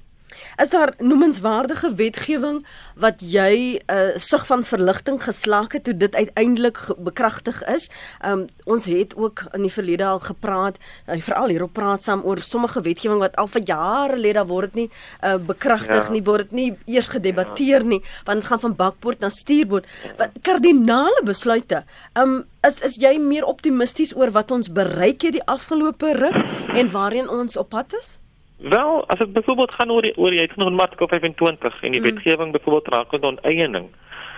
Is 0.63 0.71
daar 0.71 0.93
noemenswaardige 0.99 1.95
wetgewing 1.95 2.67
wat 2.95 3.21
jy 3.21 3.81
'n 3.87 3.93
uh, 3.93 4.17
sig 4.17 4.47
van 4.47 4.65
verligting 4.65 5.23
geslaak 5.23 5.73
het 5.73 5.85
toe 5.85 5.97
dit 5.97 6.15
uiteindelik 6.15 6.79
bekragtig 6.99 7.65
is? 7.65 7.91
Um, 8.27 8.47
ons 8.65 8.85
het 8.85 9.17
ook 9.17 9.45
in 9.53 9.63
die 9.63 9.73
verlede 9.73 10.05
al 10.05 10.19
gepraat, 10.19 10.77
uh, 11.07 11.21
veral 11.21 11.49
hierop 11.49 11.73
praat 11.73 12.03
saam 12.03 12.23
oor 12.23 12.39
sommige 12.39 12.81
wetgewing 12.81 13.19
wat 13.19 13.37
al 13.37 13.47
vir 13.47 13.63
jare 13.65 14.17
lê 14.17 14.33
daar 14.33 14.47
word 14.47 14.73
dit 14.73 14.75
nie 14.75 14.91
uh, 15.25 15.37
bekragtig 15.37 16.07
ja. 16.07 16.11
nie, 16.11 16.23
word 16.23 16.51
dit 16.51 16.53
nie 16.53 16.79
eers 16.87 17.09
gedebatteer 17.09 17.83
ja. 17.83 17.89
nie, 17.89 18.03
want 18.25 18.41
dit 18.41 18.47
gaan 18.47 18.61
van 18.61 18.77
bakpoort 18.77 19.21
na 19.21 19.29
stuurboord. 19.29 19.87
Wat 20.17 20.31
kardinale 20.43 21.23
besluite. 21.25 21.85
Um, 22.15 22.45
is 22.63 22.81
is 22.81 22.97
jy 22.97 23.19
meer 23.19 23.45
optimisties 23.45 24.17
oor 24.17 24.31
wat 24.31 24.51
ons 24.51 24.73
bereik 24.73 25.23
het 25.23 25.33
die 25.33 25.47
afgelope 25.47 26.13
ruk 26.13 26.39
en 26.75 26.91
waarheen 26.91 27.29
ons 27.29 27.57
op 27.57 27.69
pad 27.69 27.93
is? 28.01 28.19
Wel, 28.57 29.09
as 29.09 29.19
dit 29.19 29.33
byvoorbeeld 29.33 29.75
gaan 29.75 29.91
oor 29.91 30.03
die, 30.03 30.17
oor 30.17 30.33
jy 30.33 30.47
het 30.47 30.57
in 30.57 30.81
artikel 30.81 31.09
25 31.09 31.83
en 31.83 31.93
die 31.93 32.01
mm. 32.01 32.07
wetgewing 32.07 32.53
byvoorbeeld 32.53 33.13
aan 33.13 33.23
onteiening. 33.23 33.89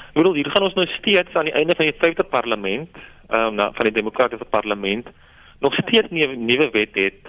Ek 0.09 0.23
bedoel 0.23 0.35
hier 0.35 0.51
gaan 0.51 0.65
ons 0.65 0.75
nou 0.75 0.87
steeds 0.87 1.35
aan 1.37 1.45
die 1.45 1.53
einde 1.53 1.75
van 1.77 1.85
die 1.85 1.99
5de 2.01 2.25
parlement, 2.25 3.03
ehm 3.29 3.61
um, 3.61 3.75
van 3.75 3.85
die 3.85 3.93
demokratiese 3.93 4.45
parlement 4.45 5.09
nog 5.61 5.75
steeds 5.75 6.09
nie 6.11 6.27
'n 6.27 6.45
nuwe 6.45 6.71
wet 6.71 6.95
het 6.95 7.21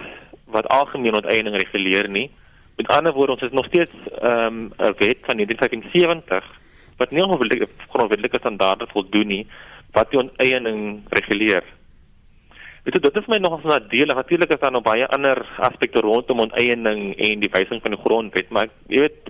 wat 0.44 0.68
algemeen 0.68 1.14
onteiening 1.14 1.56
reguleer 1.56 2.08
nie. 2.08 2.30
Met 2.76 2.88
ander 2.88 3.12
woorde, 3.12 3.32
ons 3.32 3.42
is 3.42 3.52
nog 3.52 3.66
steeds 3.66 3.92
ehm 4.20 4.46
um, 4.46 4.72
'n 4.78 4.94
wet 4.98 5.18
van 5.28 5.36
1975 5.36 6.44
wat 6.96 7.10
nie 7.10 7.24
ongelukkig 7.24 7.68
grondwetlike 7.88 8.38
standaarde 8.38 8.86
voldoen 8.86 9.26
nie 9.26 9.46
wat 9.92 10.10
die 10.10 10.20
onteiening 10.20 11.00
reguleer. 11.08 11.62
Jy, 12.88 13.02
dit 13.04 13.16
is 13.20 13.26
my 13.28 13.36
nogal 13.36 13.60
nadelig. 13.68 14.16
Natuurlik 14.16 14.52
is 14.54 14.60
daar 14.62 14.72
nog 14.72 14.86
baie 14.86 15.06
ander 15.12 15.42
aspekte 15.60 16.00
rondom 16.00 16.40
onteiening 16.46 17.10
en 17.20 17.42
die 17.42 17.50
wysing 17.52 17.82
van 17.84 17.92
die 17.92 18.00
grondwet, 18.00 18.48
maar 18.48 18.70
jy 18.88 19.02
weet, 19.04 19.28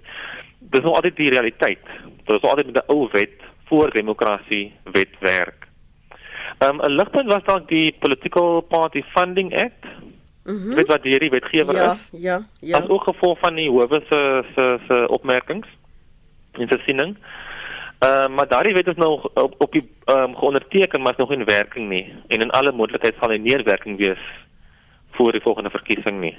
dis 0.70 0.84
nog 0.84 0.94
altyd 1.00 1.16
die 1.18 1.32
realiteit. 1.34 1.82
Dit 2.28 2.36
is 2.36 2.46
altyd 2.46 2.70
met 2.70 2.78
'n 2.84 2.92
ou 2.94 3.08
wet 3.12 3.42
voor 3.66 3.90
demokrasie 3.90 4.72
wetwerk. 4.92 5.66
Ehm 6.58 6.78
um, 6.78 6.84
'n 6.86 6.94
ligpunt 6.94 7.32
was 7.32 7.44
dalk 7.44 7.68
die 7.68 7.96
Political 7.98 8.60
Party 8.60 9.02
Funding 9.02 9.50
Act. 9.54 9.84
Mm 10.44 10.74
weet 10.74 10.86
wat 10.86 11.02
hierdie 11.02 11.30
wetgewer 11.30 11.74
ja, 11.74 11.92
is? 11.92 11.98
Ja, 12.10 12.18
ja, 12.20 12.46
ja. 12.60 12.78
As 12.78 12.88
ook 12.88 13.02
gevolg 13.02 13.38
van 13.38 13.54
die 13.54 13.68
howe 13.68 14.00
se 14.08 14.44
se 14.54 14.78
se 14.86 15.08
opmerkings 15.08 15.68
en 16.52 16.68
se 16.68 16.78
siening. 16.86 17.16
Ehm 17.16 17.47
uh, 18.04 18.28
maar 18.28 18.48
daardie 18.48 18.74
wet 18.74 18.86
is 18.86 18.96
nou 18.96 19.12
op, 19.34 19.54
op 19.58 19.72
die 19.72 19.84
ehm 20.04 20.30
um, 20.30 20.36
geonderteken 20.36 21.02
maar 21.02 21.12
is 21.12 21.18
nog 21.18 21.32
in 21.32 21.44
werking 21.44 21.88
nie 21.88 22.04
en 22.28 22.40
in 22.40 22.50
alle 22.50 22.72
moontlikheid 22.72 23.14
sal 23.20 23.34
hy 23.34 23.40
neerwerking 23.42 23.98
wees 23.98 24.22
voor 25.18 25.32
die 25.32 25.42
volgende 25.42 25.70
verkiesing 25.70 26.20
nie. 26.20 26.36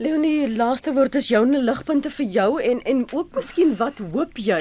Leonie, 0.00 0.48
laaste 0.56 0.92
woord 0.96 1.14
is 1.14 1.28
joune 1.28 1.60
ligpunte 1.62 2.10
vir 2.10 2.26
jou 2.26 2.50
en 2.62 2.82
en 2.82 3.04
ook 3.12 3.34
miskien 3.36 3.74
wat 3.76 3.98
hoop 4.12 4.38
jy 4.40 4.60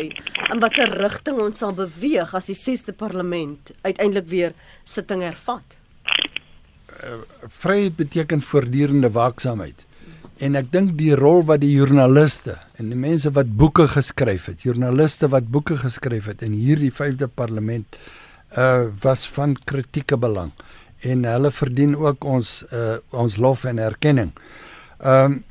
in 0.52 0.60
watter 0.60 0.91
rigting 1.00 1.39
ons 1.39 1.64
sal 1.64 1.74
beweeg 1.74 2.34
as 2.36 2.52
die 2.52 2.58
6de 2.60 2.95
parlement 2.95 3.72
uiteindelik 3.82 4.28
weer 4.28 4.58
sitting 4.84 5.22
hervat? 5.24 5.80
vryheid 7.47 7.95
beteken 7.95 8.41
voortdurende 8.41 9.12
waaksaamheid. 9.12 9.86
En 10.40 10.56
ek 10.56 10.70
dink 10.72 10.96
die 11.00 11.12
rol 11.20 11.44
wat 11.48 11.60
die 11.64 11.74
joernaliste 11.74 12.56
en 12.80 12.94
die 12.94 13.00
mense 13.00 13.32
wat 13.36 13.52
boeke 13.60 13.90
geskryf 13.92 14.48
het, 14.48 14.64
joernaliste 14.64 15.28
wat 15.34 15.50
boeke 15.52 15.76
geskryf 15.82 16.30
het 16.32 16.44
in 16.46 16.56
hierdie 16.56 16.94
5de 16.96 17.28
parlement 17.28 18.00
uh 18.58 18.88
was 19.04 19.28
van 19.30 19.54
kritieke 19.70 20.18
belang 20.18 20.50
en 21.06 21.26
hulle 21.28 21.52
verdien 21.54 21.94
ook 21.96 22.24
ons 22.26 22.64
uh 22.74 22.98
ons 23.12 23.36
lof 23.38 23.68
en 23.70 23.80
erkenning. 23.80 24.32
Ehm 25.04 25.26
um, 25.26 25.44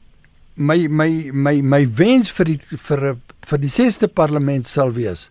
my 0.58 0.88
my 0.88 1.30
my 1.32 1.60
my 1.62 1.84
wens 1.86 2.32
vir 2.34 2.54
die 2.54 2.58
vir 2.88 3.04
vir 3.48 3.60
die 3.62 3.70
6de 3.70 4.08
parlement 4.10 4.66
sal 4.66 4.90
wees 4.96 5.28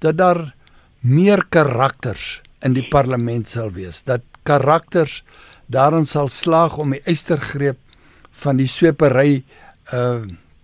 dat 0.00 0.16
daar 0.16 0.54
meer 1.02 1.44
karakters 1.50 2.40
in 2.62 2.74
die 2.74 2.86
parlement 2.90 3.48
sal 3.48 3.70
wees. 3.74 4.02
Dat 4.02 4.22
karakters 4.42 5.22
daarin 5.66 6.06
sal 6.06 6.28
slaag 6.28 6.78
om 6.78 6.94
die 6.94 7.02
eystergreep 7.04 7.78
van 8.32 8.56
die 8.56 8.68
swepery 8.70 9.42
uh 9.92 10.22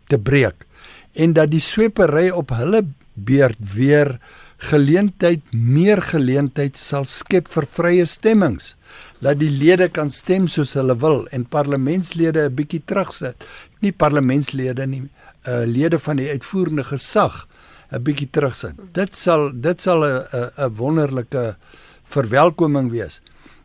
te 0.09 0.17
breek. 0.17 0.65
En 1.13 1.35
dat 1.37 1.51
die 1.53 1.61
swepery 1.61 2.31
op 2.31 2.55
hulle 2.57 2.87
beurt 3.13 3.59
weer 3.75 4.19
geleentheid 4.59 5.43
meer 5.53 6.01
geleentheid 6.03 6.77
sal 6.77 7.05
skep 7.07 7.51
vir 7.53 7.67
vrye 7.69 8.07
stemmings. 8.09 8.75
Dat 9.21 9.39
die 9.39 9.51
lede 9.51 9.89
kan 9.93 10.11
stem 10.11 10.49
soos 10.49 10.73
hulle 10.79 10.97
wil 10.99 11.27
en 11.31 11.45
parlementslede 11.45 12.49
'n 12.49 12.55
bietjie 12.55 12.83
terugsit. 12.85 13.45
Nie 13.81 13.93
parlementslede 13.93 14.87
nie 14.87 15.09
uh 15.47 15.65
lede 15.65 15.99
van 15.99 16.17
die 16.17 16.31
uitvoerende 16.31 16.85
gesag 16.85 17.47
'n 17.93 18.03
bietjie 18.03 18.31
terugsit. 18.31 18.75
Dit 18.93 19.17
sal 19.17 19.51
dit 19.53 19.81
sal 19.81 20.05
'n 20.05 20.25
'n 20.57 20.75
wonderlike 20.77 21.57
verwelkoming 22.05 22.91
wees. 22.91 23.21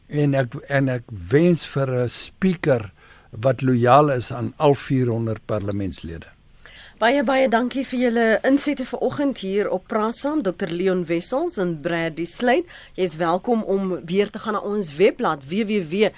En 0.08 0.34
ek 0.34 0.56
en 0.70 0.89
ek 0.89 1.04
wens 1.30 1.66
vir 1.66 1.89
'n 2.04 2.10
speaker 2.10 2.91
wat 3.41 3.61
lojaal 3.61 4.11
is 4.11 4.34
aan 4.34 4.53
al 4.57 4.73
400 4.73 5.45
parlementslede. 5.45 6.25
Baie 7.01 7.23
baie 7.25 7.49
dankie 7.49 7.81
vir 7.84 7.99
julle 7.99 8.39
insette 8.47 8.86
vanoggend 8.86 9.41
hier 9.43 9.67
op 9.73 9.88
Praat 9.91 10.15
Saam 10.15 10.39
Dr 10.45 10.69
Leon 10.69 11.05
Wessels 11.09 11.57
en 11.59 11.81
Bradley 11.81 12.25
Slade. 12.29 12.63
Jy's 12.95 13.15
welkom 13.17 13.63
om 13.63 13.99
weer 14.05 14.29
te 14.29 14.39
gaan 14.39 14.53
na 14.55 14.61
ons 14.61 14.95
webblad 14.95 15.43
www.rsg.co.za 15.49 16.13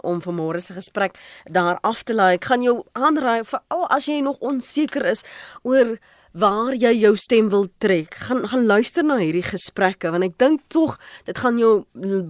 om 0.00 0.22
vanmôre 0.22 0.60
se 0.62 0.72
gesprek 0.72 1.18
daar 1.44 1.78
af 1.82 2.02
te 2.02 2.14
laai. 2.14 2.34
Ek 2.38 2.44
gaan 2.48 2.62
jou 2.62 2.82
aanraai 2.92 3.44
vir 3.44 3.60
al 3.74 3.84
as 3.90 4.06
jy 4.08 4.20
nog 4.22 4.38
onseker 4.40 5.04
is 5.12 5.24
oor 5.62 5.98
waar 6.34 6.74
jy 6.74 6.90
jou 6.98 7.14
stem 7.16 7.48
wil 7.52 7.68
trek. 7.78 8.14
Gaan 8.26 8.48
gaan 8.50 8.66
luister 8.66 9.04
na 9.06 9.16
hierdie 9.20 9.44
gesprekke 9.46 10.10
want 10.10 10.24
ek 10.26 10.38
dink 10.42 10.60
tog 10.74 10.98
dit 11.28 11.38
gaan 11.38 11.58
jou 11.60 11.84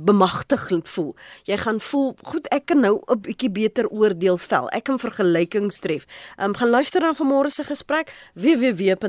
bemagtigend 0.05 0.89
voel. 0.93 1.17
Jy 1.49 1.57
gaan 1.65 1.81
voel, 1.81 2.13
goed, 2.29 2.47
ek 2.53 2.67
kan 2.67 2.81
nou 2.85 3.01
'n 3.09 3.21
bietjie 3.21 3.51
beter 3.51 3.89
oordeel 3.89 4.37
vel. 4.37 4.69
Ek 4.71 4.85
kan 4.85 4.99
vergelykings 4.99 5.79
tref. 5.81 6.05
Ehm 6.37 6.49
um, 6.49 6.55
gaan 6.55 6.71
luister 6.71 7.01
na 7.01 7.15
vanmôre 7.15 7.51
se 7.51 7.65
gesprek 7.65 8.13
www.rsg.co.za 8.35 9.05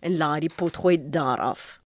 en 0.00 0.16
laai 0.16 0.40
die 0.40 0.54
pot 0.56 0.76
gooi 0.76 0.98
daar 1.10 1.38
af. 1.38 1.83